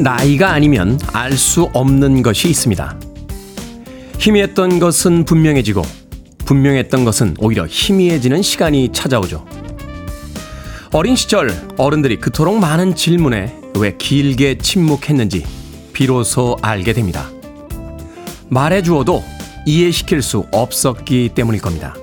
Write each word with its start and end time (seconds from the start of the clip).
그 0.00 0.02
나이가 0.02 0.52
아니면 0.52 0.98
알 1.12 1.36
수 1.36 1.68
없는 1.74 2.22
것이 2.22 2.48
있습니다. 2.48 2.98
희미했던 4.18 4.78
것은 4.78 5.26
분명해지고 5.26 5.82
분명했던 6.46 7.04
것은 7.04 7.36
오히려 7.38 7.66
희미해지는 7.68 8.40
시간이 8.40 8.92
찾아오죠. 8.92 9.44
어린 10.92 11.16
시절 11.16 11.54
어른들이 11.76 12.16
그토록 12.16 12.58
많은 12.58 12.94
질문에 12.94 13.54
왜 13.76 13.94
길게 13.98 14.56
침묵했는지 14.56 15.44
비로소 15.92 16.56
알게 16.62 16.94
됩니다. 16.94 17.28
말해주어도 18.48 19.22
이해시킬 19.66 20.22
수 20.22 20.46
없었기 20.50 21.32
때문일 21.34 21.60
겁니다. 21.60 21.94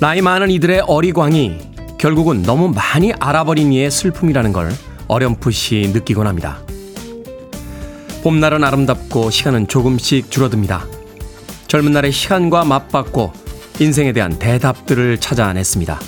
나이 0.00 0.20
많은 0.22 0.50
이들의 0.50 0.80
어리광이 0.88 1.58
결국은 1.98 2.42
너무 2.42 2.68
많이 2.68 3.12
알아버린 3.12 3.72
이의 3.72 3.92
슬픔이라는 3.92 4.52
걸 4.52 4.72
어렴풋이 5.08 5.90
느끼곤 5.92 6.26
합니다. 6.26 6.62
봄날은 8.22 8.64
아름답고 8.64 9.30
시간은 9.30 9.68
조금씩 9.68 10.30
줄어듭니다. 10.30 10.86
젊은 11.68 11.92
날의 11.92 12.12
시간과 12.12 12.64
맞받고 12.64 13.32
인생에 13.78 14.12
대한 14.12 14.38
대답들을 14.38 15.18
찾아냈습니다. 15.18 16.00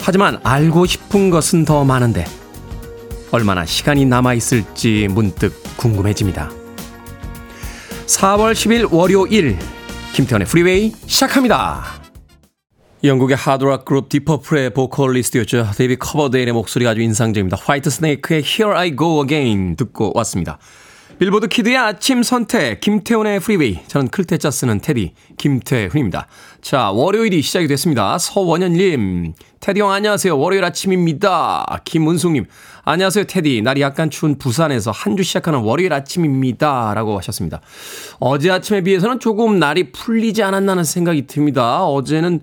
하지만 0.00 0.40
알고 0.42 0.86
싶은 0.86 1.30
것은 1.30 1.64
더 1.64 1.84
많은데 1.84 2.24
얼마나 3.30 3.64
시간이 3.64 4.04
남아있을지 4.04 5.08
문득 5.10 5.54
궁금해집니다. 5.76 6.50
4월 8.06 8.52
10일 8.52 8.92
월요일 8.92 9.58
김태훈의 10.12 10.46
프리웨이 10.46 10.92
시작합니다. 11.06 12.01
영국의 13.04 13.36
하드락 13.36 13.84
그룹 13.84 14.08
딥 14.08 14.23
퍼플의 14.23 14.70
보컬리스트였죠. 14.70 15.70
데이비드 15.76 15.96
커버데일의 15.96 16.52
목소리가 16.52 16.92
아주 16.92 17.00
인상적입니다. 17.00 17.56
화이트 17.60 17.90
스네이크의 17.90 18.42
Here 18.44 18.76
I 18.76 18.96
Go 18.96 19.22
Again 19.24 19.74
듣고 19.74 20.12
왔습니다. 20.14 20.58
빌보드 21.18 21.48
키드의 21.48 21.76
아침 21.76 22.22
선택 22.22 22.80
김태훈의 22.80 23.40
프리웨이 23.40 23.80
저는 23.86 24.08
클 24.08 24.27
태 24.27 24.41
자 24.41 24.50
쓰는 24.52 24.80
테디 24.80 25.14
김태훈입니다. 25.36 26.26
자 26.60 26.90
월요일이 26.90 27.42
시작이 27.42 27.66
됐습니다. 27.66 28.18
서원현님 28.18 29.34
테디 29.58 29.80
형 29.80 29.90
안녕하세요. 29.90 30.38
월요일 30.38 30.64
아침입니다. 30.64 31.80
김은숙님 31.84 32.46
안녕하세요 32.84 33.24
테디 33.24 33.62
날이 33.62 33.80
약간 33.82 34.10
추운 34.10 34.38
부산에서 34.38 34.92
한 34.92 35.16
주 35.16 35.24
시작하는 35.24 35.60
월요일 35.60 35.92
아침입니다. 35.92 36.94
라고 36.94 37.18
하셨습니다. 37.18 37.60
어제 38.20 38.50
아침에 38.50 38.80
비해서는 38.80 39.18
조금 39.18 39.58
날이 39.58 39.90
풀리지 39.90 40.42
않았나는 40.44 40.84
생각이 40.84 41.26
듭니다. 41.26 41.84
어제는 41.84 42.42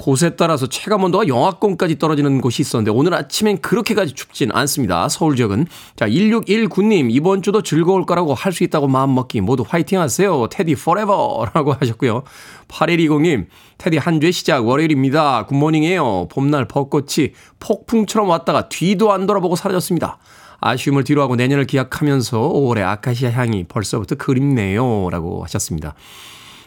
곳에 0.00 0.30
따라서 0.30 0.66
체감 0.66 1.04
온도가 1.04 1.28
영하권까지 1.28 1.98
떨어지는 1.98 2.40
곳이 2.40 2.62
있었는데 2.62 2.90
오늘 2.90 3.12
아침엔 3.14 3.60
그렇게까지 3.60 4.14
춥진 4.14 4.50
않습니다. 4.52 5.08
서울 5.10 5.36
지역은. 5.36 5.66
자, 5.94 6.08
1619님, 6.08 7.08
이번 7.10 7.42
주도 7.42 7.62
즐거울 7.62 8.06
거라고 8.06 8.34
할 8.34 8.50
수 8.50 8.64
있다고 8.64 8.88
마음먹기 8.88 9.42
모두 9.42 9.64
화이팅 9.66 10.00
하세요. 10.00 10.48
테디 10.50 10.72
forever라고 10.72 11.74
하셨고요. 11.78 12.24
8120님, 12.68 13.46
테디 13.78 13.98
한 13.98 14.20
주의 14.20 14.32
시작 14.32 14.66
월요일입니다. 14.66 15.46
굿모닝이에요. 15.46 16.28
봄날 16.30 16.66
벚꽃이 16.66 17.32
폭풍처럼 17.60 18.28
왔다가 18.28 18.68
뒤도 18.68 19.12
안 19.12 19.26
돌아보고 19.26 19.54
사라졌습니다. 19.54 20.18
아쉬움을 20.60 21.04
뒤로하고 21.04 21.36
내년을 21.36 21.66
기약하면서 21.66 22.38
5월의 22.38 22.82
아카시아 22.82 23.30
향이 23.30 23.64
벌써부터 23.64 24.16
그립네요. 24.16 25.08
라고 25.10 25.44
하셨습니다. 25.44 25.94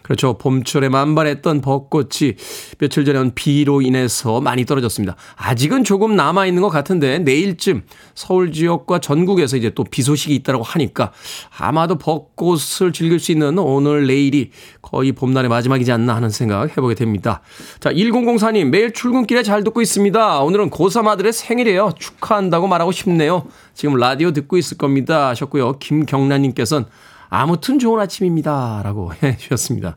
그렇죠. 0.04 0.38
봄철에 0.38 0.90
만발했던 0.90 1.62
벚꽃이 1.62 2.34
며칠 2.78 3.06
전에 3.06 3.20
온 3.20 3.32
비로 3.34 3.82
인해서 3.82 4.42
많이 4.42 4.66
떨어졌습니다. 4.66 5.16
아직은 5.38 5.86
조금 5.86 6.16
남아 6.16 6.46
있는 6.46 6.62
것 6.62 6.70
같은데 6.70 7.20
내일쯤 7.20 7.84
서울 8.14 8.52
지역과 8.52 9.00
전국에서 9.00 9.58
이제 9.58 9.70
또 9.70 9.84
비 9.94 10.02
소식이 10.02 10.34
있다고 10.36 10.64
하니까 10.64 11.12
아마도 11.56 11.98
벚꽃을 12.00 12.94
즐길 12.94 13.20
수 13.20 13.32
있는 13.32 13.60
오늘 13.60 14.08
내일이 14.08 14.50
거의 14.82 15.12
봄날의 15.12 15.50
마지막이지 15.50 15.92
않나 15.92 16.16
하는 16.16 16.30
생각 16.30 16.70
해보게 16.72 16.96
됩니다. 16.96 17.42
자, 17.80 17.92
1004님 17.92 18.70
매일 18.70 18.92
출근길에 18.92 19.44
잘 19.44 19.64
듣고 19.64 19.82
있습니다. 19.82 20.40
오늘은 20.42 20.72
고3 20.72 21.08
아들의 21.08 21.32
생일이에요. 21.32 21.92
축하한다고 22.00 22.68
말하고 22.68 22.92
싶네요. 22.92 23.46
지금 23.76 23.96
라디오 23.96 24.32
듣고 24.32 24.58
있을 24.58 24.78
겁니다 24.78 25.30
하셨고요. 25.30 25.74
김경란님께서는 25.80 26.88
아무튼 27.34 27.80
좋은 27.80 28.00
아침입니다. 28.00 28.82
라고 28.84 29.12
해 29.24 29.36
주셨습니다. 29.38 29.96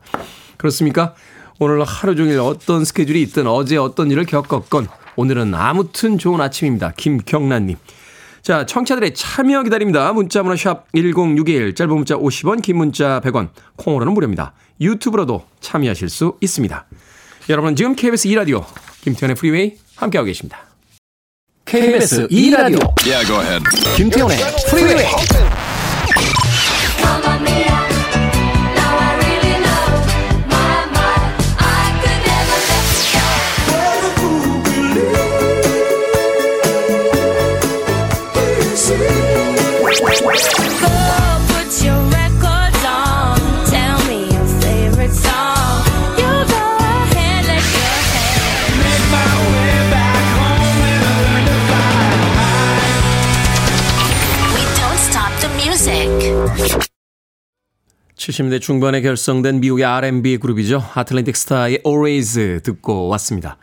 그렇습니까? 0.57 1.13
오늘 1.59 1.83
하루 1.83 2.15
종일 2.15 2.39
어떤 2.39 2.83
스케줄이 2.83 3.21
있든 3.21 3.47
어제 3.47 3.77
어떤 3.77 4.09
일을 4.09 4.25
겪었건 4.25 4.87
오늘은 5.15 5.53
아무튼 5.53 6.17
좋은 6.17 6.41
아침입니다. 6.41 6.93
김경란님. 6.97 7.77
자, 8.41 8.65
청취자들의 8.65 9.13
참여 9.13 9.63
기다립니다. 9.63 10.13
문자번호 10.13 10.55
샵 10.55 10.85
1061, 10.93 11.75
짧은 11.75 11.93
문자 11.93 12.15
50원, 12.15 12.61
긴 12.61 12.77
문자 12.77 13.19
100원, 13.21 13.49
콩으로는 13.75 14.13
무료입니다. 14.13 14.53
유튜브로도 14.79 15.45
참여하실 15.59 16.09
수 16.09 16.37
있습니다. 16.41 16.85
여러분 17.49 17.75
지금 17.75 17.95
KBS 17.95 18.29
2라디오 18.29 18.65
김태현의 19.01 19.35
프리웨이 19.35 19.77
함께하고 19.95 20.25
계십니다. 20.25 20.59
KBS 21.65 22.27
2라디오 22.29 22.93
yeah, 23.05 23.59
김태현의 23.95 24.37
프리웨이 24.69 25.56
칠십 58.27 58.43
년대 58.43 58.59
중반에 58.59 58.99
결성된 58.99 59.61
미국의 59.61 59.85
R&B 59.85 60.39
그룹이죠. 60.39 60.83
아틀랜틱 60.95 61.33
스타의 61.33 61.79
Always 61.85 62.59
듣고 62.61 63.07
왔습니다. 63.07 63.55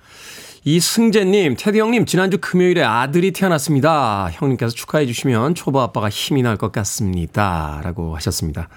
이승재님, 0.65 1.57
테디 1.59 1.79
형님, 1.79 2.07
지난주 2.07 2.39
금요일에 2.41 2.83
아들이 2.83 3.33
태어났습니다. 3.33 4.31
형님께서 4.33 4.75
축하해 4.75 5.05
주시면 5.05 5.55
초보 5.55 5.83
아빠가 5.83 6.09
힘이 6.09 6.41
날 6.41 6.57
것 6.57 6.73
같습니다. 6.73 7.83
라고 7.85 8.17
하셨습니다. 8.17 8.71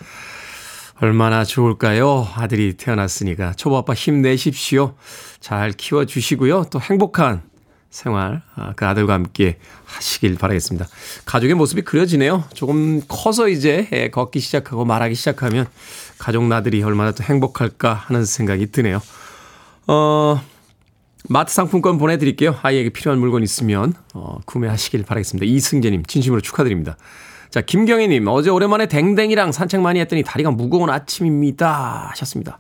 얼마나 1.00 1.46
좋을까요? 1.46 2.28
아들이 2.36 2.74
태어났으니까. 2.74 3.54
초보 3.54 3.78
아빠 3.78 3.94
힘내십시오. 3.94 4.96
잘 5.40 5.72
키워주시고요. 5.72 6.66
또 6.70 6.82
행복한 6.82 7.44
생활, 7.90 8.42
아, 8.56 8.74
그 8.76 8.86
아들과 8.86 9.14
함께 9.14 9.58
하시길 9.88 10.36
바라겠습니다. 10.36 10.88
가족의 11.26 11.56
모습이 11.56 11.82
그려지네요. 11.82 12.44
조금 12.54 13.02
커서 13.08 13.48
이제 13.48 13.88
예, 13.94 14.10
걷기 14.10 14.40
시작하고 14.40 14.86
말하기 14.86 15.16
시작하면 15.16 15.66
가족 16.20 16.44
나들이 16.44 16.84
얼마나 16.84 17.12
또 17.12 17.24
행복할까 17.24 17.94
하는 17.94 18.26
생각이 18.26 18.68
드네요. 18.72 19.02
어, 19.88 20.42
마트 21.30 21.54
상품권 21.54 21.98
보내드릴게요. 21.98 22.58
아이에게 22.62 22.90
필요한 22.90 23.20
물건 23.20 23.44
있으면 23.44 23.94
어, 24.14 24.40
구매하시길 24.46 25.04
바라겠습니다. 25.04 25.46
이승재님 25.46 26.06
진심으로 26.06 26.42
축하드립니다. 26.42 26.98
자 27.50 27.62
김경희님 27.62 28.28
어제 28.28 28.50
오랜만에 28.50 28.88
댕댕이랑 28.88 29.54
산책 29.54 29.80
많이 29.82 30.02
했더니 30.02 30.22
다리가 30.22 30.52
무거운 30.52 30.90
아침입니다 30.90 32.10
하셨습니다. 32.12 32.60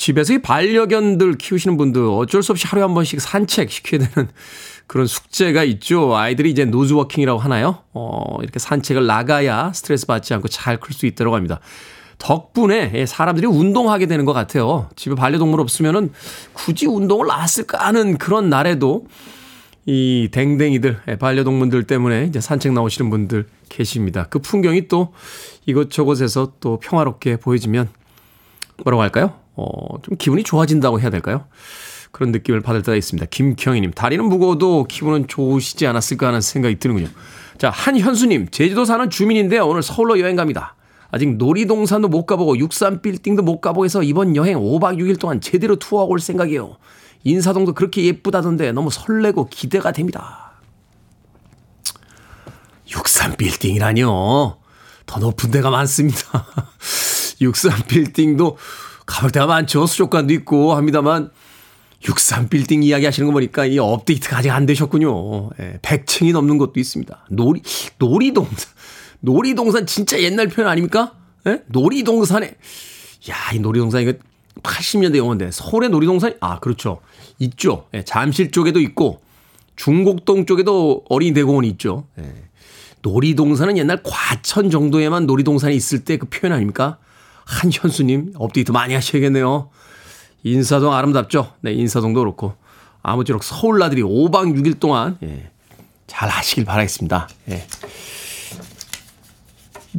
집에서 0.00 0.32
이 0.32 0.38
반려견들 0.38 1.36
키우시는 1.36 1.76
분들 1.76 2.02
어쩔 2.02 2.42
수 2.42 2.52
없이 2.52 2.66
하루에 2.66 2.82
한 2.82 2.94
번씩 2.94 3.20
산책 3.20 3.70
시켜야 3.70 4.00
되는 4.08 4.30
그런 4.86 5.06
숙제가 5.06 5.62
있죠. 5.64 6.16
아이들이 6.16 6.50
이제 6.50 6.64
노즈워킹이라고 6.64 7.38
하나요? 7.38 7.80
어, 7.92 8.38
이렇게 8.40 8.58
산책을 8.58 9.06
나가야 9.06 9.72
스트레스 9.74 10.06
받지 10.06 10.32
않고 10.32 10.48
잘 10.48 10.78
클 10.80 10.94
수 10.94 11.04
있다고 11.04 11.36
합니다. 11.36 11.60
덕분에 12.16 13.04
사람들이 13.04 13.46
운동하게 13.46 14.06
되는 14.06 14.24
것 14.24 14.32
같아요. 14.32 14.88
집에 14.96 15.14
반려동물 15.14 15.60
없으면은 15.60 16.12
굳이 16.54 16.86
운동을 16.86 17.26
나왔을까 17.26 17.86
하는 17.86 18.16
그런 18.16 18.48
날에도 18.48 19.06
이 19.84 20.30
댕댕이들, 20.32 21.18
반려동물들 21.18 21.84
때문에 21.84 22.24
이제 22.24 22.40
산책 22.40 22.72
나오시는 22.72 23.10
분들 23.10 23.48
계십니다. 23.68 24.26
그 24.30 24.38
풍경이 24.38 24.88
또 24.88 25.12
이곳저곳에서 25.66 26.52
또 26.60 26.78
평화롭게 26.80 27.36
보여지면 27.36 27.90
뭐라고 28.82 29.02
할까요? 29.02 29.34
어, 29.60 30.00
좀 30.02 30.16
기분이 30.16 30.42
좋아진다고 30.42 31.00
해야 31.00 31.10
될까요? 31.10 31.44
그런 32.12 32.32
느낌을 32.32 32.60
받을 32.60 32.82
때가 32.82 32.96
있습니다. 32.96 33.26
김경희님, 33.30 33.92
다리는 33.92 34.24
무거워도 34.24 34.84
기분은 34.84 35.28
좋으시지 35.28 35.86
않았을까 35.86 36.28
하는 36.28 36.40
생각이 36.40 36.78
드는군요. 36.78 37.08
자, 37.58 37.70
한현수님, 37.70 38.48
제주도 38.50 38.84
사는 38.84 39.08
주민인데요. 39.10 39.66
오늘 39.66 39.82
서울로 39.82 40.18
여행 40.18 40.34
갑니다. 40.34 40.74
아직 41.12 41.36
놀이동산도 41.36 42.08
못 42.08 42.24
가보고 42.24 42.54
63빌딩도 42.54 43.42
못 43.42 43.60
가보고 43.60 43.84
해서 43.84 44.02
이번 44.02 44.34
여행 44.36 44.58
5박 44.58 44.98
6일 44.98 45.20
동안 45.20 45.40
제대로 45.40 45.76
투어하고 45.76 46.12
올 46.12 46.20
생각이에요. 46.20 46.76
인사동도 47.24 47.74
그렇게 47.74 48.04
예쁘다던데 48.04 48.72
너무 48.72 48.90
설레고 48.90 49.48
기대가 49.48 49.92
됩니다. 49.92 50.52
63빌딩이라뇨. 52.88 54.56
더 55.06 55.20
높은 55.20 55.50
데가 55.50 55.70
많습니다. 55.70 56.46
63빌딩도 57.40 58.56
가볼 59.10 59.32
데가 59.32 59.46
많죠. 59.46 59.86
수족관도 59.86 60.32
있고 60.34 60.74
합니다만 60.74 61.30
63빌딩 62.02 62.82
이야기 62.84 63.04
하시는 63.04 63.26
거 63.26 63.32
보니까 63.32 63.66
이 63.66 63.78
업데이트가 63.78 64.38
아직 64.38 64.50
안 64.50 64.64
되셨군요. 64.66 65.50
예, 65.60 65.78
100층이 65.82 66.32
넘는 66.32 66.56
것도 66.58 66.74
있습니다. 66.76 67.26
놀이, 67.30 67.60
놀이동산. 67.98 68.70
놀이동산 69.20 69.86
진짜 69.86 70.18
옛날 70.20 70.48
표현 70.48 70.70
아닙니까? 70.70 71.14
예? 71.46 71.62
놀이동산에. 71.66 72.46
야, 73.28 73.34
이 73.52 73.58
놀이동산 73.58 74.02
이거 74.02 74.14
80년대 74.62 75.16
영화인데 75.18 75.50
서울의 75.50 75.90
놀이동산 75.90 76.34
아, 76.40 76.58
그렇죠. 76.60 77.00
있죠. 77.38 77.86
예, 77.92 78.02
잠실 78.04 78.50
쪽에도 78.50 78.80
있고 78.80 79.20
중곡동 79.76 80.46
쪽에도 80.46 81.04
어린이 81.08 81.34
대공원이 81.34 81.68
있죠. 81.70 82.06
예. 82.18 82.32
놀이동산은 83.02 83.76
옛날 83.76 84.02
과천 84.02 84.70
정도에만 84.70 85.26
놀이동산이 85.26 85.74
있을 85.74 86.04
때 86.04 86.16
그 86.16 86.26
표현 86.26 86.52
아닙니까? 86.54 86.98
한현수님 87.44 88.34
업데이트 88.36 88.72
많이 88.72 88.94
하셔야겠네요. 88.94 89.70
인사동 90.42 90.92
아름답죠? 90.94 91.52
네, 91.60 91.72
인사동도 91.72 92.20
그렇고. 92.20 92.54
아무쪼록 93.02 93.42
서울 93.44 93.78
나들이 93.78 94.02
5박 94.02 94.54
6일 94.56 94.78
동안, 94.78 95.18
예, 95.22 95.50
잘 96.06 96.28
하시길 96.28 96.64
바라겠습니다. 96.64 97.28
예. 97.50 97.66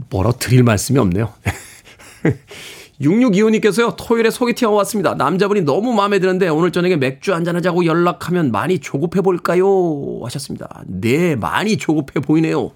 뭐라 0.10 0.32
드릴 0.34 0.64
말씀이 0.64 1.00
없네요. 1.00 1.34
6625님께서요, 3.02 3.96
토요일에 3.98 4.30
소개팅 4.30 4.68
하고 4.68 4.78
왔습니다. 4.78 5.16
남자분이 5.16 5.62
너무 5.62 5.92
마음에 5.94 6.20
드는데 6.20 6.48
오늘 6.50 6.72
저녁에 6.72 6.96
맥주 6.98 7.34
한잔하자고 7.34 7.86
연락하면 7.86 8.52
많이 8.52 8.78
조급해 8.78 9.22
볼까요? 9.22 10.20
하셨습니다. 10.24 10.84
네, 10.86 11.36
많이 11.36 11.78
조급해 11.78 12.20
보이네요. 12.20 12.72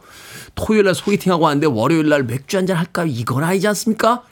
토요일날 0.55 0.95
소개팅하고 0.95 1.43
왔는데 1.43 1.67
월요일날 1.67 2.23
맥주 2.23 2.57
한잔 2.57 2.77
할까요? 2.77 3.05
이건 3.07 3.43
아니지 3.43 3.67
않습니까? 3.67 4.23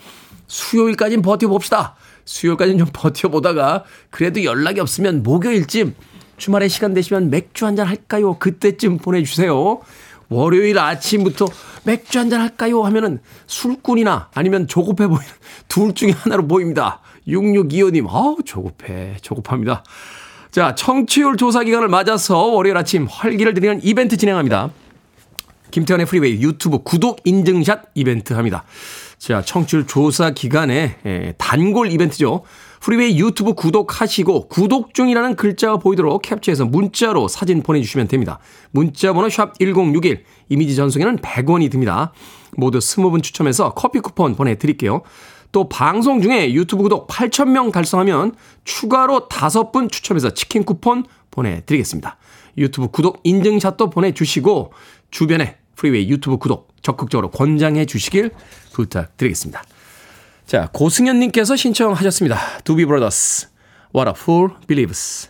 수요일까지는 0.53 1.23
버텨봅시다. 1.23 1.95
수요일까지는 2.25 2.77
좀 2.77 2.87
버텨보다가 2.93 3.83
그래도 4.11 4.43
연락이 4.43 4.79
없으면 4.79 5.23
목요일쯤 5.23 5.95
주말에 6.37 6.67
시간 6.67 6.93
되시면 6.93 7.31
맥주 7.31 7.65
한잔 7.65 7.87
할까요? 7.87 8.37
그때쯤 8.37 8.99
보내주세요. 8.99 9.79
월요일 10.29 10.77
아침부터 10.77 11.47
맥주 11.85 12.19
한잔 12.19 12.41
할까요? 12.41 12.83
하면은 12.83 13.19
술꾼이나 13.47 14.29
아니면 14.33 14.67
조급해 14.67 15.07
보이는 15.07 15.25
둘 15.67 15.93
중에 15.95 16.11
하나로 16.11 16.47
보입니다. 16.47 17.01
6625님, 17.27 18.07
아우, 18.07 18.37
조급해. 18.45 19.17
조급합니다. 19.21 19.83
자, 20.51 20.75
청취율 20.75 21.37
조사 21.37 21.63
기간을 21.63 21.87
맞아서 21.87 22.37
월요일 22.37 22.77
아침 22.77 23.07
활기를 23.09 23.55
드리는 23.55 23.79
이벤트 23.81 24.17
진행합니다. 24.17 24.69
김태훈의 25.71 26.05
프리웨이 26.05 26.41
유튜브 26.43 26.83
구독 26.83 27.21
인증샷 27.23 27.85
이벤트 27.95 28.33
합니다. 28.33 28.63
자, 29.23 29.41
청취율 29.41 29.87
조사 29.87 30.31
기간에 30.31 30.97
예, 31.05 31.33
단골 31.37 31.89
이벤트죠. 31.89 32.43
프리웨이 32.81 33.17
유튜브 33.17 33.53
구독하시고 33.53 34.49
구독 34.49 34.93
중이라는 34.93 35.37
글자가 35.37 35.77
보이도록 35.77 36.21
캡처해서 36.23 36.65
문자로 36.65 37.29
사진 37.29 37.63
보내주시면 37.63 38.09
됩니다. 38.09 38.39
문자 38.71 39.13
번호 39.13 39.29
샵 39.29 39.57
1061, 39.59 40.25
이미지 40.49 40.75
전송에는 40.75 41.19
100원이 41.19 41.71
듭니다. 41.71 42.11
모두 42.57 42.79
20분 42.79 43.23
추첨해서 43.23 43.73
커피 43.73 43.99
쿠폰 43.99 44.35
보내드릴게요. 44.35 45.03
또 45.53 45.69
방송 45.69 46.21
중에 46.21 46.51
유튜브 46.51 46.83
구독 46.83 47.07
8,000명 47.07 47.71
달성하면 47.71 48.35
추가로 48.65 49.29
5분 49.29 49.89
추첨해서 49.89 50.31
치킨 50.31 50.65
쿠폰 50.65 51.05
보내드리겠습니다. 51.31 52.17
유튜브 52.57 52.89
구독 52.89 53.21
인증샷도 53.23 53.89
보내주시고 53.89 54.73
주변에 55.11 55.62
프리웨이 55.83 56.07
유튜브 56.07 56.37
구독 56.37 56.69
적극적으로 56.81 57.29
권장해 57.29 57.85
주시길 57.85 58.31
부탁드리겠습니다. 58.71 59.61
자, 60.45 60.69
고승현님께서 60.71 61.57
신청하셨습니다. 61.57 62.37
두비 62.63 62.85
브라더스, 62.85 63.49
What 63.93 64.09
a 64.09 64.13
Fool 64.17 64.51
Believes. 64.65 65.29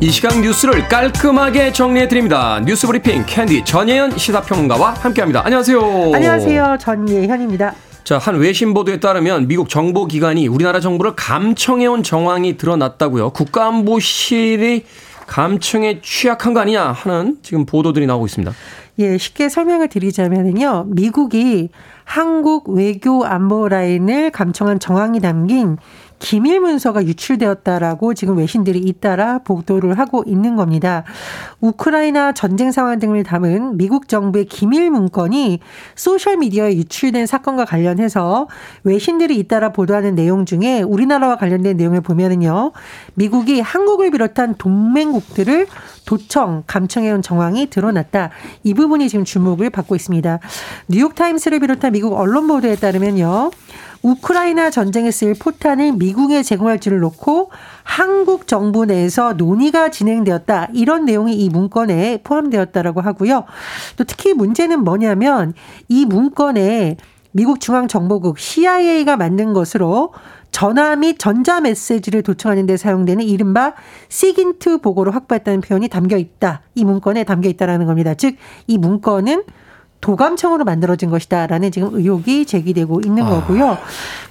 이 0.00 0.10
시간 0.10 0.42
뉴스를 0.42 0.88
깔끔하게 0.88 1.72
정리해 1.72 2.08
드립니다. 2.08 2.60
뉴스 2.66 2.86
브리핑 2.86 3.24
캔디 3.24 3.64
전예현 3.64 4.18
시사평론가와 4.18 4.94
함께합니다. 4.94 5.42
안녕하세요. 5.46 5.80
안녕하세요. 6.12 6.76
전예현입니다. 6.80 7.74
자, 8.04 8.18
한 8.18 8.36
외신 8.36 8.74
보도에 8.74 8.98
따르면 8.98 9.46
미국 9.46 9.68
정보기관이 9.68 10.48
우리나라 10.48 10.80
정부를 10.80 11.14
감청해온 11.14 12.02
정황이 12.02 12.56
드러났다고요. 12.56 13.30
국가안보실이 13.30 14.84
감청에 15.26 16.00
취약한 16.02 16.52
거 16.52 16.60
아니냐 16.60 16.92
하는 16.92 17.38
지금 17.42 17.64
보도들이 17.64 18.06
나오고 18.06 18.26
있습니다. 18.26 18.52
예, 18.98 19.16
쉽게 19.18 19.48
설명을 19.48 19.88
드리자면요. 19.88 20.86
미국이 20.88 21.70
한국 22.04 22.68
외교 22.68 23.24
안보 23.24 23.68
라인을 23.68 24.30
감청한 24.32 24.80
정황이 24.80 25.20
담긴 25.20 25.78
기밀 26.22 26.60
문서가 26.60 27.04
유출되었다라고 27.04 28.14
지금 28.14 28.38
외신들이 28.38 28.78
잇따라 28.78 29.40
보도를 29.40 29.98
하고 29.98 30.22
있는 30.24 30.54
겁니다. 30.54 31.02
우크라이나 31.60 32.32
전쟁 32.32 32.70
상황 32.70 33.00
등을 33.00 33.24
담은 33.24 33.76
미국 33.76 34.06
정부의 34.06 34.44
기밀 34.44 34.88
문건이 34.88 35.58
소셜 35.96 36.36
미디어에 36.36 36.76
유출된 36.76 37.26
사건과 37.26 37.64
관련해서 37.64 38.46
외신들이 38.84 39.36
잇따라 39.36 39.72
보도하는 39.72 40.14
내용 40.14 40.46
중에 40.46 40.82
우리나라와 40.82 41.36
관련된 41.36 41.76
내용을 41.76 42.02
보면은요. 42.02 42.70
미국이 43.14 43.60
한국을 43.60 44.12
비롯한 44.12 44.54
동맹국들을 44.58 45.66
도청, 46.06 46.62
감청해온 46.68 47.22
정황이 47.22 47.68
드러났다. 47.68 48.30
이 48.62 48.74
부분이 48.74 49.08
지금 49.08 49.24
주목을 49.24 49.70
받고 49.70 49.96
있습니다. 49.96 50.38
뉴욕타임스를 50.86 51.58
비롯한 51.58 51.92
미국 51.92 52.14
언론 52.14 52.46
보도에 52.46 52.76
따르면요. 52.76 53.50
우크라이나 54.02 54.70
전쟁에 54.70 55.10
쓰일 55.10 55.34
포탄을 55.38 55.92
미국에 55.92 56.42
제공할지를 56.42 57.00
놓고 57.00 57.50
한국 57.84 58.46
정부 58.46 58.84
내에서 58.84 59.34
논의가 59.34 59.90
진행되었다. 59.90 60.68
이런 60.74 61.04
내용이 61.04 61.34
이 61.34 61.48
문건에 61.48 62.18
포함되었다라고 62.24 63.00
하고요. 63.00 63.44
또 63.96 64.04
특히 64.04 64.34
문제는 64.34 64.82
뭐냐면 64.84 65.54
이 65.88 66.04
문건에 66.04 66.96
미국 67.30 67.60
중앙정보국 67.60 68.38
CIA가 68.38 69.16
만든 69.16 69.52
것으로 69.52 70.12
전화 70.50 70.94
및 70.96 71.18
전자 71.18 71.62
메시지를 71.62 72.22
도청하는 72.22 72.66
데 72.66 72.76
사용되는 72.76 73.24
이른바 73.24 73.72
시긴트 74.10 74.78
보고를 74.78 75.14
확보했다는 75.14 75.62
표현이 75.62 75.88
담겨 75.88 76.18
있다. 76.18 76.60
이 76.74 76.84
문건에 76.84 77.24
담겨 77.24 77.48
있다라는 77.48 77.86
겁니다. 77.86 78.14
즉 78.14 78.36
이 78.66 78.76
문건은 78.76 79.44
도감청으로 80.02 80.64
만들어진 80.64 81.08
것이다라는 81.10 81.70
지금 81.70 81.94
의혹이 81.94 82.44
제기되고 82.44 83.00
있는 83.04 83.22
아. 83.22 83.30
거고요. 83.30 83.78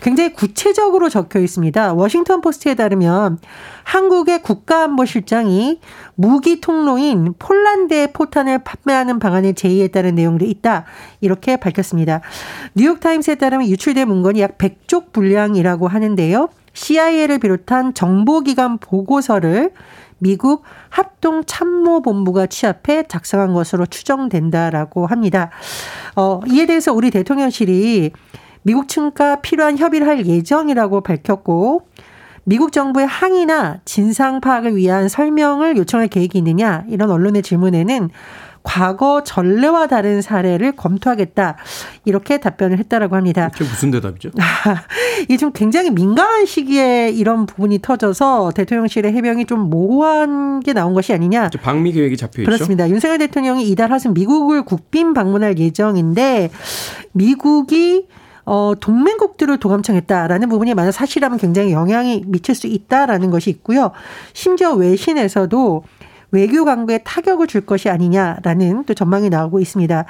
굉장히 0.01 0.33
구체적으로 0.33 1.09
적혀 1.09 1.39
있습니다. 1.39 1.93
워싱턴 1.93 2.41
포스트에 2.41 2.75
따르면 2.75 3.39
한국의 3.83 4.43
국가안보실장이 4.43 5.79
무기 6.15 6.61
통로인 6.61 7.33
폴란드에 7.39 8.07
포탄을 8.07 8.59
판매하는 8.63 9.17
방안을 9.17 9.55
제의했다는 9.55 10.13
내용도 10.13 10.45
있다. 10.45 10.85
이렇게 11.21 11.55
밝혔습니다. 11.55 12.21
뉴욕타임스에 12.75 13.35
따르면 13.35 13.67
유출된 13.67 14.07
문건이 14.07 14.41
약 14.41 14.57
100쪽 14.57 15.13
분량이라고 15.13 15.87
하는데요. 15.87 16.49
CIA를 16.73 17.39
비롯한 17.39 17.93
정보기관 17.93 18.77
보고서를 18.77 19.71
미국 20.21 20.61
합동 20.89 21.43
참모 21.45 22.01
본부가 22.01 22.45
취합해 22.45 23.03
작성한 23.07 23.53
것으로 23.53 23.87
추정된다라고 23.87 25.07
합니다. 25.07 25.49
어, 26.15 26.39
이에 26.47 26.67
대해서 26.67 26.93
우리 26.93 27.09
대통령실이 27.09 28.11
미국 28.61 28.87
측과 28.87 29.37
필요한 29.37 29.79
협의를 29.79 30.07
할 30.07 30.25
예정이라고 30.25 31.01
밝혔고 31.01 31.87
미국 32.43 32.71
정부의 32.71 33.07
항의나 33.07 33.79
진상 33.83 34.41
파악을 34.41 34.75
위한 34.75 35.09
설명을 35.09 35.77
요청할 35.77 36.07
계획이 36.07 36.37
있느냐 36.37 36.83
이런 36.87 37.09
언론의 37.09 37.41
질문에는 37.41 38.09
과거 38.63 39.23
전례와 39.23 39.87
다른 39.87 40.21
사례를 40.21 40.73
검토하겠다. 40.73 41.57
이렇게 42.05 42.39
답변을 42.39 42.77
했다라고 42.79 43.15
합니다. 43.15 43.49
이게 43.55 43.63
무슨 43.63 43.91
대답이죠? 43.91 44.31
이게 45.23 45.37
좀 45.37 45.51
굉장히 45.51 45.89
민감한 45.89 46.45
시기에 46.45 47.09
이런 47.09 47.45
부분이 47.45 47.79
터져서 47.81 48.51
대통령실의 48.55 49.13
해명이 49.13 49.45
좀 49.45 49.69
모호한 49.69 50.61
게 50.61 50.73
나온 50.73 50.93
것이 50.93 51.13
아니냐. 51.13 51.49
방미 51.61 51.91
계획이 51.93 52.17
잡혀 52.17 52.41
있죠. 52.41 52.45
그렇습니다. 52.45 52.89
윤석열 52.89 53.17
대통령이 53.17 53.67
이달 53.69 53.91
하순 53.91 54.13
미국을 54.13 54.63
국빈 54.63 55.13
방문할 55.13 55.57
예정인데 55.57 56.51
미국이 57.13 58.07
어, 58.45 58.73
동맹국들을 58.79 59.59
도감청했다라는 59.59 60.49
부분이 60.49 60.73
만약 60.73 60.91
사실이라면 60.91 61.37
굉장히 61.37 61.71
영향이 61.71 62.23
미칠 62.27 62.55
수 62.55 62.67
있다라는 62.67 63.29
것이 63.29 63.49
있고요. 63.49 63.91
심지어 64.33 64.73
외신에서도 64.73 65.83
외교 66.31 66.65
강국에 66.65 66.99
타격을 66.99 67.47
줄 67.47 67.61
것이 67.61 67.89
아니냐라는 67.89 68.85
또 68.85 68.93
전망이 68.93 69.29
나오고 69.29 69.59
있습니다. 69.59 70.05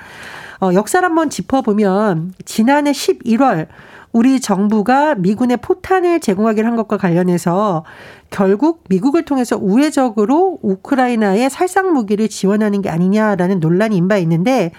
어, 0.61 0.73
역사를 0.73 1.03
한번 1.03 1.29
짚어보면 1.29 2.33
지난해 2.45 2.91
11월 2.91 3.67
우리 4.13 4.41
정부가 4.41 5.15
미군의 5.15 5.57
포탄을 5.57 6.19
제공하기로 6.19 6.67
한 6.67 6.75
것과 6.75 6.97
관련해서 6.97 7.85
결국 8.29 8.83
미국을 8.89 9.23
통해서 9.23 9.57
우회적으로 9.57 10.59
우크라이나에 10.61 11.47
살상 11.49 11.93
무기를 11.93 12.27
지원하는 12.27 12.81
게 12.81 12.89
아니냐라는 12.89 13.59
논란이 13.59 13.95
인바 13.95 14.17
있는데 14.17 14.71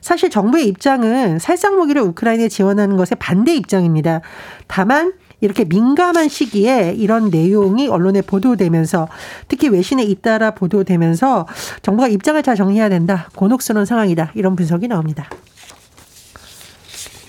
사실 0.00 0.30
정부의 0.30 0.66
입장은 0.66 1.38
살상 1.38 1.76
무기를 1.76 2.02
우크라이나에 2.02 2.48
지원하는 2.48 2.96
것에 2.96 3.14
반대 3.14 3.54
입장입니다. 3.54 4.22
다만 4.66 5.12
이렇게 5.40 5.64
민감한 5.64 6.28
시기에 6.28 6.94
이런 6.96 7.30
내용이 7.30 7.88
언론에 7.88 8.22
보도되면서 8.22 9.08
특히 9.48 9.68
외신에 9.68 10.02
잇따라 10.02 10.52
보도되면서 10.52 11.46
정부가 11.82 12.08
입장을 12.08 12.42
잘 12.42 12.56
정리해야 12.56 12.88
된다. 12.88 13.28
곤혹스러운 13.34 13.86
상황이다. 13.86 14.32
이런 14.34 14.56
분석이 14.56 14.88
나옵니다. 14.88 15.28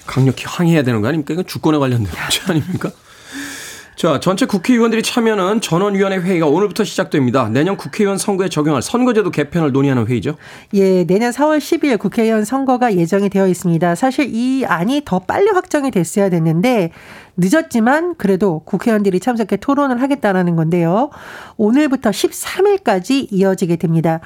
강력히 0.06 0.44
항의해야 0.46 0.84
되는 0.84 1.02
거 1.02 1.08
아닙니까? 1.08 1.34
이건 1.34 1.46
주권에 1.48 1.78
관련된 1.78 2.12
문제 2.12 2.42
아닙니까? 2.52 2.92
자, 3.96 4.20
전체 4.20 4.46
국회의원들이 4.46 5.04
참여하는 5.04 5.62
전원위원회 5.62 6.18
회의가 6.18 6.48
오늘부터 6.48 6.84
시작됩니다. 6.84 7.50
내년 7.50 7.76
국회의원 7.76 8.18
선거에 8.18 8.50
적용할 8.50 8.82
선거제도 8.82 9.30
개편을 9.30 9.74
논의하는 9.74 10.08
회의죠? 10.08 10.38
예, 10.74 11.04
내년 11.06 11.32
4월 11.32 11.60
10일 11.60 12.00
국회의원 12.00 12.46
선거가 12.46 12.96
예정이 12.96 13.30
되어 13.30 13.48
있습니다. 13.48 13.96
사실 13.96 14.34
이 14.34 14.66
안이 14.66 15.04
더 15.06 15.20
빨리 15.20 15.52
확정이 15.52 15.92
됐어야 15.92 16.30
됐는데 16.30 16.92
늦었지만 17.38 18.16
그래도 18.18 18.60
국회의원들이 18.66 19.20
참석해 19.20 19.58
토론을 19.58 20.02
하겠다라는 20.02 20.56
건데요. 20.56 21.10
오늘부터 21.58 22.10
13일까지 22.10 23.28
이어지게 23.30 23.76
됩니다. 23.76 24.20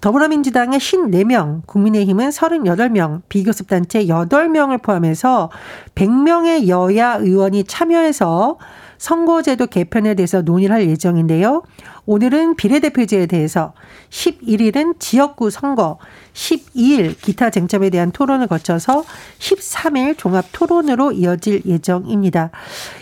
더불어민주당의 0.00 0.78
54명, 0.78 1.66
국민의힘은 1.66 2.30
38명, 2.30 3.22
비교섭단체 3.28 4.06
8명을 4.06 4.82
포함해서 4.82 5.50
100명의 5.94 6.68
여야 6.68 7.14
의원이 7.16 7.64
참여해서 7.64 8.58
선거제도 8.98 9.66
개편에 9.68 10.14
대해서 10.14 10.42
논의를 10.42 10.74
할 10.74 10.88
예정인데요. 10.88 11.62
오늘은 12.04 12.56
비례대표제에 12.56 13.26
대해서 13.26 13.74
11일은 14.10 14.98
지역구 14.98 15.50
선거, 15.50 15.98
12일 16.32 17.20
기타 17.20 17.50
쟁점에 17.50 17.90
대한 17.90 18.12
토론을 18.12 18.46
거쳐서 18.46 19.04
13일 19.38 20.16
종합 20.16 20.46
토론으로 20.52 21.12
이어질 21.12 21.62
예정입니다. 21.66 22.50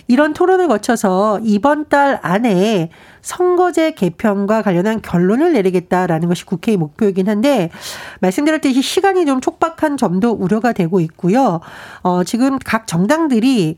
이런 0.09 0.35
토론을 0.35 0.69
거쳐서 0.69 1.41
이번 1.45 1.89
달 1.89 2.19
안에 2.23 2.91
선거제 3.23 3.93
개편과 3.93 4.63
관련한 4.63 5.01
결론을 5.03 5.53
내리겠다라는 5.53 6.29
것이 6.29 6.45
국회의 6.45 6.77
목표이긴 6.77 7.29
한데 7.29 7.71
말씀드렸듯이 8.21 8.83
시간이 8.83 9.25
좀 9.27 9.41
촉박한 9.41 9.97
점도 9.97 10.33
우려가 10.33 10.73
되고 10.73 11.01
있고요. 11.01 11.61
어, 12.03 12.25
지금 12.25 12.59
각 12.59 12.87
정당들이 12.87 13.77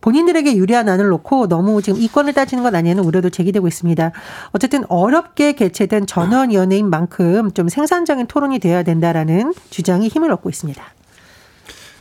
본인들에게 0.00 0.56
유리한 0.56 0.88
안을 0.88 1.08
놓고 1.08 1.48
너무 1.48 1.82
지금 1.82 2.00
이권을 2.00 2.32
따지는 2.32 2.62
것 2.62 2.74
아니냐는 2.74 3.04
우려도 3.04 3.30
제기되고 3.30 3.66
있습니다. 3.68 4.12
어쨌든 4.52 4.84
어렵게 4.88 5.52
개최된 5.52 6.06
전원위원회인 6.06 6.88
만큼 6.88 7.50
좀 7.52 7.68
생산적인 7.68 8.26
토론이 8.26 8.58
되어야 8.58 8.82
된다라는 8.82 9.54
주장이 9.70 10.08
힘을 10.08 10.30
얻고 10.32 10.48
있습니다. 10.48 10.82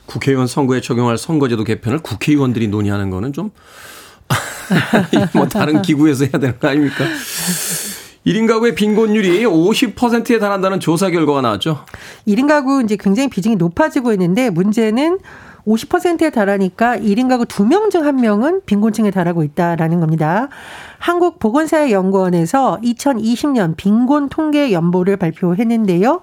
국회의원 0.05 0.47
선거에 0.47 0.81
적용할 0.81 1.17
선거제도 1.17 1.63
개편을 1.63 1.99
국회의원들이 1.99 2.67
논의하는 2.67 3.09
거는 3.09 3.31
좀, 3.33 3.51
뭐 5.33 5.47
다른 5.47 5.81
기구에서 5.81 6.25
해야 6.25 6.39
되는 6.39 6.57
거 6.57 6.67
아닙니까? 6.67 7.05
1인 8.25 8.47
가구의 8.47 8.75
빈곤율이 8.75 9.45
50%에 9.45 10.39
달한다는 10.39 10.79
조사 10.79 11.09
결과가 11.09 11.41
나왔죠. 11.41 11.85
1인 12.27 12.47
가구 12.47 12.81
이제 12.83 12.97
굉장히 12.97 13.29
비중이 13.29 13.55
높아지고 13.55 14.11
있는데 14.13 14.49
문제는 14.49 15.19
50%에 15.65 16.29
달하니까 16.29 16.97
1인 16.97 17.29
가구 17.29 17.45
2명 17.45 17.91
중 17.91 18.03
1명은 18.03 18.65
빈곤층에 18.65 19.11
달하고 19.11 19.43
있다라는 19.43 19.99
겁니다. 19.99 20.49
한국보건사회연구원에서 20.99 22.79
2020년 22.83 23.75
빈곤 23.77 24.29
통계 24.29 24.71
연보를 24.71 25.17
발표했는데요. 25.17 26.21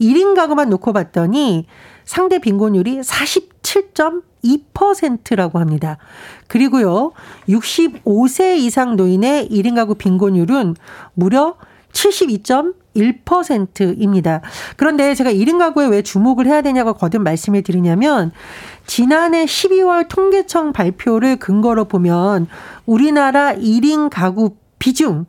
1인 0.00 0.34
가구만 0.34 0.68
놓고 0.68 0.92
봤더니 0.92 1.66
상대 2.12 2.38
빈곤율이 2.38 3.00
47.2%라고 3.00 5.58
합니다. 5.58 5.96
그리고요, 6.46 7.12
65세 7.48 8.58
이상 8.58 8.96
노인의 8.96 9.48
1인 9.48 9.74
가구 9.74 9.94
빈곤율은 9.94 10.76
무려 11.14 11.56
72.1%입니다. 11.94 14.42
그런데 14.76 15.14
제가 15.14 15.32
1인 15.32 15.58
가구에 15.58 15.86
왜 15.86 16.02
주목을 16.02 16.46
해야 16.46 16.60
되냐고 16.60 16.92
거듭 16.92 17.22
말씀을 17.22 17.62
드리냐면 17.62 18.30
지난해 18.86 19.46
12월 19.46 20.06
통계청 20.06 20.74
발표를 20.74 21.36
근거로 21.36 21.86
보면 21.86 22.46
우리나라 22.84 23.54
1인 23.54 24.10
가구 24.10 24.56
비중 24.78 25.24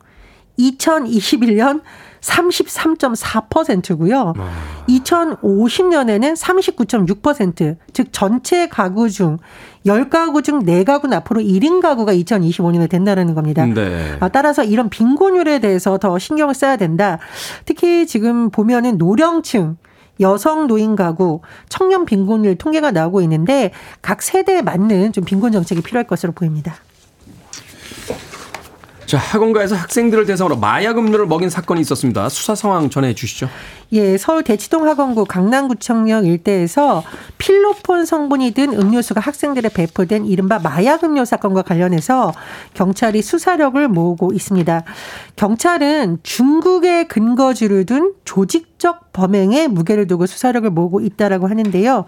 2021년 0.59 1.81
33.4%고요. 2.23 4.33
아. 4.37 4.51
2050년에는 4.87 6.35
39.6%, 6.35 7.77
즉 7.91 8.07
전체 8.11 8.67
가구 8.67 9.09
중 9.09 9.37
10가구 9.85 10.43
중 10.43 10.63
4가구는 10.63 11.13
앞으로 11.13 11.41
1인 11.41 11.81
가구가 11.81 12.13
2025년에 12.13 12.89
된다는 12.89 13.35
겁니다. 13.35 13.65
네. 13.65 14.15
아, 14.19 14.29
따라서 14.29 14.63
이런 14.63 14.89
빈곤율에 14.89 15.59
대해서 15.59 15.97
더 15.97 16.17
신경을 16.17 16.53
써야 16.53 16.77
된다. 16.77 17.19
특히 17.65 18.07
지금 18.07 18.49
보면은 18.49 18.97
노령층 18.97 19.77
여성 20.19 20.67
노인 20.67 20.95
가구, 20.95 21.41
청년 21.69 22.05
빈곤율 22.05 22.55
통계가 22.55 22.91
나오고 22.91 23.21
있는데 23.23 23.71
각 24.01 24.21
세대에 24.21 24.61
맞는 24.61 25.11
좀 25.11 25.25
빈곤 25.25 25.51
정책이 25.51 25.81
필요할 25.81 26.05
것으로 26.05 26.33
보입니다. 26.33 26.75
자, 29.05 29.17
학원가에서 29.17 29.75
학생들을 29.75 30.25
대상으로 30.25 30.55
마약 30.57 30.97
음료를 30.97 31.25
먹인 31.27 31.49
사건이 31.49 31.81
있었습니다. 31.81 32.29
수사 32.29 32.55
상황 32.55 32.89
전해 32.89 33.13
주시죠. 33.13 33.49
예, 33.93 34.17
서울 34.17 34.41
대치동 34.41 34.87
학원구 34.87 35.25
강남구청역 35.25 36.25
일대에서 36.25 37.03
필로폰 37.37 38.05
성분이 38.05 38.51
든 38.51 38.73
음료수가 38.73 39.21
학생들에 39.21 39.69
배포된 39.69 40.25
이른바 40.25 40.57
마약 40.57 41.03
음료 41.03 41.25
사건과 41.25 41.61
관련해서 41.61 42.33
경찰이 42.73 43.21
수사력을 43.21 43.87
모으고 43.87 44.33
있습니다. 44.33 44.83
경찰은 45.35 46.19
중국에 46.23 47.03
근거지를 47.05 47.85
둔 47.85 48.15
조직적 48.25 49.13
범행에 49.13 49.67
무게를 49.67 50.07
두고 50.07 50.25
수사력을 50.25 50.67
모으고 50.71 50.99
있다라고 51.01 51.47
하는데요. 51.47 52.05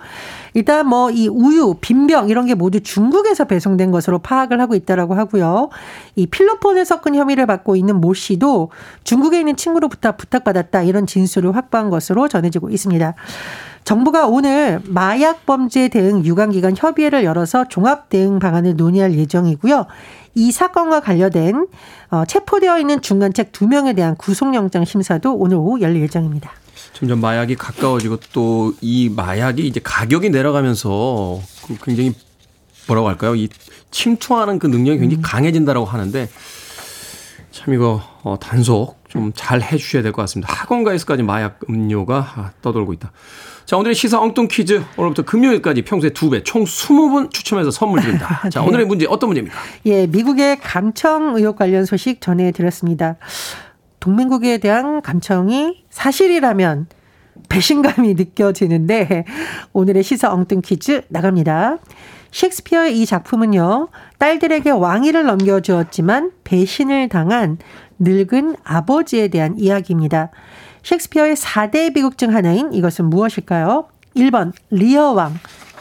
일단 0.55 0.87
뭐 0.87 1.11
이 1.11 1.27
우유, 1.27 1.75
빈병 1.79 2.29
이런 2.29 2.47
게 2.47 2.55
모두 2.55 2.81
중국에서 2.81 3.45
배송된 3.45 3.91
것으로 3.91 4.19
파악을 4.19 4.59
하고 4.59 4.73
있다라고 4.73 5.13
하고요. 5.13 5.69
이 6.15 6.25
필로폰을 6.25 6.83
섞은 6.83 7.13
혐의를 7.13 7.45
받고 7.45 7.75
있는 7.75 8.01
모 8.01 8.15
씨도 8.15 8.71
중국에 9.03 9.39
있는 9.39 9.55
친구로부터 9.55 10.15
부탁받았다 10.17 10.81
이런 10.81 11.05
진술을 11.05 11.55
확보 11.55 11.74
확보한 11.75 11.89
것으로 11.89 12.27
전해지고 12.27 12.69
있습니다. 12.69 13.13
정부가 13.83 14.27
오늘 14.27 14.79
마약 14.85 15.45
범죄 15.45 15.89
대응 15.89 16.25
유관 16.25 16.51
기관 16.51 16.73
협의회를 16.75 17.23
열어서 17.23 17.67
종합 17.67 18.09
대응 18.09 18.39
방안을 18.39 18.75
논의할 18.77 19.13
예정이고요. 19.13 19.85
이 20.33 20.51
사건과 20.51 21.01
관련된 21.01 21.67
어, 22.09 22.25
체포되어 22.25 22.79
있는 22.79 23.01
중간책 23.01 23.51
두 23.51 23.67
명에 23.67 23.93
대한 23.93 24.15
구속영장 24.15 24.85
심사도 24.85 25.35
오늘 25.35 25.57
오후 25.57 25.81
열릴 25.81 26.01
예정입니다. 26.01 26.49
점점 26.93 27.19
마약이 27.19 27.55
가까워지고 27.55 28.17
또 28.33 28.73
이 28.81 29.09
마약이 29.09 29.67
이제 29.67 29.79
가격이 29.83 30.29
내려가면서 30.29 31.39
그 31.67 31.77
굉장히 31.83 32.13
뭐라고 32.87 33.07
할까요? 33.09 33.35
이 33.35 33.49
침투하는 33.91 34.59
그 34.59 34.67
능력이 34.67 34.99
굉장히 34.99 35.19
음. 35.19 35.23
강해진다라고 35.23 35.85
하는데 35.85 36.27
참 37.51 37.73
이거 37.73 38.01
어, 38.23 38.37
단속 38.39 39.04
좀 39.15 39.31
잘 39.33 39.61
해주셔야 39.61 40.03
될 40.03 40.11
것 40.11 40.21
같습니다. 40.23 40.53
학원가에서까지 40.53 41.23
마약 41.23 41.59
음료가 41.69 42.51
떠돌고 42.61 42.93
있다. 42.93 43.11
자, 43.65 43.77
오늘의 43.77 43.95
시사 43.95 44.19
엉뚱 44.19 44.47
퀴즈. 44.47 44.83
오늘부터 44.97 45.23
금요일까지 45.23 45.81
평소에 45.83 46.11
두 46.11 46.29
배, 46.29 46.43
총 46.43 46.65
20분 46.65 47.31
추첨해서 47.31 47.71
선물 47.71 48.01
드립니다. 48.01 48.41
자, 48.51 48.61
네. 48.61 48.67
오늘의 48.67 48.85
문제 48.85 49.05
어떤 49.09 49.29
문제입니까? 49.29 49.57
예, 49.85 50.05
미국의 50.07 50.59
감청 50.59 51.35
의혹 51.35 51.55
관련 51.57 51.85
소식 51.85 52.21
전해드렸습니다. 52.21 53.15
동맹국에 53.99 54.59
대한 54.59 55.01
감청이 55.01 55.83
사실이라면 55.89 56.87
배신감이 57.49 58.13
느껴지는데 58.13 59.25
오늘의 59.73 60.03
시사 60.03 60.31
엉뚱 60.31 60.61
퀴즈 60.61 61.01
나갑니다. 61.09 61.77
셰익스피어의 62.31 62.99
이 62.99 63.05
작품은요, 63.05 63.87
딸들에게 64.19 64.69
왕위를 64.69 65.25
넘겨주었지만 65.25 66.31
배신을 66.43 67.07
당한 67.07 67.57
늙은 67.99 68.55
아버지에 68.63 69.27
대한 69.29 69.57
이야기입니다. 69.57 70.29
셰익스피어의 70.83 71.35
4대 71.35 71.93
비극 71.93 72.17
중 72.17 72.35
하나인 72.35 72.73
이것은 72.73 73.05
무엇일까요? 73.05 73.87
1번 74.15 74.53
리어왕, 74.69 75.33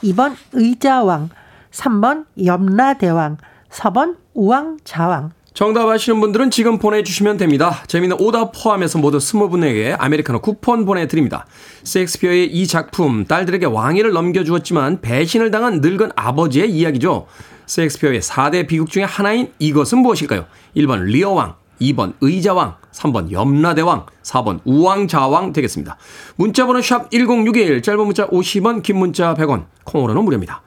2번 0.02 0.34
의자왕, 0.52 1.30
3번 1.70 2.24
염라대왕, 2.44 3.36
4번 3.70 4.16
우왕좌왕. 4.34 5.32
정답 5.54 5.88
아시는 5.88 6.20
분들은 6.20 6.50
지금 6.50 6.78
보내주시면 6.78 7.36
됩니다. 7.36 7.84
재미는 7.86 8.20
오답 8.20 8.50
포함해서 8.52 8.98
모두 8.98 9.20
스무 9.20 9.48
분에게 9.48 9.94
아메리카노 9.96 10.40
쿠폰 10.40 10.84
보내드립니다. 10.84 11.46
셰익스피어의 11.84 12.52
이 12.52 12.66
작품, 12.66 13.24
딸들에게 13.24 13.66
왕위를 13.66 14.12
넘겨주었지만 14.12 15.00
배신을 15.00 15.52
당한 15.52 15.80
늙은 15.80 16.10
아버지의 16.16 16.72
이야기죠. 16.72 17.26
셰익스피어의 17.66 18.20
4대 18.20 18.66
비극 18.66 18.90
중에 18.90 19.04
하나인 19.04 19.52
이것은 19.60 19.98
무엇일까요? 19.98 20.46
1번 20.76 21.04
리어왕, 21.04 21.54
2번 21.80 22.14
의자왕, 22.20 22.76
3번 22.92 23.30
염라대왕, 23.30 24.06
4번 24.22 24.60
우왕좌왕 24.64 25.52
되겠습니다. 25.52 25.96
문자번호 26.36 26.80
샵 26.80 27.10
1061, 27.10 27.82
짧은 27.82 28.04
문자 28.04 28.26
50원, 28.28 28.82
긴 28.82 28.98
문자 28.98 29.34
100원, 29.34 29.66
콩으로는 29.84 30.24
무료입니다. 30.24 30.62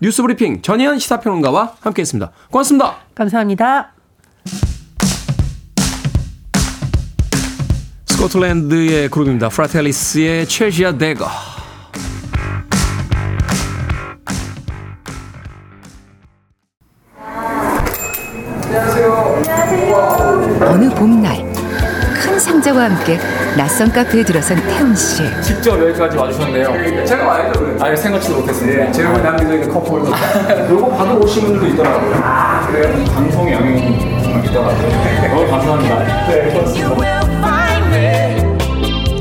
뉴스 0.00 0.22
브리핑 0.22 0.62
전예현 0.62 0.98
시사평론가와 0.98 1.76
함께했습니다. 1.80 2.30
고맙습니다. 2.50 2.96
감사합니다. 3.14 3.92
스코틀랜드의 8.06 9.08
그룹입니다. 9.10 9.48
프라텔리스의 9.48 10.46
Chelsea 10.46 10.96
Dagger. 10.96 11.26
어느 20.68 20.88
봄날 20.90 21.44
큰 22.20 22.38
상자와 22.38 22.84
함께 22.84 23.18
낯선 23.56 23.90
카페에 23.92 24.22
들어선 24.24 24.56
태훈 24.66 24.94
씨. 24.94 25.22
직접 25.42 25.80
여기까지 25.80 26.16
와주셨네요. 26.16 27.04
제가 27.04 27.24
와야죠. 27.26 27.76
아예 27.80 27.96
생각지도 27.96 28.40
못했습니다. 28.40 28.84
네, 28.84 28.92
제가 28.92 29.16
남겨져 29.18 29.54
있는 29.54 29.72
커플. 29.72 30.00
요거 30.70 30.88
받으러 30.96 31.18
오신 31.18 31.42
분들도 31.44 31.66
있더라고요. 31.68 32.20
아, 32.22 32.66
그래요? 32.66 33.04
방송에 33.14 33.52
영향이 33.52 33.80
있더라고요. 34.44 35.28
너무 35.30 35.50
감사합니다. 35.50 36.26
네, 36.28 36.50
고맙습니다. 36.52 37.16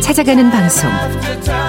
찾아가는 0.01 0.51
방송. 0.51 0.89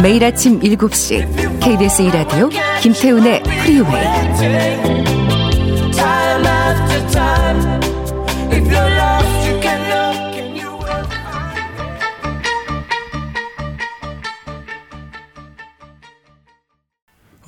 매일 0.03 0.25
아침 0.25 0.61
7시 0.61 1.61
KBS 1.61 2.03
2라디오 2.05 2.51
김태훈의 2.81 3.43
프리웨이. 3.43 4.07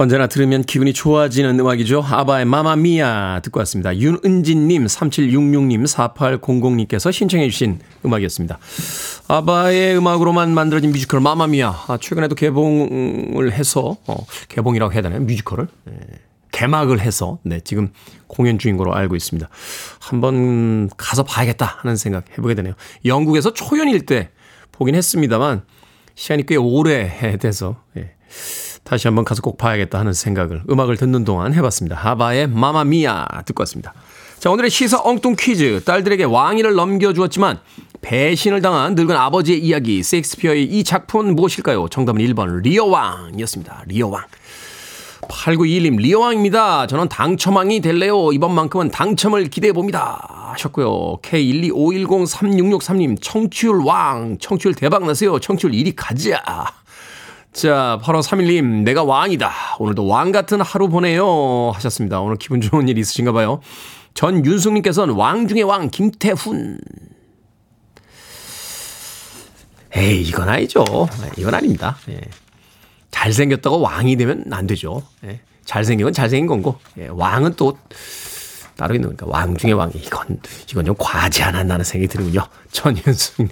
언제나 0.01 0.29
들으면 0.29 0.63
기분이 0.63 0.93
좋아지는 0.93 1.59
음악이죠. 1.59 2.05
아바의 2.09 2.45
마마미아 2.45 3.41
듣고 3.43 3.59
왔습니다. 3.59 3.99
윤은진님, 3.99 4.87
3766님, 4.87 5.85
4800님께서 5.89 7.13
신청해 7.13 7.51
주신 7.51 7.81
음악이었습니다. 8.07 8.61
아바의 9.27 9.97
음악으로만 9.97 10.55
만들어진 10.55 10.93
뮤지컬 10.93 11.19
마마미아. 11.19 11.87
아, 11.89 11.99
최근에도 12.01 12.37
개봉을 12.37 13.51
해서, 13.51 13.97
어, 14.07 14.25
개봉이라고 14.49 14.93
해야 14.93 15.03
되나요? 15.03 15.21
뮤지컬을? 15.23 15.67
네. 15.87 15.93
개막을 16.53 17.01
해서, 17.01 17.41
네, 17.43 17.59
지금 17.59 17.91
공연 18.29 18.61
중인 18.61 18.77
걸로 18.77 18.95
알고 18.95 19.17
있습니다. 19.17 19.49
한번 19.99 20.89
가서 20.97 21.25
봐야겠다 21.25 21.79
하는 21.81 21.97
생각 21.97 22.25
해보게 22.39 22.55
되네요. 22.55 22.75
영국에서 23.05 23.53
초연일 23.53 24.07
때 24.07 24.31
보긴 24.71 24.95
했습니다만, 24.95 25.63
시간이 26.15 26.47
꽤 26.47 26.55
오래 26.55 27.37
돼서, 27.41 27.83
예. 27.97 28.15
다시 28.89 29.07
한번 29.07 29.27
가서 29.27 29.43
꼭 29.43 29.59
봐야겠다 29.59 29.99
하는 29.99 30.15
생각을 30.15 30.63
음악을 30.71 30.97
듣는 30.97 31.25
동안 31.25 31.53
해봤습니다. 31.53 31.95
하바의 31.95 32.47
마마미아 32.49 33.43
듣고 33.45 33.61
왔습니다. 33.61 33.93
자, 34.39 34.51
오늘의 34.51 34.71
시사 34.71 35.03
엉뚱 35.05 35.37
퀴즈. 35.39 35.83
딸들에게 35.85 36.25
왕위를 36.25 36.73
넘겨주었지만 36.75 37.59
배신을 38.01 38.63
당한 38.63 38.95
늙은 38.95 39.15
아버지의 39.15 39.59
이야기. 39.59 40.03
셰익스피어의 40.03 40.65
이 40.65 40.85
작품은 40.85 41.37
무엇일까요? 41.37 41.89
정답은 41.91 42.23
1번 42.23 42.63
리어왕이었습니다. 42.63 43.83
리어왕. 43.89 44.25
8921님, 45.21 45.99
리어왕입니다. 45.99 46.87
저는 46.87 47.11
당첨왕이 47.11 47.81
될래요. 47.83 48.33
이번만큼은 48.33 48.91
당첨을 48.91 49.51
기대해봅니다. 49.51 50.53
하셨고요. 50.53 51.19
K125103663님, 51.21 53.19
청취율 53.21 53.83
왕. 53.85 54.39
청취율 54.41 54.75
대박 54.75 55.05
나세요. 55.05 55.39
청취율 55.39 55.75
1위 55.75 55.93
가자. 55.95 56.43
자, 57.59 57.99
8531님, 58.05 58.85
내가 58.85 59.03
왕이다. 59.03 59.51
오늘도 59.81 60.07
왕 60.07 60.31
같은 60.31 60.61
하루 60.61 60.89
보내요. 60.89 61.73
하셨습니다. 61.75 62.21
오늘 62.21 62.37
기분 62.37 62.61
좋은 62.61 62.87
일 62.87 62.97
있으신가 62.99 63.33
봐요. 63.33 63.61
전윤숙님께서는 64.15 65.15
왕 65.15 65.49
중의 65.49 65.65
왕, 65.65 65.91
김태훈. 65.91 66.79
에이, 69.97 70.23
이건 70.23 70.49
아니죠. 70.49 70.85
이건 71.37 71.53
아닙니다. 71.53 71.97
예. 72.11 72.21
잘생겼다고 73.11 73.81
왕이 73.81 74.15
되면 74.15 74.45
안 74.53 74.69
되죠. 74.69 75.03
예. 75.25 75.41
잘생긴 75.65 76.05
건 76.05 76.13
잘생긴 76.13 76.47
건고, 76.47 76.79
예. 76.99 77.09
왕은 77.11 77.55
또 77.57 77.77
따로 78.77 78.95
있는 78.95 79.09
거니까. 79.09 79.27
왕 79.27 79.57
중의 79.57 79.75
왕이. 79.75 79.95
이건, 79.97 80.41
이건 80.71 80.85
좀 80.85 80.95
과하지 80.97 81.43
않았나는 81.43 81.85
생각이 81.85 82.07
드는군요. 82.07 82.47
전윤숙님. 82.71 83.51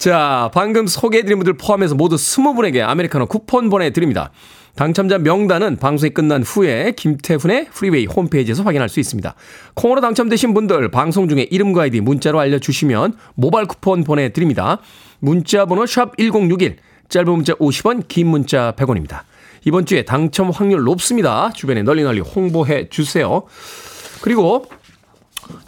자, 0.00 0.50
방금 0.54 0.86
소개해드린 0.86 1.38
분들 1.40 1.58
포함해서 1.58 1.94
모두 1.94 2.16
20분에게 2.16 2.80
아메리카노 2.80 3.26
쿠폰 3.26 3.68
보내드립니다. 3.68 4.30
당첨자 4.74 5.18
명단은 5.18 5.76
방송이 5.76 6.14
끝난 6.14 6.42
후에 6.42 6.92
김태훈의 6.96 7.66
프리웨이 7.70 8.06
홈페이지에서 8.06 8.62
확인할 8.62 8.88
수 8.88 8.98
있습니다. 8.98 9.34
콩으로 9.74 10.00
당첨되신 10.00 10.54
분들 10.54 10.90
방송 10.90 11.28
중에 11.28 11.42
이름과 11.50 11.82
아이디 11.82 12.00
문자로 12.00 12.40
알려주시면 12.40 13.18
모바일 13.34 13.66
쿠폰 13.66 14.02
보내드립니다. 14.02 14.78
문자 15.18 15.66
번호 15.66 15.84
샵 15.84 16.16
1061, 16.16 16.78
짧은 17.10 17.30
문자 17.30 17.52
50원, 17.56 18.08
긴 18.08 18.28
문자 18.28 18.72
100원입니다. 18.78 19.24
이번 19.66 19.84
주에 19.84 20.06
당첨 20.06 20.48
확률 20.48 20.82
높습니다. 20.82 21.52
주변에 21.52 21.82
널리 21.82 22.04
널리 22.04 22.20
홍보해 22.20 22.88
주세요. 22.88 23.42
그리고 24.22 24.64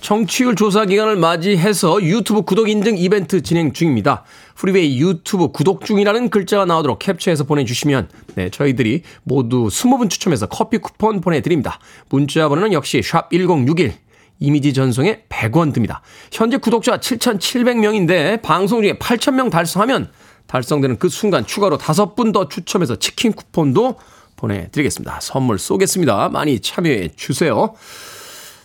청취율 0.01 0.57
조사 0.57 0.85
기간을 0.85 1.17
맞이해서 1.17 2.03
유튜브 2.03 2.43
구독 2.43 2.69
인증 2.69 2.99
이벤트 2.99 3.43
진행 3.43 3.73
중입니다. 3.73 4.25
프리웨이 4.55 5.01
유튜브 5.01 5.53
구독 5.53 5.85
중이라는 5.85 6.29
글자가 6.31 6.65
나오도록 6.65 6.99
캡처해서 6.99 7.45
보내주시면 7.45 8.09
네, 8.35 8.51
저희들이 8.51 9.03
모두 9.23 9.69
20분 9.69 10.11
추첨해서 10.11 10.47
커피 10.47 10.79
쿠폰 10.79 11.21
보내드립니다. 11.21 11.79
문자 12.09 12.49
번호는 12.49 12.73
역시 12.73 13.03
샵 13.03 13.31
1061. 13.31 13.95
이미지 14.41 14.73
전송에 14.75 15.23
100원 15.29 15.73
듭니다. 15.73 16.03
현재 16.33 16.57
구독자 16.57 16.99
7,700명인데 16.99 18.43
방송 18.43 18.83
중에 18.83 18.95
8,000명 18.95 19.51
달성하면 19.51 20.11
달성되는 20.49 20.99
그 20.99 21.09
순간 21.09 21.47
추가로 21.47 21.79
5분 21.79 22.33
더 22.33 22.49
추첨해서 22.49 22.97
치킨 22.97 23.33
쿠폰도 23.33 23.99
보내드리겠습니다. 24.37 25.21
선물 25.21 25.61
쏘겠습니다. 25.61 26.29
많이 26.31 26.59
참여해 26.59 27.11
주세요. 27.15 27.75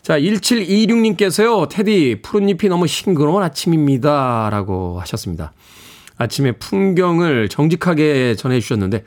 자, 0.07 0.17
1726님께서요, 0.17 1.67
테디, 1.67 2.21
푸른잎이 2.21 2.69
너무 2.69 2.87
싱그러운 2.87 3.43
아침입니다. 3.43 4.47
라고 4.49 5.01
하셨습니다. 5.01 5.51
아침에 6.15 6.53
풍경을 6.53 7.49
정직하게 7.49 8.35
전해주셨는데, 8.35 9.03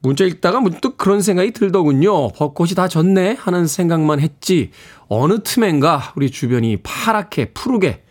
문자 0.00 0.24
읽다가 0.24 0.60
문득 0.60 0.96
그런 0.96 1.20
생각이 1.20 1.50
들더군요. 1.50 2.28
벚꽃이 2.28 2.70
다 2.70 2.88
졌네? 2.88 3.36
하는 3.38 3.66
생각만 3.66 4.20
했지, 4.20 4.70
어느 5.08 5.42
틈엔가 5.42 6.14
우리 6.16 6.30
주변이 6.30 6.78
파랗게, 6.78 7.52
푸르게, 7.52 8.02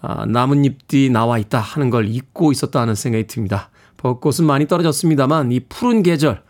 아, 0.00 0.24
나뭇잎들이 0.26 1.10
나와 1.10 1.38
있다 1.38 1.58
하는 1.58 1.90
걸 1.90 2.06
잊고 2.06 2.52
있었다 2.52 2.80
하는 2.80 2.94
생각이 2.94 3.26
듭니다. 3.26 3.70
벚꽃은 3.96 4.46
많이 4.46 4.68
떨어졌습니다만, 4.68 5.50
이 5.50 5.58
푸른 5.58 6.04
계절, 6.04 6.44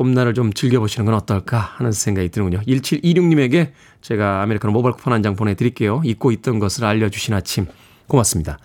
봄날을 0.00 0.32
좀 0.32 0.50
즐겨보시는 0.54 1.04
건 1.04 1.14
어떨까 1.14 1.58
하는 1.58 1.92
생각이 1.92 2.30
드는군요. 2.30 2.62
1726님에게 2.62 3.72
제가 4.00 4.40
아메리카노 4.40 4.72
모바일 4.72 4.94
쿠폰 4.94 5.12
한 5.12 5.20
장 5.20 5.36
보내드릴게요. 5.36 6.00
잊고 6.06 6.32
있던 6.32 6.58
것을 6.58 6.86
알려주신 6.86 7.34
아침 7.34 7.66
고맙습니다. 8.06 8.58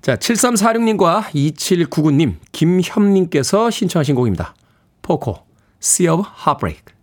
자, 0.00 0.16
7346님과 0.16 1.24
2799님, 1.34 2.36
김현님께서 2.52 3.68
신청하신 3.68 4.14
곡입니다. 4.14 4.54
Poco, 5.02 5.44
Sea 5.82 6.08
of 6.08 6.24
Heartbreak. 6.46 6.94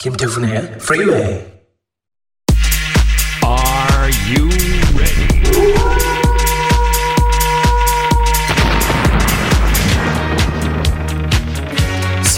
김태훈의 0.00 0.78
프리웨이 0.78 1.54
Are 3.44 4.10
you 4.28 4.63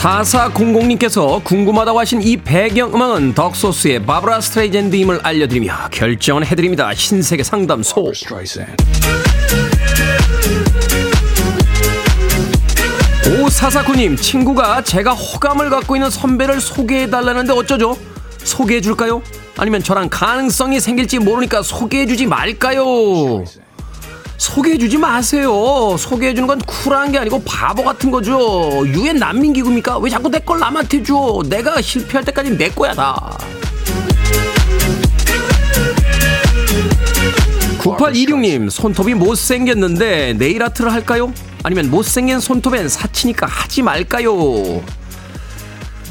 4400님께서 0.06 1.42
궁금하다고 1.42 1.98
하신 1.98 2.22
이 2.22 2.36
배경음악은 2.36 3.34
덕소스의 3.34 4.06
바브라 4.06 4.40
스트레이젠드임을 4.40 5.18
알려드리며 5.24 5.88
결정을 5.90 6.46
해드립니다. 6.46 6.94
신세계 6.94 7.42
상담소. 7.42 8.12
9449님, 13.24 14.16
친구가 14.16 14.82
제가 14.82 15.12
호감을 15.12 15.70
갖고 15.70 15.96
있는 15.96 16.08
선배를 16.08 16.60
소개해달라는데 16.60 17.52
어쩌죠? 17.52 17.98
소개해줄까요? 18.38 19.22
아니면 19.56 19.82
저랑 19.82 20.08
가능성이 20.08 20.78
생길지 20.78 21.18
모르니까 21.18 21.62
소개해주지 21.62 22.26
말까요? 22.26 23.44
소개해주지 24.38 24.98
마세요. 24.98 25.96
소개해주는 25.98 26.46
건 26.46 26.60
쿨한 26.60 27.12
게 27.12 27.18
아니고 27.18 27.42
바보 27.44 27.82
같은 27.84 28.10
거죠. 28.10 28.84
유엔 28.86 29.16
난민기구입니까? 29.16 29.98
왜 29.98 30.10
자꾸 30.10 30.28
내 30.30 30.38
걸 30.46 30.60
남한테 30.60 31.02
줘? 31.02 31.42
내가 31.48 31.80
실패할 31.80 32.24
때까지 32.24 32.56
내 32.56 32.68
거야, 32.70 32.92
다. 32.94 33.36
9826님, 37.80 38.68
손톱이 38.70 39.14
못생겼는데 39.14 40.34
네일 40.38 40.62
아트를 40.62 40.92
할까요? 40.92 41.32
아니면 41.62 41.90
못생긴 41.90 42.38
손톱엔 42.40 42.88
사치니까 42.88 43.46
하지 43.46 43.82
말까요? 43.82 44.82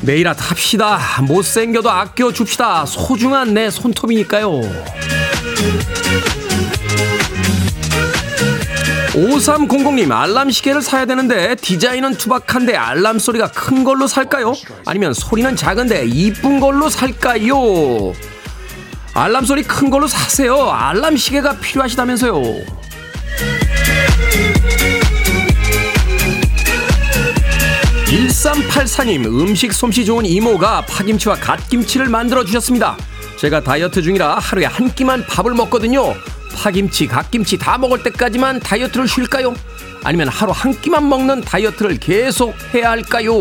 네일 0.01 0.27
아트 0.27 0.41
합시다. 0.43 0.99
못생겨도 1.21 1.89
아껴줍시다. 1.89 2.85
소중한 2.85 3.53
내 3.53 3.69
손톱이니까요. 3.69 4.61
5300님 9.15 10.11
알람 10.11 10.51
시계를 10.51 10.81
사야 10.81 11.05
되는데 11.05 11.55
디자인은 11.55 12.15
투박한데 12.15 12.75
알람 12.75 13.17
소리가 13.17 13.49
큰 13.51 13.85
걸로 13.85 14.07
살까요? 14.07 14.53
아니면 14.85 15.13
소리는 15.13 15.55
작은데 15.55 16.05
이쁜 16.07 16.59
걸로 16.59 16.89
살까요? 16.89 18.13
알람 19.13 19.45
소리 19.45 19.63
큰 19.63 19.89
걸로 19.89 20.07
사세요. 20.07 20.69
알람 20.69 21.15
시계가 21.15 21.59
필요하시다면서요. 21.59 22.33
1384님 28.05 29.25
음식 29.25 29.71
솜씨 29.71 30.05
좋은 30.05 30.25
이모가 30.25 30.81
파김치와 30.81 31.35
갓김치를 31.35 32.09
만들어 32.09 32.43
주셨습니다. 32.43 32.97
제가 33.37 33.61
다이어트 33.61 34.01
중이라 34.01 34.39
하루에 34.39 34.65
한 34.65 34.93
끼만 34.93 35.25
밥을 35.25 35.53
먹거든요. 35.53 36.13
파김치, 36.55 37.07
갓김치 37.07 37.57
다 37.57 37.77
먹을 37.77 38.01
때까지만 38.03 38.59
다이어트를 38.59 39.07
쉴까요? 39.07 39.53
아니면 40.03 40.27
하루 40.29 40.51
한 40.51 40.79
끼만 40.79 41.07
먹는 41.07 41.41
다이어트를 41.41 41.97
계속 41.97 42.55
해야 42.73 42.91
할까요? 42.91 43.33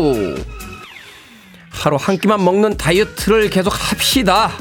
하루 1.69 1.97
한 1.99 2.17
끼만 2.17 2.43
먹는 2.43 2.77
다이어트를 2.77 3.49
계속 3.49 3.71
합시다. 3.73 4.51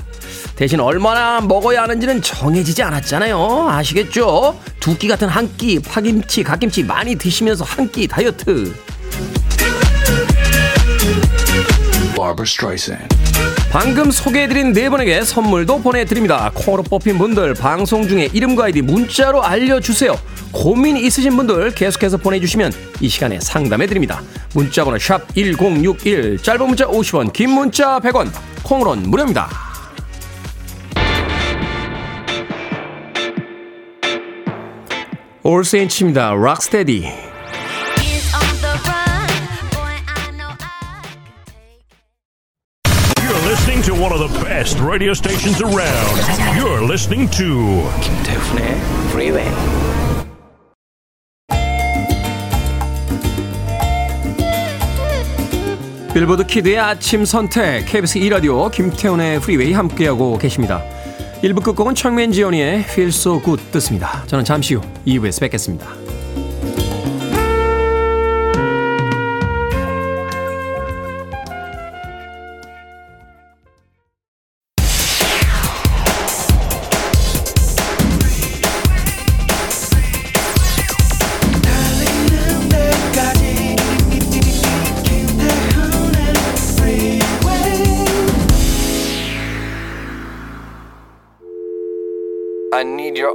대신 0.56 0.78
얼마나 0.80 1.40
먹어야 1.40 1.82
하는지는 1.82 2.22
정해지지 2.22 2.82
않았잖아요. 2.82 3.68
아시겠죠? 3.70 4.58
두 4.80 4.96
끼 4.96 5.08
같은 5.08 5.28
한 5.28 5.54
끼, 5.56 5.78
파김치, 5.80 6.42
갓김치 6.44 6.84
많이 6.84 7.16
드시면서 7.16 7.64
한 7.64 7.90
끼 7.90 8.06
다이어트. 8.06 8.72
방금 13.74 14.12
소개해드린 14.12 14.72
네 14.72 14.88
분에게 14.88 15.22
선물도 15.22 15.82
보내드립니다. 15.82 16.48
콩으로 16.54 16.84
뽑힌 16.84 17.18
분들 17.18 17.54
방송 17.54 18.06
중에 18.06 18.28
이름과 18.32 18.66
아이디 18.66 18.82
문자로 18.82 19.42
알려주세요. 19.42 20.16
고민 20.52 20.96
있으신 20.96 21.36
분들 21.36 21.74
계속해서 21.74 22.18
보내주시면 22.18 22.70
이 23.00 23.08
시간에 23.08 23.40
상담해드립니다. 23.40 24.22
문자번호 24.54 24.96
샵1061 24.98 26.40
짧은 26.40 26.66
문자 26.68 26.86
50원 26.86 27.32
긴 27.32 27.50
문자 27.50 27.98
100원 27.98 28.30
콩으로는 28.62 29.10
무료입니다. 29.10 29.48
올세인치입니다. 35.42 36.32
락스테디 36.32 37.33
best 44.64 44.80
radio 44.80 45.12
stations 45.12 45.60
around. 45.60 46.16
You're 46.56 46.82
listening 46.82 47.28
to 47.32 47.84
김태훈의 48.00 48.80
Freeway. 49.10 49.50
빌보드 56.14 56.46
키드의 56.46 56.78
아침 56.78 57.26
선택 57.26 57.84
KBS 57.86 58.18
2 58.18 58.28
라디오 58.30 58.70
김태훈의 58.70 59.40
프리웨이 59.40 59.74
함께하고 59.74 60.38
계십니다. 60.38 60.82
1부 61.42 61.62
끝곡은 61.62 61.94
청맨지연이의 61.94 62.80
Feel 62.80 63.08
So 63.08 63.42
Good 63.42 63.64
듣습니다. 63.72 64.24
저는 64.28 64.46
잠시 64.46 64.76
후 64.76 64.80
2부에서 65.06 65.40
뵙겠습니다. 65.40 66.03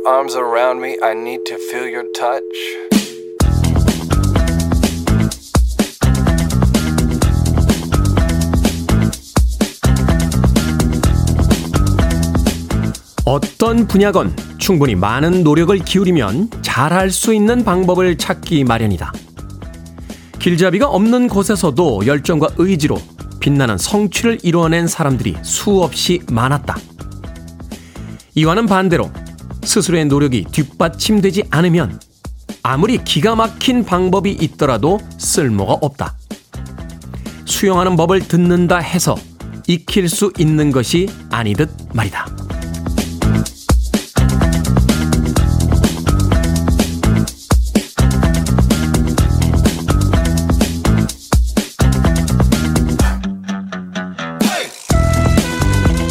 Arms 0.06 0.36
around 0.36 0.82
me. 0.82 0.98
I 1.02 1.14
need 1.14 1.46
to 1.46 1.56
feel 1.56 1.88
your 1.88 2.06
touch. 2.14 2.44
어떤 13.26 13.86
분야건 13.88 14.36
충분히 14.58 14.96
많은 14.96 15.44
노력을 15.44 15.78
기울이면 15.78 16.50
잘할 16.62 17.12
수 17.12 17.34
있는 17.34 17.64
방법을 17.64 18.18
찾기 18.18 18.64
마련이다. 18.64 19.14
길잡이가 20.40 20.88
없는 20.88 21.28
곳에서도 21.28 22.08
열정과 22.08 22.50
의지로 22.58 22.98
빛나는 23.40 23.78
성취를 23.78 24.40
이루어낸 24.42 24.88
사람들이 24.88 25.36
수없이 25.44 26.22
많았다. 26.32 26.78
이와는 28.36 28.66
반대로 28.66 29.12
스스로의 29.70 30.06
노력이 30.06 30.46
뒷받침되지 30.52 31.44
않으면 31.52 32.00
아무리 32.64 32.98
기가 33.04 33.36
막힌 33.36 33.86
방법이 33.86 34.32
있더라도 34.32 35.00
쓸모가 35.20 35.74
없다. 35.74 36.16
수용하는 37.46 37.96
법을 37.96 38.28
듣는다 38.28 38.80
해서 38.80 39.16
익힐 39.68 40.10
수 40.10 40.34
있는 40.40 40.72
것이 40.72 41.08
아니듯 41.30 41.70
말이다. 41.94 42.49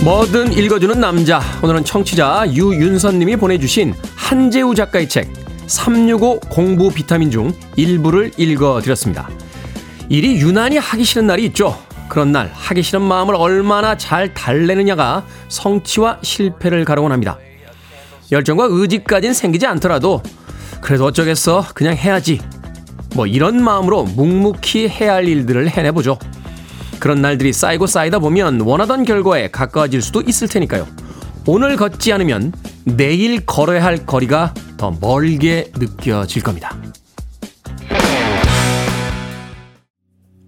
뭐든 0.09 0.55
읽어주는 0.55 0.99
남자. 0.99 1.43
오늘은 1.63 1.85
청취자 1.85 2.47
유윤선님이 2.51 3.37
보내주신 3.37 3.93
한재우 4.17 4.75
작가의 4.75 5.07
책 5.07 5.31
365 5.67 6.41
공부 6.49 6.91
비타민 6.91 7.31
중 7.31 7.53
일부를 7.77 8.33
읽어드렸습니다. 8.39 9.29
일이 10.09 10.41
유난히 10.41 10.79
하기 10.79 11.05
싫은 11.05 11.27
날이 11.27 11.45
있죠. 11.49 11.79
그런 12.09 12.33
날 12.33 12.51
하기 12.55 12.83
싫은 12.83 13.03
마음을 13.03 13.35
얼마나 13.35 13.99
잘 13.99 14.33
달래느냐가 14.33 15.27
성취와 15.49 16.21
실패를 16.23 16.87
가르곤 16.87 17.13
합니다. 17.13 17.37
열정과 18.33 18.69
의지까진 18.71 19.35
생기지 19.35 19.67
않더라도 19.67 20.23
그래도 20.81 21.05
어쩌겠어 21.05 21.67
그냥 21.75 21.95
해야지 21.95 22.41
뭐 23.15 23.27
이런 23.27 23.63
마음으로 23.63 24.05
묵묵히 24.05 24.89
해야 24.89 25.13
할 25.17 25.29
일들을 25.29 25.69
해내보죠. 25.69 26.19
그런 26.99 27.23
날들이 27.23 27.53
쌓이고 27.53 27.87
쌓이다 27.87 28.19
보면 28.19 28.61
원하던 28.61 29.05
결과에 29.05 29.51
가까워질 29.51 30.03
수도 30.03 30.21
있을 30.21 30.49
테니까요. 30.49 30.87
오늘 31.47 31.77
걷지 31.77 32.13
않으면 32.13 32.53
내일 32.85 33.45
걸어야 33.47 33.83
할 33.83 34.05
거리가 34.05 34.53
더 34.77 34.97
멀게 35.01 35.71
느껴질 35.77 36.43
겁니다. 36.43 36.77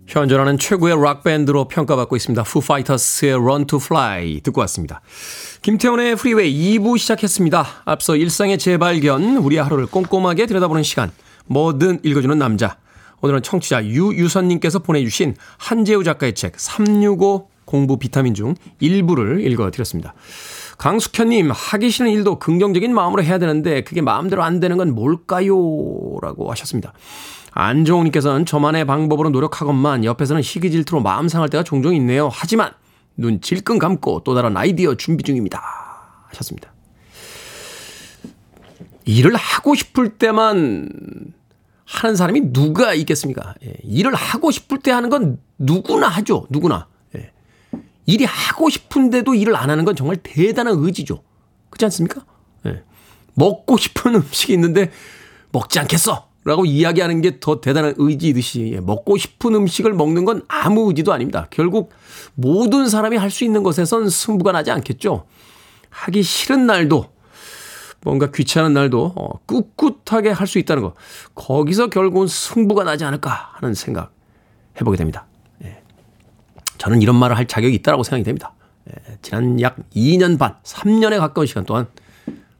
현존하는 0.06 0.58
최고의 0.58 1.00
락밴드로 1.00 1.68
평가받고 1.68 2.16
있습니다. 2.16 2.42
푸파이터스의 2.42 3.34
Run 3.34 3.66
to 3.66 3.78
Fly 3.80 4.40
듣고 4.40 4.60
왔습니다. 4.62 5.00
김태훈의 5.62 6.16
프리웨이 6.16 6.78
2부 6.78 6.98
시작했습니다. 6.98 7.66
앞서 7.84 8.16
일상의 8.16 8.58
재발견, 8.58 9.36
우리의 9.36 9.62
하루를 9.62 9.86
꼼꼼하게 9.86 10.46
들여다보는 10.46 10.82
시간, 10.82 11.12
뭐든 11.46 12.00
읽어주는 12.02 12.36
남자. 12.38 12.76
오늘은 13.22 13.42
청취자 13.42 13.84
유유선님께서 13.84 14.80
보내주신 14.80 15.36
한재우 15.58 16.04
작가의 16.04 16.34
책 16.34 16.58
365 16.58 17.48
공부 17.64 17.98
비타민 17.98 18.34
중 18.34 18.54
일부를 18.80 19.46
읽어드렸습니다. 19.46 20.14
강숙현님, 20.78 21.50
하기 21.50 21.90
싫은 21.90 22.10
일도 22.10 22.38
긍정적인 22.38 22.92
마음으로 22.92 23.22
해야 23.22 23.38
되는데 23.38 23.82
그게 23.84 24.00
마음대로 24.00 24.42
안 24.42 24.58
되는 24.60 24.76
건 24.76 24.94
뭘까요? 24.94 25.54
라고 26.22 26.50
하셨습니다. 26.50 26.92
안종훈님께서는 27.52 28.46
저만의 28.46 28.86
방법으로 28.86 29.30
노력하건만 29.30 30.04
옆에서는 30.04 30.42
시기 30.42 30.70
질투로 30.70 31.00
마음 31.02 31.28
상할 31.28 31.48
때가 31.48 31.62
종종 31.62 31.94
있네요. 31.96 32.28
하지만 32.32 32.72
눈 33.16 33.40
질끈 33.40 33.78
감고 33.78 34.22
또 34.24 34.34
다른 34.34 34.56
아이디어 34.56 34.94
준비 34.94 35.22
중입니다. 35.22 35.62
하셨습니다. 36.28 36.72
일을 39.04 39.34
하고 39.36 39.74
싶을 39.74 40.10
때만 40.10 40.88
하는 41.90 42.14
사람이 42.14 42.52
누가 42.52 42.94
있겠습니까? 42.94 43.54
예, 43.64 43.74
일을 43.82 44.14
하고 44.14 44.50
싶을 44.50 44.78
때 44.78 44.90
하는 44.92 45.10
건 45.10 45.38
누구나 45.58 46.06
하죠. 46.08 46.46
누구나. 46.48 46.86
예. 47.16 47.32
일이 48.06 48.24
하고 48.24 48.70
싶은데도 48.70 49.34
일을 49.34 49.56
안 49.56 49.70
하는 49.70 49.84
건 49.84 49.96
정말 49.96 50.16
대단한 50.22 50.76
의지죠. 50.78 51.22
그렇지 51.68 51.84
않습니까? 51.86 52.24
예. 52.66 52.82
먹고 53.34 53.76
싶은 53.76 54.14
음식이 54.22 54.52
있는데 54.52 54.90
먹지 55.52 55.78
않겠어. 55.80 56.28
라고 56.44 56.64
이야기하는 56.64 57.20
게 57.20 57.38
더 57.38 57.60
대단한 57.60 57.92
의지이듯이 57.98 58.70
예, 58.74 58.80
먹고 58.80 59.16
싶은 59.18 59.54
음식을 59.56 59.92
먹는 59.92 60.24
건 60.24 60.42
아무 60.48 60.88
의지도 60.88 61.12
아닙니다. 61.12 61.48
결국 61.50 61.90
모든 62.34 62.88
사람이 62.88 63.16
할 63.16 63.30
수 63.30 63.44
있는 63.44 63.62
것에선 63.62 64.08
승부가 64.08 64.52
나지 64.52 64.70
않겠죠. 64.70 65.26
하기 65.90 66.22
싫은 66.22 66.66
날도 66.66 67.06
뭔가 68.02 68.30
귀찮은 68.30 68.72
날도 68.72 69.12
어, 69.16 69.38
꿋꿋하게 69.46 70.30
할 70.30 70.46
수 70.46 70.58
있다는 70.58 70.82
거. 70.82 70.94
거기서 71.34 71.88
결국은 71.88 72.26
승부가 72.26 72.84
나지 72.84 73.04
않을까 73.04 73.50
하는 73.54 73.74
생각 73.74 74.12
해보게 74.80 74.96
됩니다. 74.96 75.26
예. 75.64 75.82
저는 76.78 77.02
이런 77.02 77.16
말을 77.16 77.36
할 77.36 77.46
자격이 77.46 77.74
있다고 77.76 78.02
생각이 78.02 78.24
됩니다. 78.24 78.54
예. 78.88 79.18
지난 79.22 79.60
약 79.60 79.76
2년 79.94 80.38
반, 80.38 80.56
3년에 80.64 81.18
가까운 81.18 81.46
시간 81.46 81.64
동안 81.64 81.86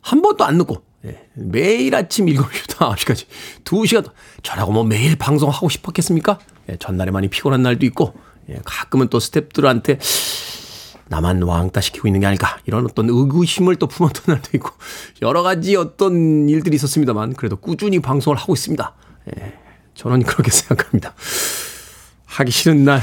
한 0.03 0.21
번도 0.23 0.45
안 0.45 0.59
늦고 0.59 0.83
예. 1.07 1.27
매일 1.35 1.95
아침 1.95 2.27
7시부터 2.27 2.95
9시까지 2.95 3.27
2시간 3.65 4.11
저라고 4.43 4.73
뭐 4.73 4.85
매일 4.85 5.17
방송하고 5.17 5.69
싶었겠습니까? 5.71 6.39
예. 6.69 6.77
전날에 6.77 7.11
많이 7.11 7.29
피곤한 7.29 7.63
날도 7.63 7.87
있고 7.87 8.13
예. 8.51 8.61
가끔은 8.65 9.09
또 9.09 9.19
스탭들한테 9.19 9.99
나만 11.11 11.43
왕따 11.43 11.81
시키고 11.81 12.07
있는 12.07 12.21
게 12.21 12.27
아닐까 12.27 12.59
이런 12.67 12.85
어떤 12.85 13.11
의구심을 13.11 13.77
또 13.77 13.89
품었던 13.89 14.23
날도 14.33 14.51
있고 14.55 14.71
여러 15.23 15.43
가지 15.43 15.77
어떤 15.77 16.49
일들이 16.49 16.77
있었습니다만 16.77 17.35
그래도 17.35 17.57
꾸준히 17.57 17.99
방송을 17.99 18.39
하고 18.39 18.55
있습니다. 18.55 18.95
예, 19.37 19.59
저는 19.95 20.23
그렇게 20.23 20.51
생각합니다. 20.51 21.13
하기 22.27 22.53
싫은 22.53 22.85
날 22.85 23.03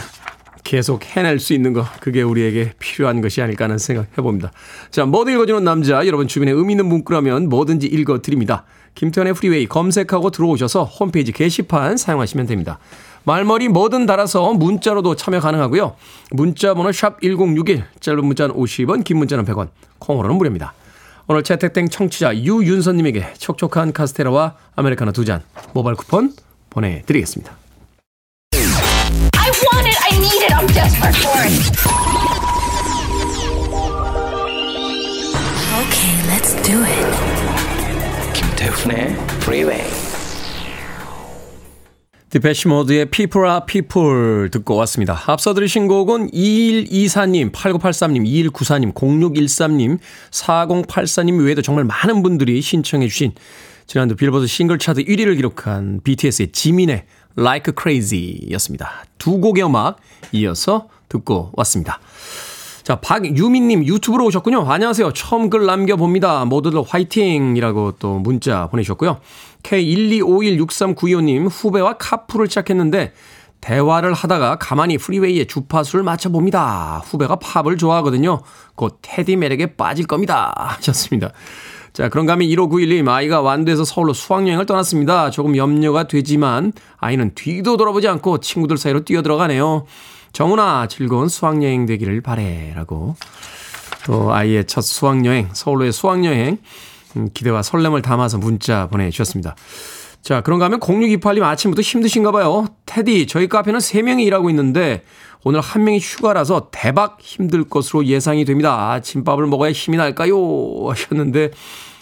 계속 0.63 1.04
해낼 1.06 1.39
수 1.39 1.54
있는 1.54 1.74
거 1.74 1.86
그게 2.00 2.22
우리에게 2.22 2.74
필요한 2.80 3.22
것이 3.22 3.41
아닐까 3.41 3.65
하는 3.65 3.78
생각 3.78 4.08
해봅니다. 4.17 4.52
자, 4.89 5.06
뭐든 5.06 5.34
읽어주는 5.34 5.63
남자 5.63 6.06
여러분 6.08 6.28
주변에 6.28 6.52
의미 6.52 6.74
있는 6.74 6.86
문구라면 6.88 7.50
뭐든지 7.50 7.88
읽어드립니다. 7.88 8.65
김태현의 8.98 9.34
프리웨이 9.36 9.68
검색하고 9.68 10.32
들어오셔서 10.32 10.84
홈페이지 10.86 11.32
게시판 11.32 11.98
사용하시면 11.98 12.48
됩니다. 12.48 12.80
말머리 13.26 13.68
뭐든 13.68 14.08
달아서 14.08 14.54
문자로도 14.54 15.16
참여 15.16 15.40
가능하고요. 15.40 15.96
문자 16.32 16.74
번호 16.74 16.92
샵 16.92 17.22
1061, 17.22 17.86
짧은 18.00 18.26
문자는 18.26 18.56
50원, 18.56 19.04
긴 19.04 19.18
문자는 19.18 19.46
100원, 19.46 19.70
콩으로는 20.00 20.36
무료입니다. 20.38 20.74
오늘 21.28 21.44
채택된 21.44 21.90
청취자 21.90 22.38
유윤선님에게 22.38 23.34
촉촉한 23.38 23.94
카스테라와 23.94 24.56
아메리카노 24.76 25.12
두 25.12 25.26
잔 25.26 25.44
모바일 25.74 25.96
쿠폰 25.96 26.34
보내드리겠습니다. 26.72 27.56
Okay, 35.78 36.14
let's 36.28 36.56
do 36.64 36.82
it. 36.84 37.37
김태훈의 38.78 39.13
Freeway. 39.42 39.90
디페시 42.30 42.68
모드의 42.68 43.06
People 43.10 43.50
are 43.50 43.62
People 43.66 44.50
듣고 44.52 44.76
왔습니다. 44.76 45.22
앞서 45.28 45.54
들으신 45.54 45.88
곡은 45.88 46.32
2124님, 46.32 47.52
8983님, 47.52 48.52
2194님, 48.52 48.94
0613님, 48.94 50.00
4084님 50.32 51.44
외에도 51.46 51.62
정말 51.62 51.86
많은 51.86 52.22
분들이 52.22 52.62
신청해 52.62 53.08
주신 53.08 53.34
지난주 53.88 54.16
빌보드 54.16 54.48
싱글 54.48 54.78
차트 54.78 55.06
1위를 55.06 55.36
기록한 55.38 56.02
BTS의 56.04 56.52
지민의 56.52 57.06
Like 57.38 57.74
Crazy 57.80 58.52
였습니다. 58.52 59.06
두 59.18 59.40
곡의 59.40 59.63
음악 59.66 59.98
이어서 60.34 60.90
듣고 61.08 61.52
왔습니다. 61.54 62.00
자, 62.88 62.95
박유민님 63.02 63.84
유튜브로 63.86 64.23
오셨군요. 64.28 64.65
안녕하세요. 64.71 65.12
처음 65.12 65.50
글 65.50 65.65
남겨봅니다. 65.65 66.45
모두들 66.45 66.82
화이팅 66.88 67.58
이라고 67.58 67.91
또 68.00 68.17
문자 68.17 68.67
보내주셨고요. 68.67 69.17
K125163925님 69.63 71.50
후배와 71.52 71.97
카풀을 71.97 72.47
시작했는데 72.47 73.12
대화를 73.60 74.13
하다가 74.13 74.56
가만히 74.60 74.97
프리웨이에 74.97 75.47
주파수를 75.47 76.06
맞춰봅니다. 76.06 77.02
후배가 77.04 77.36
팝을 77.39 77.76
좋아하거든요. 77.76 78.39
곧 78.76 79.00
테디 79.02 79.36
매력에 79.36 79.76
빠질 79.76 80.08
겁니다. 80.08 80.54
하셨습니다. 80.56 81.34
자, 81.91 82.08
그런가 82.08 82.32
하면 82.34 82.47
1591님, 82.47 83.10
아이가 83.10 83.41
완도에서 83.41 83.84
서울로 83.84 84.13
수학여행을 84.13 84.65
떠났습니다. 84.65 85.30
조금 85.30 85.58
염려가 85.58 86.08
되지만 86.08 86.71
아이는 87.00 87.32
뒤도 87.36 87.76
돌아보지 87.76 88.08
않고 88.08 88.39
친구들 88.39 88.78
사이로 88.78 89.04
뛰어들어가네요. 89.04 89.86
정훈아, 90.38 90.86
즐거운 90.88 91.30
수학여행 91.30 91.88
되기를 91.88 92.21
바래. 92.21 92.71
라고. 92.76 93.15
또 94.06 94.32
아이의 94.32 94.67
첫 94.67 94.82
수학여행, 94.82 95.50
서울로의 95.52 95.91
수학여행, 95.91 96.60
음, 97.15 97.30
기대와 97.34 97.63
설렘을 97.63 98.04
담아서 98.04 98.38
문자 98.38 98.86
보내주셨습니다. 98.86 99.56
자, 100.21 100.41
그런가 100.41 100.65
하면 100.65 100.80
0628님 100.80 101.41
아침부터 101.41 101.82
힘드신가 101.82 102.32
봐요. 102.32 102.67
테디, 102.86 103.26
저희 103.26 103.47
카페는 103.47 103.80
3명이 103.80 104.28
일하고 104.28 104.52
있는데 104.52 105.02
오늘 105.43 105.60
한 105.60 105.84
명이 105.86 105.97
휴가라서 105.97 106.69
대박 106.71 107.17
힘들 107.19 107.63
것으로 107.63 108.06
예상이 108.06 108.45
됩니다. 108.45 108.91
아침밥을 108.91 109.47
먹어야 109.47 109.71
힘이 109.71 109.97
날까요? 109.97 110.38
하셨는데 110.88 111.50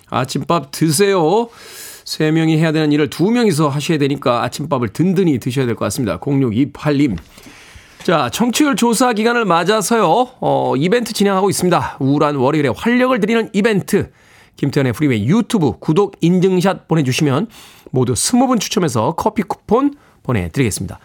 아침밥 0.09 0.71
드세요. 0.71 1.47
3명이 2.03 2.57
해야 2.57 2.73
되는 2.73 2.91
일을 2.91 3.09
2명이서 3.09 3.69
하셔야 3.69 3.97
되니까 3.97 4.43
아침밥을 4.43 4.89
든든히 4.89 5.39
드셔야 5.39 5.65
될 5.65 5.75
것 5.75 5.85
같습니다. 5.85 6.19
0628님. 6.19 7.17
자, 8.05 8.29
청취율 8.29 8.75
조사 8.75 9.13
기간을 9.13 9.45
맞아서요, 9.45 10.27
어, 10.39 10.75
이벤트 10.77 11.11
진행하고 11.11 11.49
있습니다. 11.49 11.97
우울한 11.99 12.35
월요일에 12.35 12.69
활력을 12.69 13.19
드리는 13.19 13.49
이벤트. 13.51 14.11
김태훈의 14.57 14.93
프리웨이 14.93 15.25
유튜브 15.25 15.79
구독 15.79 16.15
인증샷 16.21 16.87
보내주시면 16.87 17.47
모두 17.89 18.13
20분 18.13 18.59
추첨해서 18.59 19.15
커피 19.17 19.41
쿠폰 19.41 19.95
보내드리겠습니다. 20.21 20.99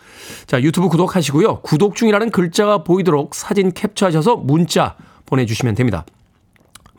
자, 0.46 0.60
유튜브 0.60 0.88
구독하시고요. 0.88 1.60
구독 1.62 1.96
중이라는 1.96 2.30
글자가 2.32 2.84
보이도록 2.84 3.34
사진 3.34 3.72
캡처하셔서 3.72 4.36
문자 4.36 4.96
보내주시면 5.24 5.76
됩니다. 5.76 6.04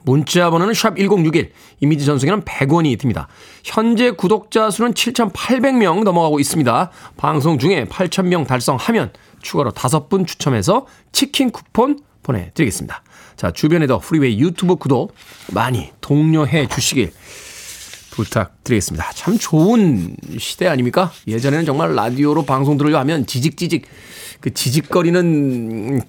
문자 0.03 0.49
번호는 0.49 0.73
샵 0.73 0.97
1061, 0.97 1.51
이미지 1.79 2.05
전송에는 2.05 2.41
100원이 2.41 2.97
듭니다. 2.99 3.27
현재 3.63 4.09
구독자 4.09 4.71
수는 4.71 4.95
7,800명 4.95 6.03
넘어가고 6.03 6.39
있습니다. 6.39 6.89
방송 7.17 7.59
중에 7.59 7.85
8,000명 7.85 8.47
달성하면 8.47 9.11
추가로 9.41 9.71
5분 9.71 10.27
추첨해서 10.27 10.85
치킨 11.11 11.51
쿠폰 11.51 11.99
보내드리겠습니다. 12.23 13.03
자, 13.35 13.51
주변에도 13.51 13.99
프리웨이 13.99 14.39
유튜브 14.39 14.75
구독 14.75 15.15
많이 15.51 15.89
독려해 16.01 16.67
주시길 16.67 17.11
부탁드리겠습니다. 18.11 19.11
참 19.13 19.37
좋은 19.37 20.15
시대 20.37 20.67
아닙니까? 20.67 21.11
예전에는 21.27 21.65
정말 21.65 21.95
라디오로 21.95 22.43
방송 22.43 22.77
들으려 22.77 22.99
하면 22.99 23.25
지직지직 23.25 23.87
그 24.41 24.53
지직거리는 24.53 26.01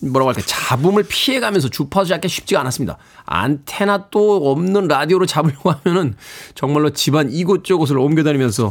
뭐라고 0.00 0.28
할까 0.28 0.42
잡음을 0.44 1.04
피해가면서 1.04 1.68
주파수 1.68 2.08
잡기 2.10 2.28
쉽지가 2.28 2.60
않았습니다. 2.60 2.98
안테나 3.24 4.08
또 4.10 4.50
없는 4.50 4.88
라디오로 4.88 5.26
잡으려고 5.26 5.70
하면은 5.72 6.14
정말로 6.54 6.90
집안 6.90 7.30
이곳저곳을 7.32 7.98
옮겨다니면서 7.98 8.68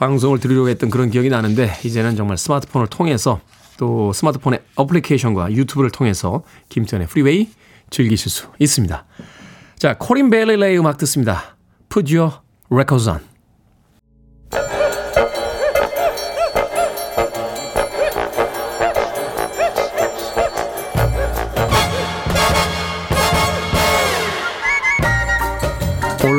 방송을 0.00 0.40
들으려고 0.40 0.70
했던 0.70 0.88
그런 0.88 1.10
기억이 1.10 1.28
나는데 1.28 1.70
이제는 1.84 2.16
정말 2.16 2.38
스마트폰을 2.38 2.86
통해서 2.88 3.40
또 3.76 4.12
스마트폰의 4.14 4.62
어플리케이션과 4.74 5.52
유튜브를 5.52 5.90
통해서 5.90 6.42
김태훈의 6.70 7.06
프리웨이 7.06 7.50
즐기실 7.90 8.30
수 8.30 8.46
있습니다. 8.58 9.04
자, 9.76 9.96
Corinne 9.98 10.30
Bailey 10.30 10.56
Rae의 10.56 10.78
음악 10.78 10.96
듣습니다. 10.98 11.56
Put 11.90 12.16
your 12.16 12.38
records 12.70 13.08
on. 13.08 13.29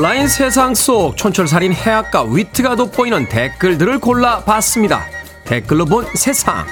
온라인 0.02 0.28
세상 0.28 0.74
속 0.74 1.16
촌철살인 1.16 1.74
해학과 1.74 2.24
위트가 2.24 2.76
돋보이는 2.76 3.30
댓글들을 3.30 4.00
골라봤습니다. 4.00 5.06
댓글로 5.46 5.86
본 5.86 6.08
세상. 6.16 6.66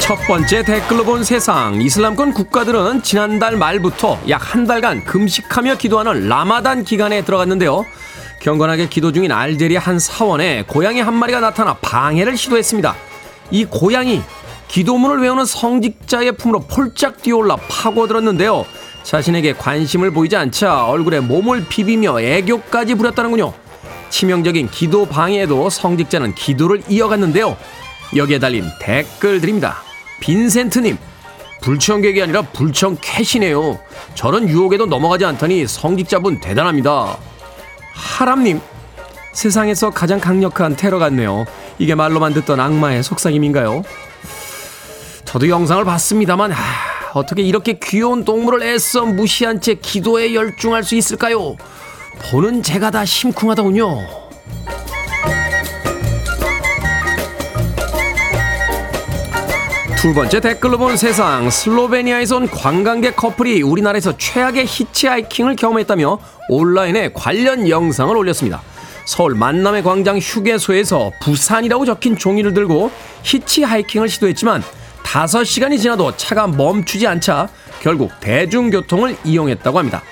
첫 0.00 0.16
번째 0.26 0.62
댓글로 0.62 1.04
본 1.04 1.24
세상 1.24 1.80
이슬람권 1.80 2.34
국가들은 2.34 3.02
지난달 3.02 3.56
말부터 3.56 4.18
약 4.28 4.54
한 4.54 4.66
달간 4.66 5.02
금식하며 5.02 5.76
기도하는 5.76 6.28
라마단 6.28 6.84
기간에 6.84 7.22
들어갔는데요. 7.22 7.86
경건하게 8.48 8.88
기도 8.88 9.12
중인 9.12 9.30
알제리아 9.30 9.78
한 9.78 9.98
사원에 9.98 10.64
고양이 10.66 11.02
한 11.02 11.12
마리가 11.12 11.38
나타나 11.38 11.74
방해를 11.74 12.34
시도했습니다. 12.38 12.96
이 13.50 13.66
고양이 13.66 14.22
기도문을 14.68 15.20
외우는 15.20 15.44
성직자의 15.44 16.32
품으로 16.32 16.60
폴짝 16.60 17.20
뛰어올라 17.20 17.56
파고들었는데요. 17.68 18.64
자신에게 19.02 19.52
관심을 19.52 20.12
보이지 20.12 20.34
않자 20.34 20.86
얼굴에 20.86 21.20
몸을 21.20 21.66
비비며 21.68 22.22
애교까지 22.22 22.94
부렸다는군요. 22.94 23.52
치명적인 24.08 24.70
기도 24.70 25.04
방해에도 25.04 25.68
성직자는 25.68 26.34
기도를 26.34 26.82
이어갔는데요. 26.88 27.54
여기에 28.16 28.38
달린 28.38 28.64
댓글들입니다. 28.80 29.76
빈센트님, 30.20 30.96
불청객이 31.60 32.22
아니라 32.22 32.40
불청캐시네요. 32.40 33.78
저런 34.14 34.48
유혹에도 34.48 34.86
넘어가지 34.86 35.26
않다니 35.26 35.66
성직자분 35.66 36.40
대단합니다. 36.40 37.18
하람님, 37.98 38.60
세상에서 39.32 39.90
가장 39.90 40.20
강력한 40.20 40.76
테러 40.76 40.98
같네요. 40.98 41.44
이게 41.78 41.94
말로만 41.96 42.32
듣던 42.34 42.60
악마의 42.60 43.02
속삭임인가요? 43.02 43.82
저도 45.24 45.48
영상을 45.48 45.84
봤습니다만, 45.84 46.52
하, 46.52 46.62
어떻게 47.14 47.42
이렇게 47.42 47.78
귀여운 47.82 48.24
동물을 48.24 48.62
애써 48.62 49.04
무시한 49.04 49.60
채 49.60 49.74
기도에 49.74 50.34
열중할 50.34 50.84
수 50.84 50.94
있을까요? 50.94 51.56
보는 52.30 52.62
제가 52.62 52.90
다 52.90 53.04
심쿵하더군요. 53.04 54.06
두 60.00 60.14
번째 60.14 60.38
댓글로 60.38 60.78
본 60.78 60.96
세상 60.96 61.50
슬로베니아에서 61.50 62.36
온 62.36 62.46
관광객 62.46 63.16
커플이 63.16 63.62
우리나라에서 63.62 64.16
최악의 64.16 64.64
히치하이킹을 64.64 65.56
경험했다며 65.56 66.20
온라인에 66.48 67.10
관련 67.12 67.68
영상을 67.68 68.16
올렸습니다. 68.16 68.62
서울 69.06 69.34
만남의 69.34 69.82
광장 69.82 70.18
휴게소에서 70.18 71.10
부산이라고 71.20 71.84
적힌 71.84 72.16
종이를 72.16 72.54
들고 72.54 72.92
히치하이킹을 73.24 74.08
시도했지만 74.08 74.62
5시간이 75.02 75.80
지나도 75.80 76.16
차가 76.16 76.46
멈추지 76.46 77.08
않자 77.08 77.48
결국 77.80 78.12
대중교통을 78.20 79.16
이용했다고 79.24 79.80
합니다. 79.80 80.02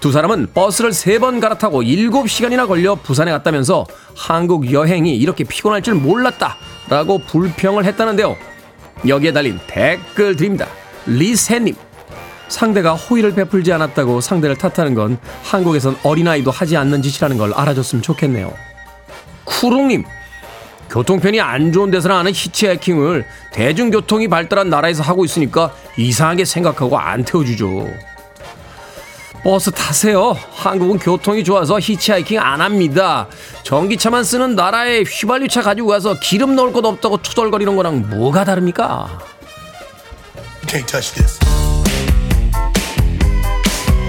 두 0.00 0.12
사람은 0.12 0.48
버스를 0.52 0.90
3번 0.90 1.40
갈아타고 1.40 1.82
7시간이나 1.82 2.68
걸려 2.68 2.96
부산에 2.96 3.30
갔다면서 3.30 3.86
한국 4.14 4.70
여행이 4.70 5.16
이렇게 5.16 5.42
피곤할 5.44 5.80
줄 5.80 5.94
몰랐다 5.94 6.58
라고 6.90 7.16
불평을 7.16 7.86
했다는데요. 7.86 8.51
여기에 9.06 9.32
달린 9.32 9.58
댓글 9.66 10.36
드립니다. 10.36 10.66
리세님. 11.06 11.74
상대가 12.48 12.94
호의를 12.94 13.34
베풀지 13.34 13.72
않았다고 13.72 14.20
상대를 14.20 14.56
탓하는 14.56 14.94
건 14.94 15.18
한국에선 15.42 15.96
어린아이도 16.02 16.50
하지 16.50 16.76
않는 16.76 17.00
짓이라는 17.00 17.38
걸 17.38 17.54
알아줬으면 17.54 18.02
좋겠네요. 18.02 18.52
쿠롱님. 19.44 20.04
교통편이 20.90 21.40
안 21.40 21.72
좋은 21.72 21.90
데서나 21.90 22.18
하는 22.18 22.32
히치하이킹을 22.32 23.24
대중교통이 23.52 24.28
발달한 24.28 24.68
나라에서 24.68 25.02
하고 25.02 25.24
있으니까 25.24 25.72
이상하게 25.96 26.44
생각하고 26.44 26.98
안 26.98 27.24
태워주죠. 27.24 27.88
버스 29.42 29.70
타세요. 29.72 30.36
한국은 30.52 30.98
교통이 30.98 31.42
좋아서 31.42 31.80
히치하이킹 31.80 32.38
안 32.38 32.60
합니다. 32.60 33.26
전기차만 33.64 34.22
쓰는 34.24 34.54
나라에 34.54 35.02
휘발유차 35.02 35.62
가지고 35.62 35.88
가서 35.88 36.18
기름 36.20 36.54
넣을 36.54 36.72
것 36.72 36.84
없다고 36.84 37.22
투덜거리는 37.22 37.74
거랑 37.74 38.08
뭐가 38.08 38.44
다릅니까? 38.44 39.18
You 40.36 40.66
can't 40.68 40.86
touch 40.86 41.12
this. 41.14 41.38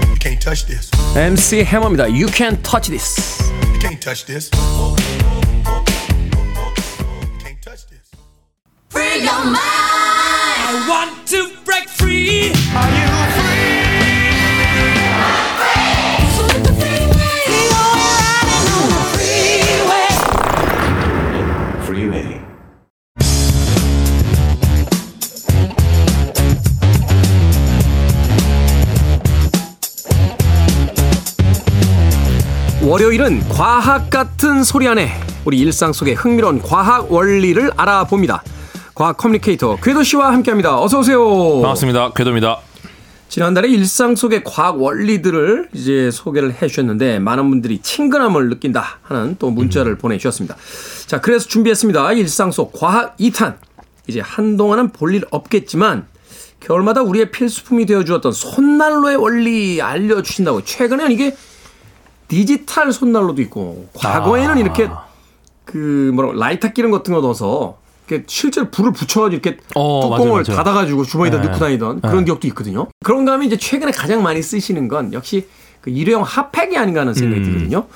You 0.06 0.14
can't 0.20 0.40
touch 0.40 0.66
this. 0.66 0.90
MC 1.16 1.64
해머입니다. 1.64 2.04
You 2.04 2.26
can't 2.26 2.62
touch 2.62 2.88
this. 2.90 3.42
You 3.50 3.80
can't 3.80 4.00
touch 4.00 4.26
this. 4.26 4.50
Free 8.90 9.26
your 9.26 9.44
mind. 9.44 9.58
I 9.58 10.86
want 10.88 11.26
to 11.30 11.53
월요일은 32.86 33.40
과학 33.48 34.10
같은 34.10 34.62
소리 34.62 34.86
안에 34.86 35.10
우리 35.46 35.58
일상 35.58 35.92
속의 35.92 36.14
흥미로운 36.14 36.60
과학 36.60 37.10
원리를 37.10 37.70
알아봅니다. 37.76 38.42
과학 38.94 39.16
커뮤니케이터 39.16 39.76
궤도 39.82 40.02
씨와 40.02 40.32
함께합니다. 40.32 40.78
어서 40.80 40.98
오세요. 40.98 41.62
반갑습니다. 41.62 42.12
궤도입니다. 42.12 42.58
지난달에 43.30 43.68
일상 43.68 44.14
속의 44.14 44.44
과학 44.44 44.80
원리들을 44.80 45.70
이제 45.72 46.10
소개를 46.12 46.54
해주셨는데 46.60 47.20
많은 47.20 47.48
분들이 47.48 47.78
친근함을 47.80 48.50
느낀다 48.50 48.98
하는 49.02 49.36
또 49.38 49.50
문자를 49.50 49.96
보내주셨습니다. 49.96 50.54
자, 51.06 51.20
그래서 51.22 51.48
준비했습니다. 51.48 52.12
일상 52.12 52.50
속 52.50 52.72
과학 52.72 53.16
2탄. 53.16 53.56
이제 54.06 54.20
한동안은 54.20 54.90
볼 54.90 55.14
일 55.14 55.24
없겠지만 55.30 56.06
겨울마다 56.60 57.00
우리의 57.02 57.30
필수품이 57.30 57.86
되어 57.86 58.04
주었던 58.04 58.32
손난로의 58.32 59.16
원리 59.16 59.80
알려주신다고 59.80 60.64
최근에는 60.64 61.10
이게 61.12 61.34
디지털 62.28 62.92
손난로도 62.92 63.42
있고 63.42 63.88
과거에는 63.94 64.54
아. 64.56 64.58
이렇게 64.58 64.88
그 65.64 66.10
뭐라 66.14 66.32
라이터 66.34 66.68
기름 66.72 66.90
같은 66.90 67.14
거 67.14 67.20
넣어서 67.20 67.78
이렇게 68.06 68.24
실제로 68.28 68.70
불을 68.70 68.92
붙여가지고 68.92 69.40
이렇게 69.48 69.58
어, 69.74 70.02
뚜껑을 70.02 70.18
맞아요, 70.30 70.32
맞아요. 70.32 70.56
닫아가지고 70.56 71.04
주머니에다 71.04 71.40
네. 71.40 71.46
넣고 71.48 71.58
다니던 71.58 72.00
네. 72.02 72.08
그런 72.08 72.24
기억도 72.24 72.46
있거든요. 72.48 72.88
그런 73.04 73.24
다음에 73.24 73.46
이제 73.46 73.56
최근에 73.56 73.92
가장 73.92 74.22
많이 74.22 74.42
쓰시는 74.42 74.88
건 74.88 75.12
역시 75.12 75.48
그 75.80 75.90
일회용 75.90 76.22
핫팩이 76.22 76.76
아닌가 76.76 77.00
하는 77.00 77.14
생각이 77.14 77.40
음. 77.40 77.44
들거든요. 77.44 77.86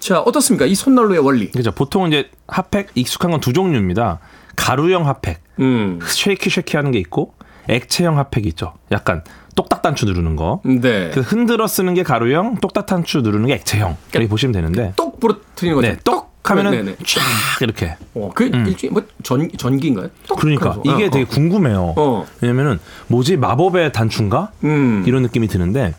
자 0.00 0.20
어떻습니까? 0.20 0.66
이 0.66 0.74
손난로의 0.74 1.20
원리. 1.20 1.50
그죠. 1.50 1.72
보통 1.72 2.08
이제 2.08 2.30
핫팩 2.48 2.88
익숙한 2.94 3.30
건 3.30 3.40
두 3.40 3.52
종류입니다. 3.52 4.18
가루형 4.56 5.06
핫팩, 5.08 5.40
음. 5.60 5.98
shaky 6.02 6.48
shaky 6.50 6.76
하는 6.76 6.90
게 6.92 6.98
있고 7.00 7.34
액체형 7.68 8.18
핫팩이 8.18 8.46
있죠. 8.48 8.74
약간 8.92 9.24
똑딱 9.54 9.82
단추 9.82 10.06
누르는 10.06 10.36
거. 10.36 10.60
네. 10.64 11.10
그래서 11.10 11.20
흔들어 11.22 11.66
쓰는 11.66 11.94
게 11.94 12.02
가루형, 12.02 12.56
똑딱 12.56 12.86
단추 12.86 13.20
누르는 13.20 13.46
게 13.46 13.54
액체형. 13.54 13.96
이렇게 14.12 14.28
보시면 14.28 14.52
되는데. 14.52 14.92
똑 14.96 15.20
부러뜨리는 15.20 15.76
거죠. 15.76 15.88
네, 15.88 15.96
똑 16.04 16.34
하면은 16.44 16.70
네, 16.72 16.82
네. 16.82 16.96
쫙 17.06 17.22
이렇게. 17.62 17.96
어, 18.14 18.30
그 18.34 18.44
일종의 18.44 18.90
뭐전 18.90 19.50
전기인가요? 19.56 20.08
똑 20.26 20.38
그러니까. 20.38 20.78
이게 20.84 21.06
어, 21.06 21.10
되게 21.10 21.22
어. 21.22 21.26
궁금해요. 21.26 21.94
어. 21.96 22.26
왜냐면은 22.40 22.78
뭐지 23.06 23.36
마법의 23.36 23.92
단추인가? 23.92 24.50
음. 24.64 25.04
이런 25.06 25.22
느낌이 25.22 25.48
드는데 25.48 25.94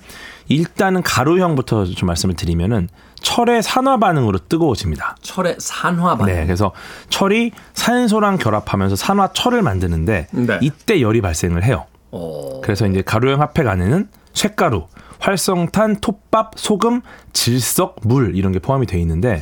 일단은 0.48 1.02
가루형부터 1.02 1.86
좀 1.86 2.08
말씀을 2.08 2.36
드리면은 2.36 2.90
철의 3.22 3.64
산화 3.64 3.98
반응으로 3.98 4.38
뜨거워집니다. 4.48 5.18
철의 5.22 5.56
산화 5.58 6.18
반응. 6.18 6.34
네, 6.34 6.46
그래서 6.46 6.72
철이 7.10 7.52
산소랑 7.74 8.38
결합하면서 8.38 8.96
산화 8.96 9.30
철을 9.34 9.64
만드는데 9.64 10.28
네. 10.32 10.60
이때 10.62 11.02
열이 11.02 11.22
발생을 11.22 11.64
해요. 11.64 11.86
어. 12.16 12.62
그래서 12.62 12.88
이제 12.88 13.02
가루형 13.02 13.42
핫팩 13.42 13.68
안에는 13.68 14.10
쇳가루, 14.34 14.86
활성탄, 15.20 15.98
톱밥, 16.02 16.54
소금, 16.56 17.02
질석, 17.34 17.98
물 18.04 18.36
이런 18.36 18.52
게 18.52 18.60
포함이 18.60 18.86
되어 18.86 19.00
있는데 19.02 19.42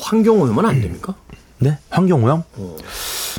환경 0.00 0.40
오염은 0.40 0.64
안 0.66 0.80
됩니까? 0.80 1.14
네, 1.58 1.78
환경오염 1.90 2.42
어. 2.56 2.76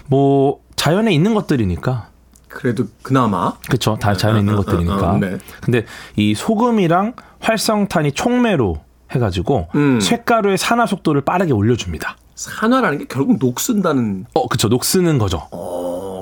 뭐 0.07 0.59
자연에 0.75 1.13
있는 1.13 1.33
것들이니까 1.33 2.09
그래도 2.47 2.85
그나마 3.01 3.53
그렇죠. 3.67 3.97
다 3.99 4.13
자연에 4.13 4.39
있는 4.39 4.55
어, 4.55 4.59
어, 4.59 4.63
것들이니까. 4.63 5.11
어, 5.11 5.17
네. 5.17 5.37
근데 5.61 5.85
이 6.15 6.33
소금이랑 6.35 7.13
활성탄이 7.39 8.13
촉매로 8.13 8.81
해가지고 9.11 9.67
음. 9.75 9.99
쇳가루의 9.99 10.57
산화 10.57 10.85
속도를 10.85 11.21
빠르게 11.21 11.53
올려줍니다. 11.53 12.17
산화라는 12.35 12.99
게 12.99 13.05
결국 13.09 13.37
녹슨다는 13.39 14.25
어, 14.33 14.47
그쵸. 14.47 14.67
녹쓰는 14.67 15.17
거죠. 15.17 15.47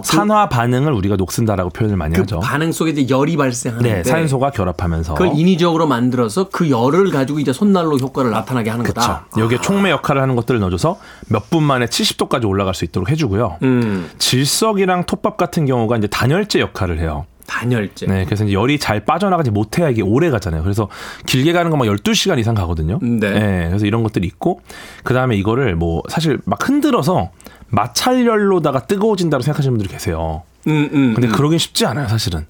산화 0.03 0.49
반응을 0.49 0.91
우리가 0.93 1.15
녹슨다라고 1.15 1.69
표현을 1.71 1.97
많이 1.97 2.13
그 2.15 2.21
하죠. 2.21 2.39
반응 2.39 2.71
속에 2.71 2.91
이제 2.91 3.07
열이 3.09 3.37
발생하는데 3.37 3.93
네, 3.95 4.03
산소가 4.03 4.51
결합하면서. 4.51 5.13
그걸 5.15 5.37
인위적으로 5.37 5.87
만들어서 5.87 6.49
그 6.49 6.69
열을 6.69 7.11
가지고 7.11 7.39
이제 7.39 7.51
손난로 7.53 7.97
효과를 7.97 8.31
나타나게 8.31 8.69
하는 8.69 8.83
그쵸. 8.85 8.93
거다. 8.95 9.25
여기에 9.37 9.59
촉매 9.61 9.89
역할을 9.91 10.21
하는 10.21 10.35
것들을 10.35 10.59
넣어줘서 10.59 10.97
몇 11.29 11.47
분 11.49 11.63
만에 11.63 11.85
70도까지 11.85 12.45
올라갈 12.47 12.73
수 12.73 12.83
있도록 12.83 13.09
해주고요. 13.09 13.57
음, 13.63 14.09
질석이랑 14.17 15.05
톱밥 15.05 15.37
같은 15.37 15.65
경우가 15.65 15.95
이제 15.97 16.07
단열재 16.07 16.59
역할을 16.59 16.99
해요. 16.99 17.25
단열재. 17.47 18.07
네, 18.07 18.25
그래서 18.25 18.43
이제 18.43 18.51
열이 18.51 18.77
잘 18.77 19.05
빠져나가지 19.05 19.49
못해야 19.51 19.89
이게 19.89 20.01
오래 20.01 20.29
가잖아요. 20.29 20.61
그래서 20.63 20.89
길게 21.25 21.53
가는 21.53 21.71
건막 21.71 21.87
12시간 21.87 22.37
이상 22.39 22.53
가거든요. 22.55 22.99
네. 23.01 23.67
그래서 23.69 23.85
이런 23.85 24.03
것들이 24.03 24.27
있고, 24.27 24.59
그 25.03 25.13
다음에 25.13 25.37
이거를 25.37 25.77
뭐 25.77 26.03
사실 26.09 26.39
막 26.43 26.67
흔들어서 26.67 27.29
마찰열로다가 27.69 28.85
뜨거워진다고 28.85 29.41
생각하시는 29.43 29.73
분들이 29.73 29.89
계세요. 29.89 30.43
음, 30.67 30.89
음, 30.93 31.13
근데 31.13 31.27
음. 31.27 31.31
그러긴 31.31 31.59
쉽지 31.59 31.85
않아요, 31.85 32.07
사실은. 32.07 32.45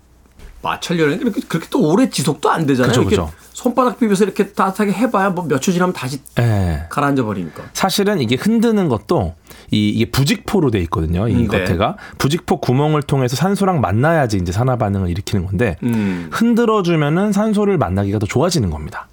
마찰 0.61 0.99
열에는 0.99 1.32
그렇게, 1.47 1.68
또 1.70 1.88
오래 1.89 2.09
지속도 2.09 2.49
안 2.49 2.65
되잖아요. 2.65 2.91
이렇게 2.91 3.09
그죠. 3.09 3.32
손바닥 3.53 3.99
비벼서 3.99 4.24
이렇게 4.24 4.49
따뜻하게 4.49 4.91
해봐야 4.91 5.30
뭐몇초 5.30 5.72
지나면 5.72 5.93
다시 5.93 6.20
예. 6.39 6.88
가라앉아 6.89 7.24
버리니까. 7.24 7.63
사실은 7.74 8.20
이게 8.20 8.36
흔드는 8.36 8.89
것도 8.89 9.36
이, 9.72 9.89
이게 9.89 10.09
부직포로 10.09 10.72
돼 10.72 10.80
있거든요. 10.82 11.28
이 11.28 11.36
음, 11.36 11.47
네. 11.47 11.63
겉에가 11.63 11.97
부직포 12.18 12.59
구멍을 12.59 13.03
통해서 13.03 13.36
산소랑 13.36 13.82
만나야지 13.82 14.38
이제 14.38 14.51
산화 14.51 14.76
반응을 14.78 15.09
일으키는 15.09 15.45
건데 15.45 15.78
음. 15.84 16.30
흔들어 16.32 16.84
주면은 16.84 17.32
산소를 17.32 17.78
만나기가 17.78 18.20
더 18.20 18.26
좋아지는 18.26 18.70
겁니다. 18.70 19.07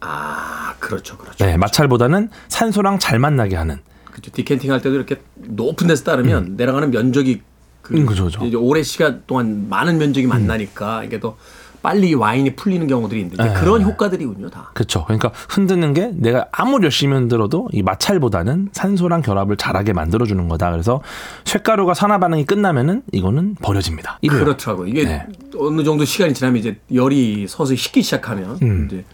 아, 0.00 0.74
그렇죠, 0.78 1.16
그렇죠. 1.16 1.44
네, 1.44 1.56
마찰보다는 1.56 2.30
산소랑 2.48 2.98
잘 2.98 3.18
만나게 3.18 3.56
하는. 3.56 3.80
그렇죠. 4.10 4.30
디캔팅 4.32 4.72
할 4.72 4.80
때도 4.82 4.94
이렇게 4.94 5.20
높은 5.36 5.86
데서 5.86 6.04
따르면 6.04 6.54
내려가는 6.56 6.90
면적이 6.90 7.42
그 7.82 7.96
음, 7.96 8.06
그죠, 8.06 8.24
그죠. 8.24 8.44
이제 8.44 8.56
오랜 8.56 8.82
시간 8.82 9.22
동안 9.26 9.68
많은 9.68 9.98
면적이 9.98 10.26
만나니까 10.26 11.04
이게 11.04 11.18
더 11.18 11.36
빨리 11.82 12.12
와인이 12.14 12.56
풀리는 12.56 12.86
경우들이 12.86 13.20
있는데 13.22 13.42
네. 13.42 13.54
그런 13.54 13.82
효과들이군요, 13.82 14.50
다. 14.50 14.70
그렇죠. 14.74 15.04
그러니까 15.04 15.32
흔드는 15.48 15.94
게 15.94 16.10
내가 16.14 16.46
아무리 16.52 16.84
열심히 16.84 17.14
흔들어도 17.14 17.68
이 17.72 17.82
마찰보다는 17.82 18.68
산소랑 18.72 19.22
결합을 19.22 19.56
잘하게 19.56 19.94
만들어 19.94 20.26
주는 20.26 20.46
거다. 20.48 20.70
그래서 20.72 21.00
쇳가루가 21.44 21.94
산화 21.94 22.18
반응이 22.18 22.44
끝나면은 22.44 23.02
이거는 23.12 23.54
버려집니다. 23.62 24.18
이래요. 24.20 24.44
그렇더라고. 24.44 24.86
이게 24.86 25.04
네. 25.04 25.26
어느 25.58 25.82
정도 25.82 26.04
시간이 26.04 26.34
지나면 26.34 26.58
이제 26.58 26.76
열이 26.92 27.46
서서히 27.48 27.78
식기 27.78 28.02
시작하면 28.02 28.58
음. 28.60 28.86
이제 28.86 29.04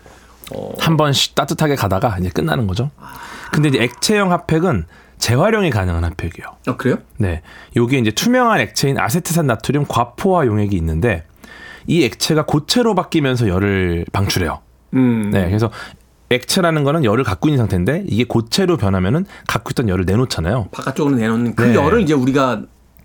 한번 0.78 1.12
따뜻하게 1.34 1.74
가다가 1.74 2.16
이제 2.18 2.28
끝나는 2.30 2.66
거죠. 2.66 2.90
근데 3.53 3.68
이제 3.68 3.82
액체형 3.82 4.32
핫팩은 4.32 4.86
재활용이 5.18 5.70
가능한 5.70 6.05
핫팩이에요. 6.05 6.57
아, 6.66 6.76
그래요? 6.76 6.99
네. 7.16 7.42
요게 7.76 7.99
이제 7.99 8.11
투명한 8.11 8.61
액체인 8.61 8.99
아세트산 8.99 9.47
나트륨 9.47 9.86
과포화 9.88 10.47
용액이 10.47 10.76
있는데 10.76 11.24
이 11.86 12.05
액체가 12.05 12.44
고체로 12.44 12.94
바뀌면서 12.94 13.49
열을 13.49 14.05
방출해요. 14.12 14.61
음. 14.94 15.30
네. 15.32 15.47
그래서 15.47 15.70
액체라는 16.30 16.84
거는 16.84 17.05
열을 17.05 17.24
갖고 17.24 17.49
있는 17.49 17.59
상태인데 17.59 18.05
이게 18.09 18.24
고체로 18.24 18.76
변하면은 18.76 19.26
갖고 19.47 19.70
있던 19.70 19.88
열을 19.88 20.05
내놓잖아요. 20.05 20.68
바깥쪽으로 20.72 21.16
내놓는 21.16 21.55
그 21.55 21.62
네. 21.62 21.74
열을 21.74 22.03
이제 22.03 22.14
우리가 22.14 22.62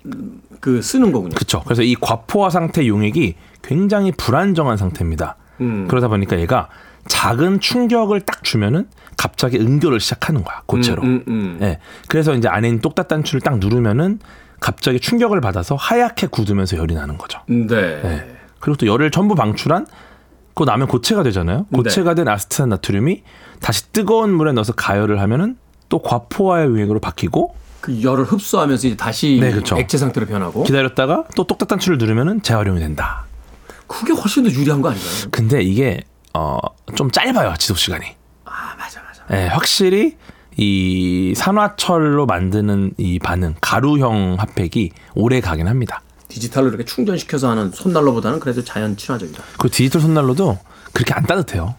음, 0.08 0.42
그 0.60 0.82
쓰는 0.82 1.12
거군요. 1.12 1.36
그렇죠. 1.36 1.62
그래서 1.64 1.84
이 1.84 1.96
과포화 1.96 2.50
상태 2.50 2.88
용액이 2.88 3.36
굉장히 3.62 4.12
불안정한 4.12 4.78
상태입니다. 4.78 5.36
음. 5.62 5.88
그러다 5.88 6.08
보니까 6.08 6.40
얘가 6.40 6.70
작은 7.08 7.60
충격을 7.60 8.22
딱 8.22 8.44
주면은 8.44 8.88
갑자기 9.18 9.58
응교를 9.58 10.00
시작하는 10.00 10.44
거야 10.44 10.64
고체로. 10.66 11.04
음, 11.04 11.24
음, 11.28 11.34
음. 11.34 11.60
예. 11.62 11.80
그래서 12.08 12.34
이제 12.34 12.48
안에 12.48 12.68
있는 12.68 12.82
똑딱 12.82 13.08
단추를 13.08 13.42
딱 13.42 13.60
누르면은 13.60 14.20
갑자기 14.60 15.00
충격을 15.00 15.42
받아서 15.42 15.76
하얗게 15.76 16.28
굳으면서 16.28 16.78
열이 16.78 16.94
나는 16.96 17.18
거죠. 17.18 17.40
네. 17.48 17.66
네. 17.68 18.36
그리고 18.60 18.78
또 18.78 18.86
열을 18.86 19.12
전부 19.12 19.36
방출한 19.36 19.88
그 20.54 20.64
나면 20.64 20.88
고체가 20.88 21.24
되잖아요. 21.24 21.66
네. 21.70 21.78
고체가 21.78 22.14
된 22.14 22.28
아세트산 22.28 22.70
나트륨이 22.70 23.24
다시 23.60 23.92
뜨거운 23.92 24.32
물에 24.34 24.52
넣어서 24.54 24.74
가열을 24.74 25.20
하면은 25.22 25.58
또 25.90 26.00
과포화의 26.00 26.68
용액으로 26.68 27.00
바뀌고 27.00 27.56
그 27.82 28.04
열을 28.04 28.26
흡수하면서 28.26 28.88
이제 28.88 28.96
다시 28.96 29.40
네, 29.42 29.52
그렇죠. 29.52 29.78
액체 29.78 29.98
상태로 29.98 30.28
변하고 30.28 30.64
기다렸다가 30.64 31.26
또 31.36 31.46
똑딱 31.46 31.68
단추를 31.68 31.98
누르면은 31.98 32.44
재활용이 32.44 32.80
된다. 32.80 33.26
그게 33.88 34.14
훨씬 34.14 34.44
더 34.44 34.50
유리한 34.50 34.82
거 34.82 34.90
아닌가요? 34.90 35.12
근데 35.32 35.62
이게 35.62 36.02
어 36.34 36.58
좀 36.96 37.10
짧아요 37.10 37.54
지속 37.58 37.78
시간이. 37.78 38.06
아 38.46 38.76
맞아 38.78 39.02
맞아. 39.02 39.24
예, 39.32 39.48
확실히 39.48 40.18
이 40.58 41.34
산화철로 41.36 42.26
만드는 42.26 42.94
이 42.98 43.18
반응 43.20 43.56
가루형 43.62 44.36
핫팩이 44.40 44.92
오래 45.16 45.40
가긴 45.40 45.68
합니다. 45.70 46.02
디지털로 46.28 46.68
이렇게 46.70 46.84
충전시켜서 46.86 47.50
하는 47.50 47.72
손난로보다는 47.72 48.40
그래도 48.42 48.62
자연 48.64 48.96
친화적이다. 48.98 49.42
그 49.58 49.70
디지털 49.70 50.02
손난로도 50.02 50.60
그렇게 50.92 51.14
안 51.14 51.24
따뜻해요. 51.24 51.76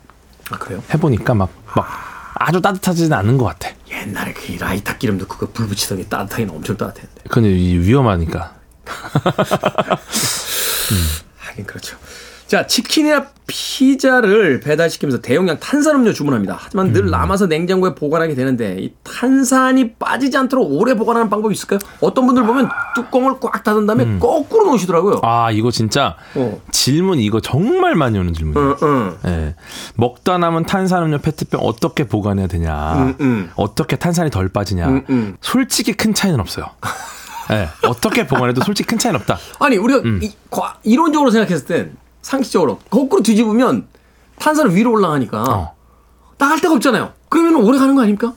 아 0.51 0.59
그래요? 0.59 0.83
해보니까 0.93 1.35
막 1.35 1.51
막 1.75 1.87
아주 2.35 2.61
따뜻하지는 2.61 3.13
않은 3.13 3.39
것 3.39 3.45
같아. 3.45 3.69
옛날에 3.91 4.33
그 4.33 4.53
라이터 4.59 4.97
기름도 4.99 5.27
그거 5.29 5.47
불 5.53 5.69
붙이던 5.69 5.99
게 5.99 6.05
따뜻하긴 6.07 6.51
엄청 6.51 6.77
따뜻했는데. 6.77 7.23
근데 7.29 7.51
이 7.51 7.77
위험하니까. 7.79 8.55
하긴 11.39 11.67
그렇죠. 11.67 11.97
자 12.53 12.67
치킨이나 12.67 13.29
피자를 13.47 14.61
배달시키면서 14.61 15.23
대용량 15.23 15.59
탄산음료 15.59 16.13
주문합니다. 16.13 16.59
하지만 16.61 16.89
음. 16.89 16.93
늘 16.93 17.09
남아서 17.09 17.47
냉장고에 17.47 17.95
보관하게 17.95 18.35
되는데 18.35 18.77
이 18.79 18.93
탄산이 19.05 19.95
빠지지 19.95 20.37
않도록 20.37 20.71
오래 20.71 20.93
보관하는 20.93 21.31
방법이 21.31 21.55
있을까요? 21.55 21.79
어떤 22.03 22.27
분들 22.27 22.45
보면 22.45 22.69
뚜껑을 22.95 23.37
꽉 23.41 23.65
닫은 23.65 23.87
다음에 23.87 24.19
거꾸로 24.19 24.67
놓으시더라고요. 24.67 25.15
음. 25.15 25.21
아 25.23 25.51
이거 25.51 25.71
진짜 25.71 26.17
어. 26.35 26.61
질문 26.71 27.21
이거 27.21 27.41
정말 27.41 27.95
많이 27.95 28.19
오는 28.19 28.35
질문이에요. 28.35 28.77
응, 28.83 28.87
응. 29.25 29.31
예. 29.31 29.55
먹다 29.95 30.37
남은 30.37 30.67
탄산음료 30.67 31.21
페트병 31.21 31.59
어떻게 31.63 32.05
보관해야 32.05 32.49
되냐. 32.49 32.95
음, 32.99 33.15
음. 33.23 33.51
어떻게 33.57 33.97
탄산이 33.97 34.31
덜 34.31 34.51
빠지냐. 34.51 34.89
음, 34.89 35.05
음. 35.09 35.37
솔직히 35.41 35.95
큰 35.95 36.13
차이는 36.13 36.39
없어요. 36.39 36.67
예. 37.51 37.71
어떻게 37.89 38.27
보관해도 38.27 38.61
솔직히 38.61 38.89
큰 38.89 38.99
차이는 38.99 39.19
없다. 39.21 39.39
아니 39.59 39.79
우리가 39.79 40.01
음. 40.01 40.21
이, 40.23 40.31
과- 40.51 40.77
이론적으로 40.83 41.31
생각했을 41.31 41.65
땐 41.67 41.97
상식적으로 42.23 42.79
거꾸로 42.91 43.23
뒤집으면 43.23 43.87
탄산은 44.39 44.75
위로 44.75 44.93
올라가니까 44.93 45.43
어. 45.43 45.75
나갈 46.39 46.61
데가 46.61 46.75
없잖아요. 46.75 47.13
그러면 47.29 47.63
오래 47.63 47.79
가는 47.79 47.95
거 47.95 48.03
아닙니까? 48.03 48.33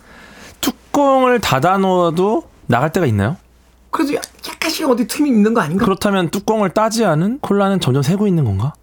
뚜껑을 0.62 1.40
닫아 1.40 1.78
놓아도 1.78 2.44
나갈 2.68 2.92
때가 2.92 3.06
있나요? 3.06 3.38
그래도 3.92 4.14
약- 4.16 4.24
약간씩 4.48 4.90
어디 4.90 5.08
틈이 5.08 5.30
있는 5.30 5.54
거 5.54 5.62
아닌가? 5.62 5.86
그렇다면 5.86 6.30
뚜껑을 6.30 6.72
따지 6.72 7.06
않은 7.06 7.40
콜라는 7.40 7.80
점점 7.80 8.04
새고 8.04 8.28
있는 8.28 8.44
건가? 8.44 8.74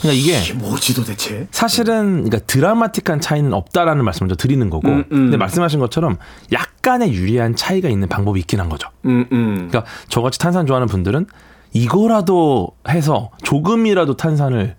그러니까 0.00 0.20
이게 0.20 0.38
이게 0.40 0.52
뭐지 0.54 0.94
도대체? 0.94 1.46
사실은 1.52 2.24
그러니까 2.24 2.38
드라마틱한 2.46 3.20
차이는 3.20 3.52
없다라는 3.52 4.04
말씀을 4.04 4.30
저 4.30 4.34
드리는 4.36 4.68
거고 4.70 4.88
음, 4.88 5.04
음. 5.12 5.16
근데 5.24 5.36
말씀하신 5.36 5.78
것처럼 5.80 6.16
약간의 6.50 7.12
유리한 7.12 7.54
차이가 7.54 7.88
있는 7.88 8.08
방법이 8.08 8.40
있긴 8.40 8.58
한 8.58 8.68
거죠. 8.68 8.88
음, 9.04 9.26
음. 9.30 9.68
그러니까 9.70 9.84
저같이 10.08 10.38
탄산 10.40 10.66
좋아하는 10.66 10.88
분들은 10.88 11.26
이거라도 11.72 12.68
해서 12.88 13.30
조금이라도 13.42 14.16
탄산을 14.16 14.76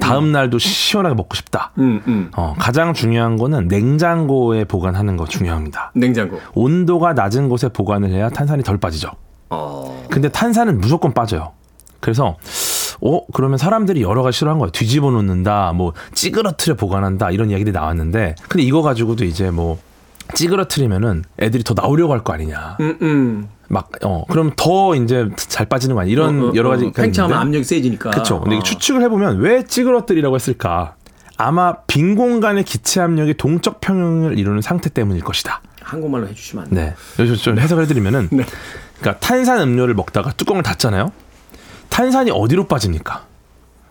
다음 0.00 0.32
날도 0.32 0.58
시원하게 0.58 1.14
먹고 1.14 1.34
싶다. 1.34 1.72
음, 1.78 2.00
음. 2.06 2.30
어, 2.34 2.54
가장 2.58 2.94
중요한 2.94 3.36
거는 3.36 3.68
냉장고에 3.68 4.64
보관하는 4.64 5.16
거 5.16 5.26
중요합니다. 5.26 5.92
냉장고. 5.94 6.38
온도가 6.54 7.12
낮은 7.12 7.48
곳에 7.48 7.68
보관을 7.68 8.10
해야 8.10 8.28
탄산이 8.30 8.62
덜 8.62 8.78
빠지죠. 8.78 9.10
어. 9.50 10.04
근데 10.10 10.28
탄산은 10.30 10.80
무조건 10.80 11.12
빠져요. 11.12 11.52
그래서 12.00 12.36
어 13.02 13.20
그러면 13.32 13.58
사람들이 13.58 14.02
여러 14.02 14.22
가지 14.22 14.38
싫어한 14.38 14.58
거예요. 14.58 14.70
뒤집어 14.72 15.10
놓는다, 15.10 15.72
뭐 15.74 15.92
찌그러트려 16.14 16.74
보관한다 16.74 17.30
이런 17.30 17.50
이야기들이 17.50 17.72
나왔는데 17.72 18.34
근데 18.48 18.64
이거 18.64 18.80
가지고도 18.82 19.24
이제 19.24 19.50
뭐 19.50 19.78
찌그러트리면은 20.34 21.24
애들이 21.40 21.62
더 21.64 21.74
나오려고 21.74 22.12
할 22.14 22.20
거 22.24 22.32
아니냐. 22.32 22.76
음, 22.80 22.96
음. 23.02 23.48
막 23.72 23.88
어 24.04 24.24
그럼 24.28 24.52
더 24.54 24.94
이제 24.94 25.28
잘 25.36 25.64
빠지는 25.66 25.94
거 25.94 26.02
아니야. 26.02 26.12
이런 26.12 26.42
어, 26.42 26.46
어, 26.48 26.52
여러 26.54 26.68
어. 26.68 26.72
가지 26.72 26.92
팽창하면 26.92 27.38
압력이 27.38 27.64
세지니까. 27.64 28.10
그렇죠. 28.10 28.40
근데 28.40 28.58
어. 28.58 28.62
추측을 28.62 29.02
해보면 29.02 29.38
왜 29.38 29.64
찌그러뜨리라고 29.64 30.34
했을까? 30.34 30.96
아마 31.38 31.76
빈 31.86 32.14
공간의 32.14 32.64
기체 32.64 33.00
압력이 33.00 33.34
동적 33.34 33.80
평형을 33.80 34.38
이루는 34.38 34.60
상태 34.60 34.90
때문일 34.90 35.24
것이다. 35.24 35.62
한국말로 35.80 36.28
해주시면 36.28 36.64
안 36.64 36.70
돼요. 36.70 36.84
네. 36.86 36.94
여기서 37.18 37.36
좀 37.36 37.58
해석을 37.58 37.84
해드리면은, 37.84 38.28
네. 38.30 38.44
그러니까 39.00 39.26
탄산 39.26 39.60
음료를 39.60 39.94
먹다가 39.94 40.32
뚜껑을 40.32 40.62
닫잖아요. 40.62 41.10
탄산이 41.88 42.30
어디로 42.30 42.68
빠집니까? 42.68 43.24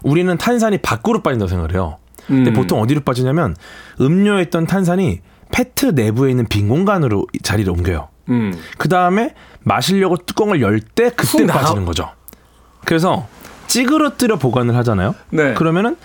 우리는 0.03 0.37
탄산이 0.37 0.77
밖으로 0.77 1.21
빠진다고 1.23 1.49
생각을 1.49 1.73
해요. 1.73 1.97
근데 2.27 2.51
음. 2.51 2.53
보통 2.53 2.79
어디로 2.79 3.01
빠지냐면 3.01 3.55
음료에 3.99 4.43
있던 4.43 4.67
탄산이 4.67 5.21
페트 5.51 5.87
내부에 5.87 6.29
있는 6.29 6.45
빈 6.47 6.69
공간으로 6.69 7.25
자리를 7.43 7.69
옮겨요. 7.71 8.07
음. 8.29 8.53
그 8.77 8.89
다음에 8.89 9.33
마시려고 9.63 10.17
뚜껑을 10.17 10.61
열 10.61 10.79
때 10.79 11.09
그때 11.09 11.45
빠지는 11.47 11.85
거죠. 11.85 12.09
그래서 12.85 13.27
찌그러뜨려 13.67 14.37
보관을 14.37 14.75
하잖아요. 14.77 15.15
네. 15.29 15.53
그러면은 15.53 15.95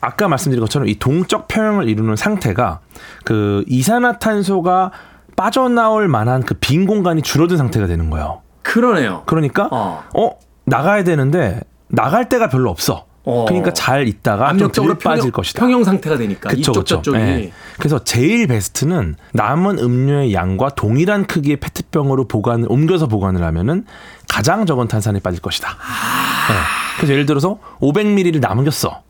아까 0.00 0.28
말씀드린 0.28 0.60
것처럼 0.60 0.88
이 0.88 0.98
동적 0.98 1.48
평형을 1.48 1.88
이루는 1.88 2.16
상태가 2.16 2.80
그 3.24 3.64
이산화탄소가 3.66 4.92
빠져나올 5.36 6.08
만한 6.08 6.42
그 6.42 6.54
빈 6.54 6.86
공간이 6.86 7.22
줄어든 7.22 7.56
상태가 7.56 7.86
되는 7.86 8.10
거예요. 8.10 8.42
그러네요. 8.62 9.22
그러니까 9.26 9.68
어. 9.70 10.04
어, 10.16 10.30
나가야 10.64 11.04
되는데 11.04 11.60
나갈 11.88 12.28
데가 12.28 12.48
별로 12.48 12.70
없어. 12.70 13.06
어. 13.26 13.44
그러니까 13.44 13.72
잘 13.72 14.06
있다가 14.06 14.46
좀 14.48 14.56
압력적으로 14.56 14.94
덜 14.94 14.98
빠질 15.00 15.22
평형, 15.24 15.32
것이다. 15.32 15.60
평형 15.60 15.84
상태가 15.84 16.16
되니까 16.16 16.48
그쵸, 16.48 16.60
이쪽 16.60 16.72
그쵸. 16.72 16.84
저쪽이 16.96 17.18
예. 17.18 17.52
그래서 17.76 18.02
제일 18.04 18.46
베스트는 18.46 19.16
남은 19.32 19.80
음료의 19.80 20.32
양과 20.32 20.70
동일한 20.70 21.26
크기의 21.26 21.56
페트병으로 21.58 22.28
보관을 22.28 22.66
옮겨서 22.70 23.08
보관을 23.08 23.42
하면은 23.42 23.84
가장 24.28 24.64
적은 24.64 24.86
탄산이 24.88 25.20
빠질 25.20 25.40
것이다. 25.42 25.68
예. 25.70 26.54
그래서 26.98 27.12
예를 27.12 27.26
들어서 27.26 27.58
500ml를 27.80 28.40
남겼어. 28.40 29.02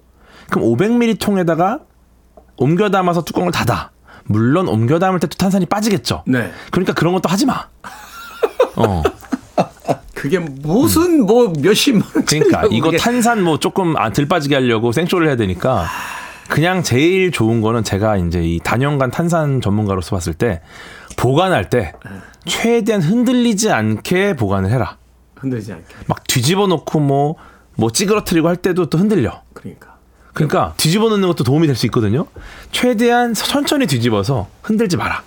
그럼 0.51 0.65
500ml 0.65 1.21
통에다가 1.21 1.81
옮겨 2.57 2.89
담아서 2.91 3.23
뚜껑을 3.23 3.53
닫아. 3.53 3.91
물론 4.25 4.67
옮겨 4.67 4.99
담을 4.99 5.21
때 5.21 5.27
또 5.27 5.37
탄산이 5.37 5.67
빠지겠죠. 5.67 6.25
네. 6.27 6.51
그러니까 6.71 6.95
그런 6.95 7.13
것도 7.13 7.29
하지 7.29 7.45
마. 7.47 7.65
어. 8.77 9.03
그게 10.15 10.39
무슨 10.39 11.25
뭐 11.27 11.53
몇십만 11.59 12.03
원 12.15 12.25
그러니까 12.25 12.65
이거 12.71 12.91
탄산 12.93 13.43
뭐 13.43 13.59
조금 13.59 13.97
안 13.97 14.13
들빠지게 14.13 14.55
하려고 14.55 14.93
생쇼를 14.93 15.29
해야 15.29 15.37
되니까 15.37 15.87
그냥 16.49 16.83
제일 16.83 17.31
좋은 17.31 17.61
거는 17.61 17.85
제가 17.85 18.17
이제 18.17 18.43
이 18.43 18.59
단연간 18.63 19.11
탄산 19.11 19.61
전문가로서 19.61 20.15
봤을 20.17 20.33
때 20.33 20.63
보관할 21.17 21.69
때 21.71 21.93
최대한 22.45 23.03
흔들리지 23.03 23.71
않게 23.71 24.37
보관을 24.37 24.71
해라. 24.71 24.97
흔들지 25.35 25.73
않게. 25.73 25.85
막 26.07 26.25
뒤집어 26.27 26.67
놓고 26.67 27.01
뭐, 27.01 27.35
뭐 27.75 27.91
찌그러뜨리고 27.91 28.49
할 28.49 28.57
때도 28.57 28.89
또 28.89 28.99
흔들려. 28.99 29.43
그러니까. 29.55 29.97
그러니까 30.33 30.75
뒤집어 30.77 31.09
놓는 31.09 31.27
것도 31.29 31.45
도움이 31.45 31.67
될 31.67 31.75
수 31.75 31.87
있거든요. 31.87 32.27
최대한 32.71 33.35
천천히 33.35 33.87
뒤집어서 33.87 34.49
흔들지 34.63 34.97
마라. 34.97 35.23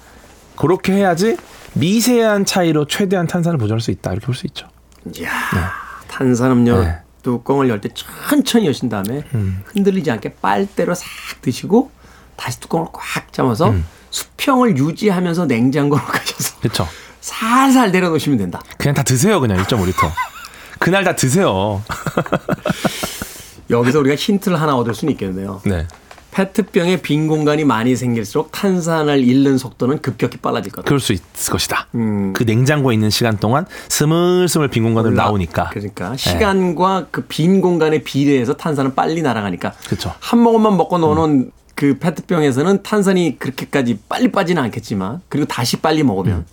그렇게 0.55 0.93
해야지 0.93 1.35
미세한 1.73 2.45
차이로 2.45 2.85
최대한 2.87 3.27
탄산을 3.27 3.57
보존할 3.57 3.81
수 3.81 3.91
있다. 3.91 4.11
이렇게 4.11 4.25
볼 4.25 4.35
수 4.35 4.45
있죠. 4.47 4.67
이야. 5.15 5.29
탄산음료 6.07 6.83
네. 6.83 6.97
뚜껑을 7.23 7.69
열 7.69 7.79
때 7.81 7.89
천천히 7.93 8.67
여신 8.67 8.89
다음에 8.89 9.23
음. 9.33 9.61
흔들리지 9.65 10.09
않게 10.11 10.35
빨대로 10.41 10.93
싹 10.95 11.05
드시고 11.41 11.91
다시 12.35 12.59
뚜껑을 12.59 12.87
꽉 12.93 13.31
잡아서 13.33 13.69
음. 13.69 13.85
수평을 14.09 14.77
유지하면서 14.77 15.45
냉장고로 15.45 16.01
가셔서 16.05 16.59
그렇죠. 16.59 16.87
살살 17.21 17.91
내려놓으시면 17.91 18.37
된다. 18.37 18.61
그냥 18.77 18.95
다 18.95 19.03
드세요. 19.03 19.39
그냥 19.39 19.57
1.5리터. 19.63 20.09
그날 20.79 21.03
다 21.03 21.15
드세요. 21.15 21.83
여기서 23.69 23.99
우리가 23.99 24.15
힌트를 24.15 24.59
하나 24.59 24.75
얻을 24.75 24.95
수는 24.95 25.11
있겠네요. 25.13 25.61
네. 25.65 25.85
페트병에 26.31 27.01
빈 27.01 27.27
공간이 27.27 27.63
많이 27.65 27.95
생길수록 27.95 28.51
탄산을 28.51 29.23
잃는 29.23 29.57
속도는 29.57 30.01
급격히 30.01 30.37
빨라질 30.37 30.71
거다. 30.71 30.85
그럴 30.85 30.99
수 30.99 31.11
있을 31.13 31.51
것이다. 31.51 31.87
음. 31.95 32.33
그 32.33 32.43
냉장고에 32.43 32.93
있는 32.93 33.09
시간 33.09 33.37
동안 33.37 33.65
스물스물 33.89 34.67
빈 34.69 34.83
공간으로 34.83 35.13
올라- 35.13 35.25
나오니까. 35.25 35.69
그러니까 35.69 36.15
시간과 36.15 37.07
그 37.11 37.25
빈 37.27 37.61
공간에 37.61 37.99
비례해서 38.03 38.53
탄산은 38.55 38.95
빨리 38.95 39.21
날아가니까 39.21 39.73
그렇죠. 39.87 40.13
한 40.19 40.39
모금만 40.39 40.77
먹고 40.77 40.97
넣어놓은 40.99 41.51
그 41.75 41.97
페트병에서는 41.99 42.83
탄산이 42.83 43.39
그렇게까지 43.39 43.99
빨리 44.09 44.31
빠지는 44.31 44.61
않겠지만 44.63 45.21
그리고 45.29 45.45
다시 45.47 45.77
빨리 45.77 46.03
먹으면 46.03 46.45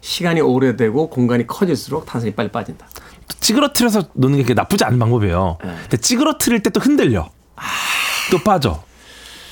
시간이 0.00 0.40
오래되고 0.40 1.10
공간이 1.10 1.46
커질수록 1.46 2.06
탄산이 2.06 2.32
빨리 2.34 2.48
빠진다. 2.50 2.86
찌그러뜨려서 3.40 4.04
놓는 4.14 4.44
게 4.44 4.54
나쁘지 4.54 4.84
않은 4.84 4.98
방법이에요. 4.98 5.58
네. 5.62 5.70
근데 5.82 5.96
찌그러뜨릴 5.98 6.62
때 6.62 6.70
또 6.70 6.80
흔들려. 6.80 7.28
또 8.30 8.38
빠져. 8.38 8.82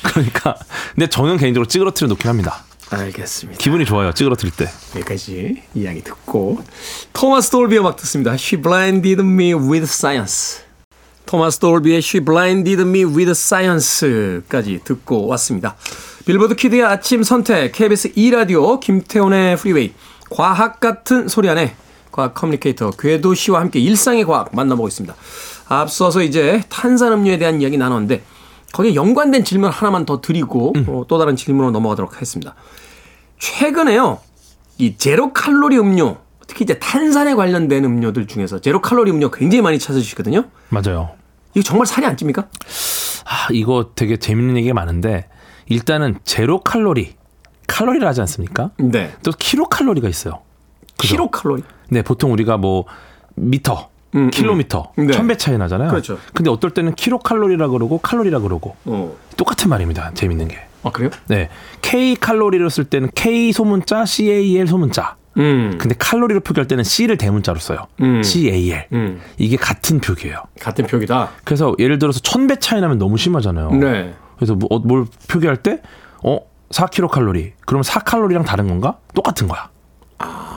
그러니까 0.02 0.56
근데 0.94 1.08
저는 1.08 1.36
개인적으로 1.36 1.66
찌그러뜨려 1.66 2.08
놓긴 2.08 2.28
합니다. 2.28 2.64
알겠습니다. 2.90 3.58
기분이 3.58 3.84
좋아요. 3.84 4.12
찌그러뜨릴 4.12 4.52
때. 4.54 4.68
여기까지 4.94 5.62
이야기 5.74 6.02
듣고 6.02 6.62
토마스 7.12 7.50
돌비의 7.50 7.80
음악 7.80 7.96
듣습니다. 7.96 8.32
She 8.32 8.60
blinded 8.62 9.20
me 9.20 9.52
with 9.54 9.84
science. 9.84 10.62
토마스 11.26 11.58
돌비의 11.58 11.98
She 11.98 12.24
blinded 12.24 12.80
me 12.82 13.04
with 13.04 13.30
science까지 13.30 14.80
듣고 14.84 15.26
왔습니다. 15.26 15.76
빌보드 16.24 16.54
키드의 16.56 16.82
아침 16.84 17.22
선택 17.22 17.72
KBS 17.72 18.12
2라디오 18.14 18.80
김태훈의 18.80 19.56
프리웨이 19.56 19.92
과학 20.30 20.80
같은 20.80 21.28
소리 21.28 21.48
하네 21.48 21.74
과학 22.12 22.34
커뮤니케이터 22.34 22.90
궤도 22.90 23.34
씨와 23.34 23.60
함께 23.60 23.78
일상의 23.80 24.24
과학 24.24 24.54
만나보고 24.54 24.88
있습니다. 24.88 25.14
앞서서 25.68 26.22
이제 26.22 26.62
탄산음료에 26.70 27.38
대한 27.38 27.60
이야기 27.60 27.76
나눴는데 27.76 28.22
거기에 28.72 28.94
연관된 28.94 29.44
질문 29.44 29.70
하나만 29.70 30.04
더 30.04 30.20
드리고 30.20 30.74
어, 30.86 31.04
또 31.08 31.18
다른 31.18 31.36
질문으로 31.36 31.70
넘어가도록 31.72 32.14
하겠습니다. 32.14 32.54
최근에요. 33.38 34.18
이 34.78 34.96
제로 34.96 35.32
칼로리 35.32 35.78
음료, 35.78 36.18
특히 36.46 36.64
이제 36.64 36.78
탄산에 36.78 37.34
관련된 37.34 37.84
음료들 37.84 38.26
중에서 38.26 38.60
제로 38.60 38.80
칼로리 38.80 39.10
음료 39.10 39.30
굉장히 39.30 39.62
많이 39.62 39.78
찾으시거든요. 39.78 40.44
맞아요. 40.68 41.10
이거 41.54 41.62
정말 41.62 41.86
살이 41.86 42.06
안 42.06 42.16
찝니까? 42.16 42.48
아, 43.24 43.48
이거 43.52 43.90
되게 43.94 44.16
재밌는 44.16 44.56
얘기가 44.58 44.74
많은데 44.74 45.28
일단은 45.66 46.18
제로 46.24 46.60
칼로리 46.60 47.16
칼로리를 47.66 48.06
하지 48.06 48.20
않습니까? 48.22 48.70
네. 48.78 49.14
또 49.22 49.30
킬로 49.38 49.66
칼로리가 49.66 50.08
있어요. 50.08 50.40
그죠? 50.98 51.14
키로 51.14 51.30
칼로리. 51.30 51.62
네, 51.90 52.02
보통 52.02 52.32
우리가 52.32 52.56
뭐 52.56 52.86
미터, 53.34 53.90
음, 54.14 54.30
킬로미터, 54.30 54.92
음. 54.98 55.06
네. 55.06 55.12
천배 55.12 55.36
차이 55.36 55.58
나잖아요. 55.58 55.90
그렇죠. 55.90 56.18
근데 56.32 56.50
어떨 56.50 56.70
때는 56.70 56.94
킬로 56.94 57.18
칼로리라 57.18 57.68
그러고 57.68 57.98
칼로리라 57.98 58.40
그러고 58.40 58.76
어. 58.84 59.14
똑같은 59.36 59.68
말입니다. 59.68 60.12
재밌는 60.14 60.48
게. 60.48 60.58
아, 60.82 60.90
그래요? 60.90 61.10
네. 61.26 61.48
K 61.82 62.16
칼로리로 62.16 62.68
쓸 62.68 62.84
때는 62.84 63.10
K 63.14 63.52
소문자, 63.52 64.04
CAL 64.04 64.66
소문자. 64.66 65.16
음. 65.36 65.76
근데 65.78 65.94
칼로리로 65.98 66.40
표기할 66.40 66.66
때는 66.66 66.84
C를 66.84 67.16
대문자로 67.16 67.58
써요. 67.58 67.86
음. 68.00 68.22
CAL. 68.22 68.86
음. 68.92 69.20
이게 69.36 69.56
같은 69.56 70.00
표기예요. 70.00 70.42
같은 70.60 70.86
표기다. 70.86 71.30
그래서 71.44 71.74
예를 71.78 71.98
들어서 71.98 72.20
천배 72.20 72.56
차이 72.56 72.80
나면 72.80 72.98
너무 72.98 73.16
심하잖아요. 73.16 73.70
네. 73.72 74.14
그래서 74.36 74.54
뭐, 74.54 74.68
어, 74.70 74.78
뭘 74.78 75.04
표기할 75.28 75.58
때, 75.58 75.80
어, 76.22 76.38
4kcal. 76.70 77.52
그럼 77.66 77.82
4 77.82 78.00
칼로리랑 78.00 78.44
다른 78.44 78.68
건가? 78.68 78.98
똑같은 79.14 79.48
거야. 79.48 79.68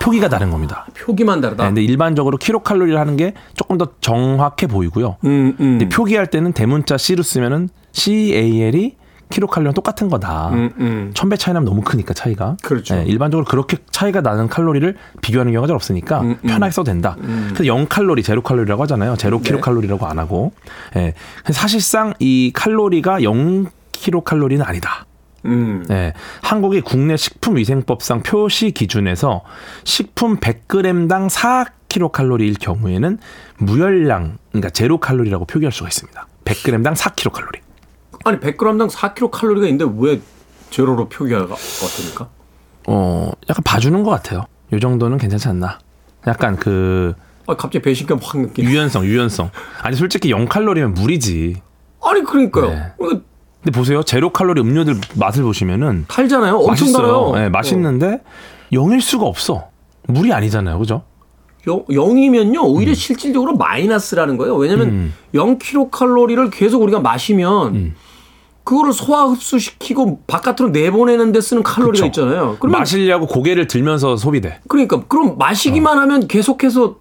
표기가 0.01 0.29
다른 0.29 0.49
겁니다. 0.49 0.85
표기만 0.97 1.41
다르다. 1.41 1.63
네, 1.63 1.69
근데 1.69 1.83
일반적으로 1.83 2.37
킬로칼로리를 2.37 2.99
하는 2.99 3.17
게 3.17 3.33
조금 3.55 3.77
더 3.77 3.87
정확해 4.01 4.67
보이고요. 4.67 5.17
음, 5.25 5.55
음. 5.59 5.77
근데 5.77 5.89
표기할 5.89 6.27
때는 6.27 6.53
대문자 6.53 6.97
C로 6.97 7.23
쓰면은 7.23 7.69
CAL이 7.91 8.97
킬로칼로리랑 9.29 9.73
똑같은 9.73 10.09
거다. 10.09 10.49
음, 10.49 10.71
음. 10.79 11.11
천배 11.13 11.37
차이 11.37 11.53
나면 11.53 11.65
너무 11.65 11.81
크니까 11.81 12.13
차이가. 12.13 12.57
그렇죠. 12.63 12.95
네, 12.95 13.05
일반적으로 13.05 13.45
그렇게 13.45 13.77
차이가 13.91 14.21
나는 14.21 14.47
칼로리를 14.47 14.95
비교하는 15.21 15.53
경우가 15.53 15.67
잘 15.67 15.75
없으니까 15.75 16.21
음, 16.21 16.31
음. 16.43 16.47
편하게 16.47 16.71
써도 16.71 16.91
된다. 16.91 17.15
그래서 17.19 17.65
0 17.65 17.87
칼로리, 17.87 18.23
제로 18.23 18.41
칼로리라고 18.41 18.83
하잖아요. 18.83 19.15
제로 19.15 19.37
네. 19.37 19.43
킬로칼로리라고 19.43 20.05
안 20.05 20.19
하고. 20.19 20.51
예. 20.97 21.13
그래서 21.43 21.61
사실상 21.61 22.13
이 22.19 22.51
칼로리가 22.53 23.23
0 23.23 23.67
킬로칼로리는 23.93 24.65
아니다. 24.65 25.05
음. 25.45 25.83
네, 25.87 26.13
한국의 26.41 26.81
국내 26.81 27.17
식품위생법상 27.17 28.21
표시 28.23 28.71
기준에서 28.71 29.41
식품 29.83 30.39
100g당 30.39 31.29
4kcal일 31.89 32.59
경우에는 32.59 33.17
무열량, 33.57 34.37
그러니까 34.49 34.69
제로 34.69 34.99
칼로리라고 34.99 35.45
표기할 35.45 35.71
수가 35.71 35.87
있습니다. 35.89 36.27
100g당 36.45 36.95
4kcal. 36.95 37.59
아니 38.23 38.39
100g당 38.39 38.89
4kcal 38.89 39.31
칼로리가 39.31 39.67
있는데 39.67 39.91
왜 39.97 40.21
제로로 40.69 41.09
표기가 41.09 41.43
어떻습니까? 41.43 42.29
어, 42.87 43.31
약간 43.49 43.63
봐주는 43.63 44.03
것 44.03 44.09
같아요. 44.11 44.45
요 44.73 44.79
정도는 44.79 45.17
괜찮지 45.17 45.47
않나. 45.49 45.79
약간 46.27 46.55
그 46.55 47.13
아, 47.47 47.55
갑자기 47.55 47.81
배신감 47.81 48.19
확 48.21 48.39
느끼네. 48.39 48.69
유연성, 48.69 49.05
유연성. 49.05 49.49
아니 49.81 49.95
솔직히 49.95 50.31
0칼로리면 50.31 50.93
물이지. 50.93 51.61
아니 52.03 52.23
그러니까요. 52.23 52.69
네. 52.69 52.93
이거 52.99 53.21
근데 53.63 53.77
보세요, 53.77 54.01
제로 54.03 54.31
칼로리 54.31 54.59
음료들 54.61 54.95
맛을 55.15 55.43
보시면은 55.43 56.05
달잖아요. 56.07 56.55
엄청 56.55 56.87
맛있어요. 56.91 56.93
달아요. 56.97 57.31
네, 57.35 57.49
맛있는데 57.49 58.21
0일 58.73 59.01
수가 59.01 59.25
없어. 59.25 59.67
물이 60.07 60.33
아니잖아요, 60.33 60.79
그죠? 60.79 61.03
영, 61.67 61.85
0이면요 61.85 62.63
오히려 62.63 62.95
실질적으로 62.95 63.55
마이너스라는 63.55 64.37
거예요. 64.37 64.55
왜냐하면 64.55 64.87
음. 64.89 65.13
0kcal를 65.35 66.49
계속 66.51 66.81
우리가 66.81 66.99
마시면 66.99 67.75
음. 67.75 67.95
그거를 68.63 68.93
소화 68.93 69.25
흡수시키고 69.25 70.21
바깥으로 70.25 70.69
내보내는 70.69 71.31
데 71.31 71.39
쓰는 71.41 71.61
칼로리가 71.61 72.07
그쵸. 72.07 72.21
있잖아요. 72.21 72.57
그러면 72.59 72.79
마시려고 72.79 73.27
고개를 73.27 73.67
들면서 73.67 74.17
소비돼. 74.17 74.61
그러니까 74.67 75.03
그럼 75.07 75.37
마시기만 75.37 75.97
어. 75.97 76.01
하면 76.01 76.27
계속해서 76.27 76.95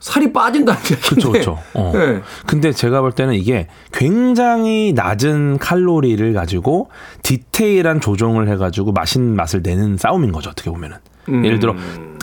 살이 0.00 0.32
빠진다는 0.32 0.80
얘기인데. 0.80 1.08
그렇죠, 1.08 1.30
그렇죠. 1.30 1.58
어. 1.74 1.92
네. 1.94 2.20
근데 2.46 2.72
제가 2.72 3.00
볼 3.00 3.12
때는 3.12 3.34
이게 3.34 3.66
굉장히 3.92 4.92
낮은 4.94 5.58
칼로리를 5.58 6.32
가지고 6.32 6.90
디테일한 7.22 8.00
조정을 8.00 8.48
해가지고 8.48 8.92
맛있는 8.92 9.34
맛을 9.34 9.62
내는 9.62 9.96
싸움인 9.96 10.32
거죠. 10.32 10.50
어떻게 10.50 10.70
보면은. 10.70 10.98
음. 11.28 11.44
예를 11.44 11.58
들어 11.58 11.74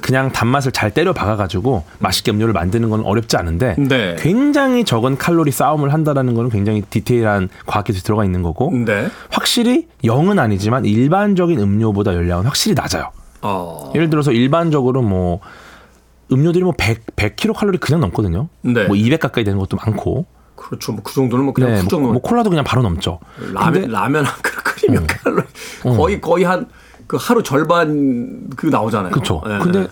그냥 0.02 0.32
단맛을 0.32 0.72
잘 0.72 0.92
때려 0.92 1.14
박아가지고 1.14 1.84
맛있게 2.00 2.32
음료를 2.32 2.54
만드는 2.54 2.90
건 2.90 3.02
어렵지 3.02 3.38
않은데 3.38 3.76
네. 3.78 4.16
굉장히 4.20 4.84
적은 4.84 5.18
칼로리 5.18 5.52
싸움을 5.52 5.94
한다라는 5.94 6.36
거는 6.36 6.50
굉장히 6.50 6.82
디테일한 6.82 7.50
과학 7.66 7.86
기술이 7.86 8.04
들어가 8.04 8.24
있는 8.24 8.44
거고 8.44 8.72
네. 8.72 9.08
확실히 9.32 9.88
0은 10.04 10.40
아니지만 10.40 10.86
일반적인 10.86 11.60
음료보다 11.60 12.14
열량은 12.14 12.46
확실히 12.46 12.76
낮아요. 12.76 13.12
어. 13.42 13.92
예를 13.96 14.10
들어서 14.10 14.32
일반적으로 14.32 15.02
뭐 15.02 15.40
음료들이 16.32 16.64
뭐 16.64 16.74
100, 16.78 17.16
100kcal 17.16 17.80
그냥 17.80 18.02
넘거든요. 18.02 18.48
네. 18.62 18.88
뭐200 18.88 19.20
가까이 19.20 19.44
되는 19.44 19.60
것도 19.60 19.78
많고. 19.78 20.26
그렇죠. 20.56 20.94
뭐 20.94 21.02
그 21.04 21.14
정도는 21.14 21.46
뭐 21.46 21.54
그냥 21.54 21.74
네, 21.74 21.80
훌쩍 21.82 22.02
뭐. 22.02 22.14
뭐 22.14 22.22
콜라도 22.22 22.50
그냥 22.50 22.64
바로 22.64 22.82
넘죠. 22.82 23.20
라면 23.54 23.74
근데 23.74 23.88
라면 23.88 24.26
한 24.26 24.42
그릇 24.42 24.64
끓이면 24.64 25.04
어. 25.04 25.08
칼로리 25.08 25.44
어. 25.84 25.98
거의 25.98 26.22
거의 26.22 26.44
한 26.46 26.68
그 27.08 27.18
하루 27.20 27.44
절반 27.44 28.48
그 28.56 28.68
나오잖아요. 28.68 29.12
그렇죠. 29.12 29.42
네, 29.46 29.60
근데 29.60 29.80
네. 29.82 29.88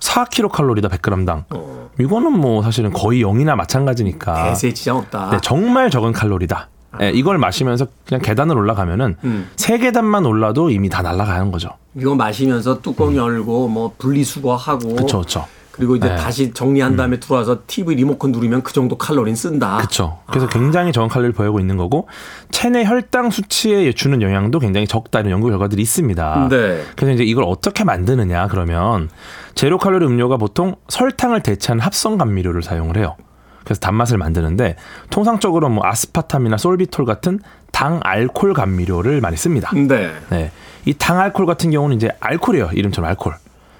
4kcal이다 0.00 0.88
100g당. 0.90 1.44
어. 1.50 1.90
이거는 1.98 2.32
뭐 2.32 2.62
사실은 2.62 2.92
거의 2.92 3.22
0이나 3.24 3.56
마찬가지니까. 3.56 4.50
대세에 4.50 4.74
지장 4.74 4.98
없다. 4.98 5.30
네, 5.30 5.38
정말 5.42 5.90
적은 5.90 6.12
칼로리다. 6.12 6.68
네, 6.98 7.10
이걸 7.10 7.38
마시면서 7.38 7.86
그냥 8.06 8.22
계단을 8.22 8.56
올라가면은 8.56 9.16
음. 9.24 9.50
세 9.56 9.78
계단만 9.78 10.24
올라도 10.24 10.70
이미 10.70 10.88
다 10.88 11.02
날아가는 11.02 11.50
거죠. 11.50 11.70
이거 11.94 12.14
마시면서 12.14 12.80
뚜껑 12.80 13.14
열고 13.16 13.68
뭐 13.68 13.94
분리수거하고 13.98 14.94
그렇죠, 14.94 15.18
그렇죠. 15.18 15.46
그리고 15.78 15.96
이제 15.96 16.08
네. 16.08 16.16
다시 16.16 16.52
정리한 16.52 16.96
다음에 16.96 17.20
들어와서 17.20 17.60
TV 17.66 17.94
리모컨 17.94 18.32
누르면 18.32 18.62
그 18.62 18.72
정도 18.72 18.98
칼로리는 18.98 19.36
쓴다. 19.36 19.76
그렇죠. 19.76 20.18
그래서 20.26 20.48
굉장히 20.48 20.92
적은 20.92 21.08
칼로리를 21.08 21.32
보유하고 21.34 21.60
있는 21.60 21.76
거고 21.76 22.08
체내 22.50 22.84
혈당 22.84 23.30
수치에 23.30 23.92
주는 23.92 24.20
영향도 24.20 24.58
굉장히 24.58 24.88
적다 24.88 25.20
이런 25.20 25.30
연구 25.30 25.48
결과들이 25.48 25.80
있습니다. 25.80 26.48
네. 26.50 26.82
그래서 26.96 27.12
이제 27.12 27.22
이걸 27.22 27.44
어떻게 27.44 27.84
만드느냐 27.84 28.48
그러면 28.48 29.08
제로 29.54 29.78
칼로리 29.78 30.04
음료가 30.04 30.36
보통 30.36 30.74
설탕을 30.88 31.42
대체한 31.42 31.78
합성 31.78 32.18
감미료를 32.18 32.62
사용을 32.62 32.96
해요. 32.96 33.16
그래서 33.62 33.80
단맛을 33.80 34.18
만드는데 34.18 34.76
통상적으로 35.10 35.68
뭐 35.68 35.86
아스파탐이나 35.86 36.56
솔비톨 36.56 37.04
같은 37.04 37.38
당 37.70 38.00
알코올 38.02 38.54
감미료를 38.54 39.20
많이 39.20 39.36
씁니다. 39.36 39.70
네. 39.74 40.10
네. 40.30 40.50
이당 40.86 41.20
알코올 41.20 41.46
같은 41.46 41.70
경우는 41.70 41.96
이제 41.96 42.08
알코올이에요. 42.18 42.70
이름처럼 42.72 43.08
알코올. 43.10 43.36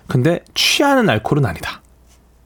근데 0.07 0.40
취하는 0.55 1.09
알코올은 1.09 1.46
아니다. 1.46 1.80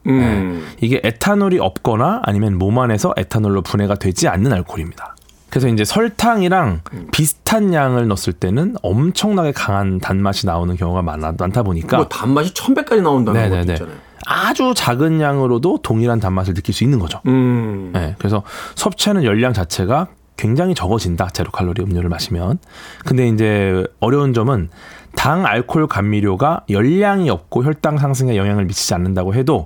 음. 0.07 0.65
이게 0.81 0.99
에탄올이 1.03 1.59
없거나 1.59 2.21
아니면 2.23 2.57
몸 2.57 2.79
안에서 2.79 3.13
에탄올로 3.17 3.61
분해가 3.61 3.95
되지 3.95 4.27
않는 4.27 4.51
알코올입니다. 4.53 5.15
그래서 5.49 5.67
이제 5.67 5.85
설탕이랑 5.85 6.81
비슷한 7.11 7.75
양을 7.75 8.07
넣었을 8.07 8.33
때는 8.33 8.75
엄청나게 8.81 9.51
강한 9.51 9.99
단맛이 9.99 10.47
나오는 10.47 10.75
경우가 10.75 11.03
많아, 11.03 11.33
많다 11.37 11.61
보니까 11.61 11.97
뭐 11.97 12.07
단맛이 12.07 12.53
천 12.55 12.73
배까지 12.73 13.03
나온다는 13.03 13.39
네네네. 13.39 13.73
있잖아요. 13.73 13.95
아주 14.25 14.73
작은 14.75 15.21
양으로도 15.21 15.79
동일한 15.83 16.19
단맛을 16.19 16.55
느낄 16.55 16.73
수 16.73 16.83
있는 16.83 16.97
거죠. 16.97 17.19
음. 17.27 17.91
네, 17.93 18.15
그래서 18.17 18.41
섭취하는 18.73 19.23
열량 19.23 19.53
자체가 19.53 20.07
굉장히 20.37 20.73
적어진다. 20.73 21.29
제로 21.29 21.51
칼로리 21.51 21.83
음료를 21.83 22.09
마시면. 22.09 22.57
근데 23.05 23.27
이제 23.27 23.85
어려운 23.99 24.33
점은 24.33 24.69
당 25.15 25.45
알코올 25.45 25.87
감미료가 25.87 26.61
열량이 26.69 27.29
없고 27.29 27.63
혈당 27.63 27.99
상승에 27.99 28.35
영향을 28.37 28.65
미치지 28.65 28.95
않는다고 28.95 29.35
해도 29.35 29.65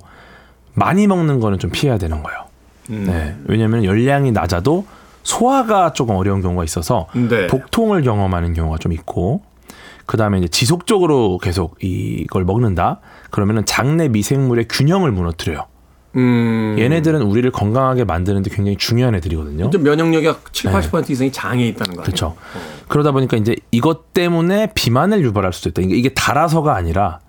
많이 0.77 1.07
먹는 1.07 1.39
거는 1.39 1.57
좀 1.57 1.71
피해야 1.71 1.97
되는 1.97 2.21
거예요. 2.21 2.45
음. 2.91 3.05
네. 3.07 3.35
왜냐하면 3.45 3.83
열량이 3.83 4.31
낮아도 4.31 4.85
소화가 5.23 5.93
조금 5.93 6.15
어려운 6.15 6.41
경우가 6.41 6.63
있어서 6.63 7.07
네. 7.13 7.47
복통을 7.47 8.03
경험하는 8.03 8.53
경우가 8.53 8.77
좀 8.77 8.93
있고 8.93 9.41
그 10.05 10.17
다음에 10.17 10.37
이제 10.37 10.47
지속적으로 10.47 11.39
계속 11.39 11.75
이걸 11.81 12.45
먹는다 12.45 12.99
그러면은 13.31 13.65
장내 13.65 14.07
미생물의 14.09 14.67
균형을 14.69 15.11
무너뜨려요. 15.11 15.65
음. 16.15 16.75
얘네들은 16.77 17.23
우리를 17.23 17.49
건강하게 17.51 18.03
만드는데 18.03 18.51
굉장히 18.51 18.77
중요한 18.77 19.15
애들이거든요. 19.15 19.71
좀 19.71 19.83
면역력이 19.83 20.31
7, 20.51 20.71
80% 20.71 21.09
이상이 21.09 21.31
장에 21.31 21.67
있다는 21.69 21.95
거 21.95 22.01
아니에요? 22.01 22.03
그렇죠. 22.03 22.35
그러다 22.87 23.11
보니까 23.11 23.35
이제 23.35 23.55
이것 23.71 24.13
때문에 24.13 24.71
비만을 24.75 25.21
유발할 25.21 25.53
수도 25.53 25.69
있다. 25.69 25.81
이게 25.91 26.09
달아서가 26.09 26.75
아니라 26.75 27.19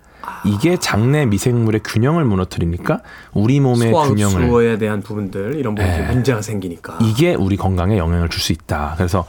이게 0.45 0.77
장내 0.77 1.25
미생물의 1.25 1.81
균형을 1.83 2.23
무너뜨리니까 2.25 3.01
우리 3.33 3.59
몸의 3.59 3.91
균형을 3.91 4.45
흡수에 4.47 4.77
대한 4.77 5.01
부분들 5.01 5.55
이런 5.57 5.75
부분에 5.75 5.97
네. 6.07 6.13
문제가 6.13 6.41
생기니까. 6.41 6.97
이게 7.01 7.35
우리 7.35 7.57
건강에 7.57 7.97
영향을 7.97 8.29
줄 8.29 8.39
수 8.41 8.53
있다. 8.53 8.93
그래서 8.97 9.25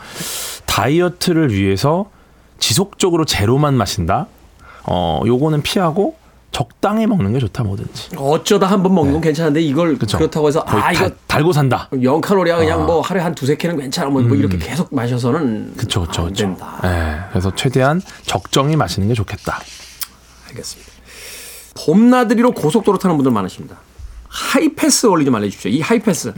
다이어트를 0.67 1.53
위해서 1.53 2.11
지속적으로 2.59 3.25
제로만 3.25 3.75
마신다. 3.75 4.27
어, 4.85 5.21
요거는 5.27 5.63
피하고 5.63 6.17
적당히 6.53 7.07
먹는 7.07 7.33
게 7.33 7.39
좋다 7.39 7.63
뭐든지. 7.65 8.11
어쩌다 8.17 8.67
한 8.67 8.83
번 8.83 8.95
먹는 8.95 9.13
건 9.15 9.21
괜찮은데 9.21 9.61
이걸 9.61 9.97
그쵸. 9.99 10.19
그렇다고 10.19 10.49
해서 10.49 10.65
아 10.67 10.91
이거 10.93 11.05
달- 11.09 11.17
달고 11.29 11.53
산다. 11.53 11.89
0 12.03 12.21
칼로리야 12.21 12.57
그냥 12.57 12.83
아. 12.83 12.85
뭐 12.87 13.01
하루에 13.01 13.23
한 13.23 13.35
두세 13.35 13.57
캔은 13.57 13.79
괜찮아 13.79 14.11
뭐, 14.11 14.21
뭐 14.23 14.37
이렇게 14.37 14.59
계속 14.59 14.93
마셔서는 14.95 15.75
그쵸, 15.77 16.03
그쵸, 16.03 16.27
안. 16.27 16.33
된다. 16.33 16.81
예, 16.85 17.21
그래서 17.31 17.53
최대한 17.55 18.03
적정히 18.27 18.75
마시는 18.77 19.07
게 19.09 19.15
좋겠다. 19.15 19.61
알겠습니다. 20.49 20.90
봄나들이로 21.75 22.53
고속도로 22.53 22.99
타는 22.99 23.17
분들 23.17 23.33
많으십니다. 23.33 23.77
하이패스 24.29 25.07
원리 25.07 25.25
좀 25.25 25.35
알려주십시오. 25.35 25.71
이 25.71 25.81
하이패스 25.81 26.33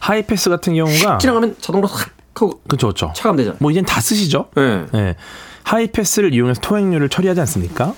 하이패스 0.00 0.50
같은 0.50 0.74
경우가 0.74 1.18
지나가면 1.18 1.56
자동으로 1.60 1.88
확 1.88 2.10
하고 2.34 2.60
그렇죠, 2.66 2.88
그렇죠. 2.88 3.12
차감되잖아요. 3.14 3.58
뭐 3.60 3.70
이젠 3.70 3.84
다 3.84 4.00
쓰시죠? 4.00 4.48
네. 4.56 4.86
예. 4.94 5.16
하이패스를 5.62 6.34
이용해서 6.34 6.60
통행료를 6.60 7.08
처리하지 7.08 7.40
않습니까? 7.40 7.94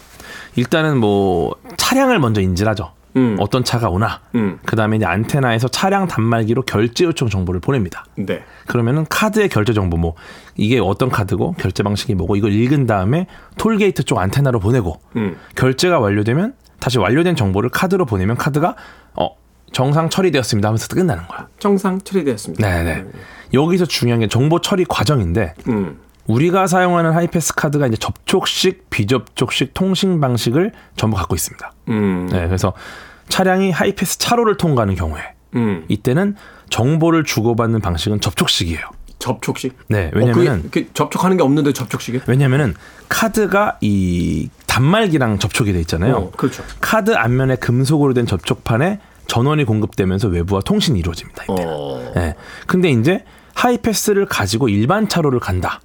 일단은 0.56 0.98
뭐 0.98 1.54
차량을 1.76 2.18
먼저 2.18 2.40
인지를 2.40 2.70
하죠. 2.70 2.92
음. 3.16 3.36
어떤 3.40 3.64
차가 3.64 3.88
오나. 3.88 4.20
음. 4.34 4.58
그다음에 4.64 4.96
이제 4.96 5.06
안테나에서 5.06 5.68
차량 5.68 6.06
단말기로 6.06 6.62
결제 6.62 7.04
요청 7.04 7.28
정보를 7.28 7.60
보냅니다. 7.60 8.04
네. 8.16 8.42
그러면은 8.66 9.06
카드의 9.08 9.48
결제 9.48 9.72
정보 9.72 9.96
뭐 9.96 10.14
이게 10.54 10.78
어떤 10.78 11.08
카드고 11.08 11.52
결제 11.58 11.82
방식이 11.82 12.14
뭐고 12.14 12.36
이걸 12.36 12.52
읽은 12.52 12.86
다음에 12.86 13.26
톨게이트 13.58 14.04
쪽 14.04 14.18
안테나로 14.18 14.60
보내고 14.60 15.00
음. 15.16 15.36
결제가 15.56 15.98
완료되면 15.98 16.54
다시 16.78 16.98
완료된 16.98 17.36
정보를 17.36 17.70
카드로 17.70 18.04
보내면 18.04 18.36
카드가 18.36 18.76
어 19.14 19.30
정상 19.72 20.08
처리되었습니다 20.10 20.68
하면서 20.68 20.86
끝나는 20.88 21.26
거야. 21.26 21.48
정상 21.58 22.00
처리되었습니다. 22.00 22.66
네네. 22.66 23.04
여기서 23.54 23.86
중요한 23.86 24.20
게 24.20 24.28
정보 24.28 24.60
처리 24.60 24.84
과정인데 24.84 25.54
음. 25.68 25.98
우리가 26.26 26.66
사용하는 26.66 27.12
하이패스 27.12 27.54
카드가 27.54 27.86
이제 27.86 27.96
접촉식, 27.96 28.90
비접촉식 28.90 29.74
통신 29.74 30.20
방식을 30.20 30.72
전부 30.96 31.16
갖고 31.16 31.34
있습니다. 31.34 31.72
음. 31.88 32.28
네, 32.30 32.46
그래서 32.46 32.72
차량이 33.28 33.70
하이패스 33.70 34.18
차로를 34.18 34.56
통과하는 34.56 34.94
경우에 34.94 35.22
음. 35.54 35.84
이때는 35.88 36.36
정보를 36.70 37.24
주고받는 37.24 37.80
방식은 37.80 38.20
접촉식이에요. 38.20 38.80
접촉식. 39.18 39.76
네, 39.88 40.08
어, 40.08 40.18
왜냐면은 40.18 40.62
그게, 40.62 40.82
그게 40.82 40.90
접촉하는 40.92 41.36
게 41.36 41.42
없는데 41.42 41.72
접촉식이? 41.72 42.20
왜냐면은 42.26 42.74
카드가 43.08 43.78
이 43.80 44.50
단말기랑 44.66 45.38
접촉이 45.38 45.72
돼 45.72 45.80
있잖아요. 45.80 46.16
어, 46.16 46.30
그렇죠. 46.32 46.62
카드 46.80 47.14
앞면에 47.14 47.56
금속으로 47.56 48.14
된 48.14 48.26
접촉판에 48.26 49.00
전원이 49.26 49.64
공급되면서 49.64 50.28
외부와 50.28 50.60
통신이 50.60 50.98
이루어집니다. 50.98 51.44
이때는. 51.44 51.72
어. 51.74 52.12
네. 52.14 52.34
근데 52.66 52.90
이제 52.90 53.24
하이패스를 53.54 54.26
가지고 54.26 54.68
일반 54.68 55.08
차로를 55.08 55.40
간다. 55.40 55.80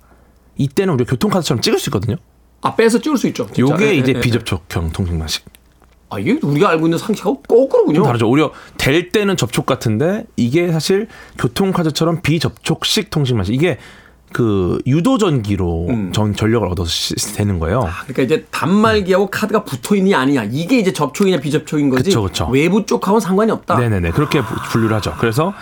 이때는 0.64 0.94
우리가 0.94 1.10
교통카드처럼 1.12 1.62
찍을 1.62 1.80
수 1.80 1.90
있거든요. 1.90 2.18
아 2.62 2.76
빼서 2.76 3.00
찍을 3.00 3.18
수 3.18 3.28
있죠. 3.28 3.48
진짜. 3.48 3.62
요게 3.62 3.86
예, 3.88 3.96
이제 3.96 4.14
예, 4.14 4.18
예. 4.18 4.22
비접촉형 4.22 4.92
통신 4.92 5.18
방식. 5.18 5.44
아 6.10 6.20
이게 6.20 6.38
우리가 6.42 6.70
알고 6.70 6.88
있는 6.88 6.98
상식하고 6.98 7.42
거꾸로군요. 7.42 7.96
좀 7.96 8.06
다르죠. 8.06 8.30
오히려 8.30 8.52
될 8.78 9.10
때는 9.10 9.38
접촉 9.38 9.66
같은데 9.66 10.26
이게 10.36 10.72
사실 10.72 11.08
교통카드처럼 11.40 12.22
비접촉식 12.22 13.10
통신 13.10 13.38
방식. 13.38 13.54
이게 13.54 13.78
그 14.34 14.80
유도 14.88 15.18
전기로 15.18 15.88
음. 15.90 16.12
전 16.14 16.34
전력을 16.36 16.68
얻어서 16.68 16.90
시- 16.90 17.16
되는 17.36 17.60
거예요. 17.60 17.82
그러니까 18.08 18.22
이제 18.24 18.46
단말기하고 18.52 19.28
카드가 19.30 19.64
붙어 19.64 19.96
있느냐 19.96 20.20
아니냐 20.20 20.46
이게 20.52 20.80
이제 20.80 20.94
접촉이냐 20.94 21.40
비접촉인 21.40 21.90
거지. 21.90 22.04
그쵸, 22.06 22.24
그쵸. 22.24 22.48
외부 22.52 22.86
쪽하고는 22.86 23.20
상관이 23.20 23.52
없다. 23.52 23.78
네네네. 23.78 24.12
그렇게 24.12 24.42
부- 24.42 24.56
분류를 24.72 24.96
하죠. 24.98 25.14
그래서 25.20 25.54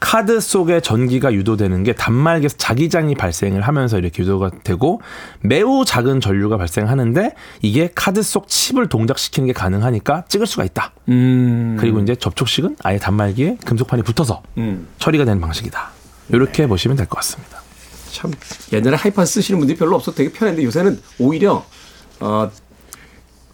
카드 0.00 0.40
속에 0.40 0.80
전기가 0.80 1.32
유도되는 1.32 1.82
게 1.82 1.92
단말기에서 1.94 2.56
자기장이 2.56 3.14
발생을 3.14 3.62
하면서 3.62 3.98
이렇게 3.98 4.22
유도가 4.22 4.50
되고 4.62 5.00
매우 5.40 5.84
작은 5.84 6.20
전류가 6.20 6.56
발생하는데 6.56 7.34
이게 7.62 7.90
카드 7.94 8.22
속 8.22 8.48
칩을 8.48 8.88
동작시키는 8.88 9.46
게 9.48 9.52
가능하니까 9.52 10.24
찍을 10.28 10.46
수가 10.46 10.64
있다. 10.64 10.92
음. 11.08 11.76
그리고 11.80 11.98
이제 12.00 12.14
접촉식은 12.14 12.76
아예 12.84 12.98
단말기에 12.98 13.56
금속판이 13.64 14.02
붙어서 14.02 14.42
음. 14.58 14.86
처리가 14.98 15.24
되는 15.24 15.40
방식이다. 15.40 15.90
이렇게 16.30 16.66
보시면 16.66 16.96
될 16.96 17.06
것 17.08 17.16
같습니다. 17.16 17.57
참 18.12 18.32
옛날에 18.72 18.96
하이패스 18.96 19.34
쓰시는 19.34 19.58
분들이 19.58 19.78
별로 19.78 19.96
없어 19.96 20.10
서 20.10 20.16
되게 20.16 20.30
편했는데 20.32 20.64
요새는 20.66 21.00
오히려 21.18 21.64
어, 22.20 22.50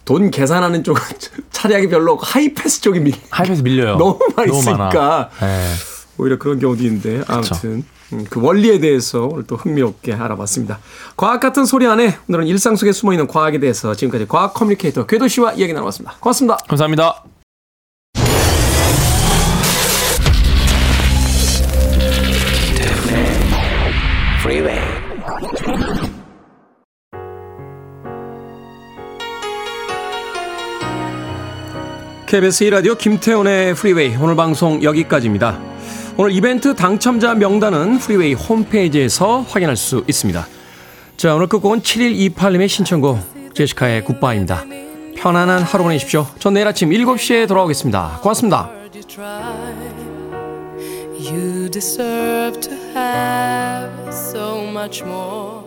돈 0.05 0.31
계산하는 0.31 0.83
쪽은 0.83 1.01
차량이 1.51 1.87
별로 1.87 2.13
없고 2.13 2.25
하이패스 2.25 2.81
쪽이 2.81 2.99
밀, 2.99 3.15
하이패스 3.29 3.61
밀려요. 3.61 3.97
너무 3.97 4.19
많이 4.35 4.51
많아. 4.51 4.61
쓰니까 4.61 5.29
네. 5.41 5.73
오히려 6.17 6.37
그런 6.37 6.59
경우도 6.59 6.83
있는데 6.83 7.23
아무튼 7.27 7.83
음, 8.13 8.25
그 8.29 8.39
원리에 8.39 8.79
대해서 8.79 9.25
오늘 9.25 9.45
또 9.47 9.55
흥미롭게 9.55 10.13
알아봤습니다. 10.13 10.79
과학 11.17 11.39
같은 11.39 11.65
소리 11.65 11.87
안에 11.87 12.17
오늘은 12.29 12.47
일상 12.47 12.75
속에 12.75 12.91
숨어 12.91 13.13
있는 13.13 13.27
과학에 13.27 13.59
대해서 13.59 13.95
지금까지 13.95 14.27
과학 14.27 14.53
커뮤니케이터 14.53 15.05
궤도 15.05 15.27
씨와 15.27 15.53
이야기 15.53 15.73
나눠봤습니다. 15.73 16.17
고맙습니다. 16.19 16.57
감사합니다. 16.67 17.34
KBS 32.27 32.65
1라디오 32.65 32.97
김태훈의 32.97 33.75
프리웨이 33.75 34.15
오늘 34.15 34.35
방송 34.35 34.81
여기까지입니다. 34.81 35.59
오늘 36.17 36.31
이벤트 36.31 36.75
당첨자 36.75 37.35
명단은 37.35 37.99
프리웨이 37.99 38.33
홈페이지에서 38.33 39.41
확인할 39.41 39.75
수 39.75 40.03
있습니다. 40.07 40.47
자 41.17 41.35
오늘 41.35 41.47
끝곡은 41.47 41.81
7128님의 41.81 42.67
신청곡 42.67 43.19
제시카의 43.53 44.03
Goodbye입니다. 44.05 44.65
편안한 45.17 45.61
하루 45.61 45.83
보내십시오. 45.83 46.25
전 46.39 46.55
내일 46.55 46.67
아침 46.67 46.89
7시에 46.89 47.47
돌아오겠습니다. 47.47 48.19
고맙습니다. 48.21 48.71
You 51.17 51.69
deserve 51.69 52.59
to 52.59 52.73
have 52.95 54.09
so 54.09 54.61
much 54.61 55.03
more. 55.03 55.64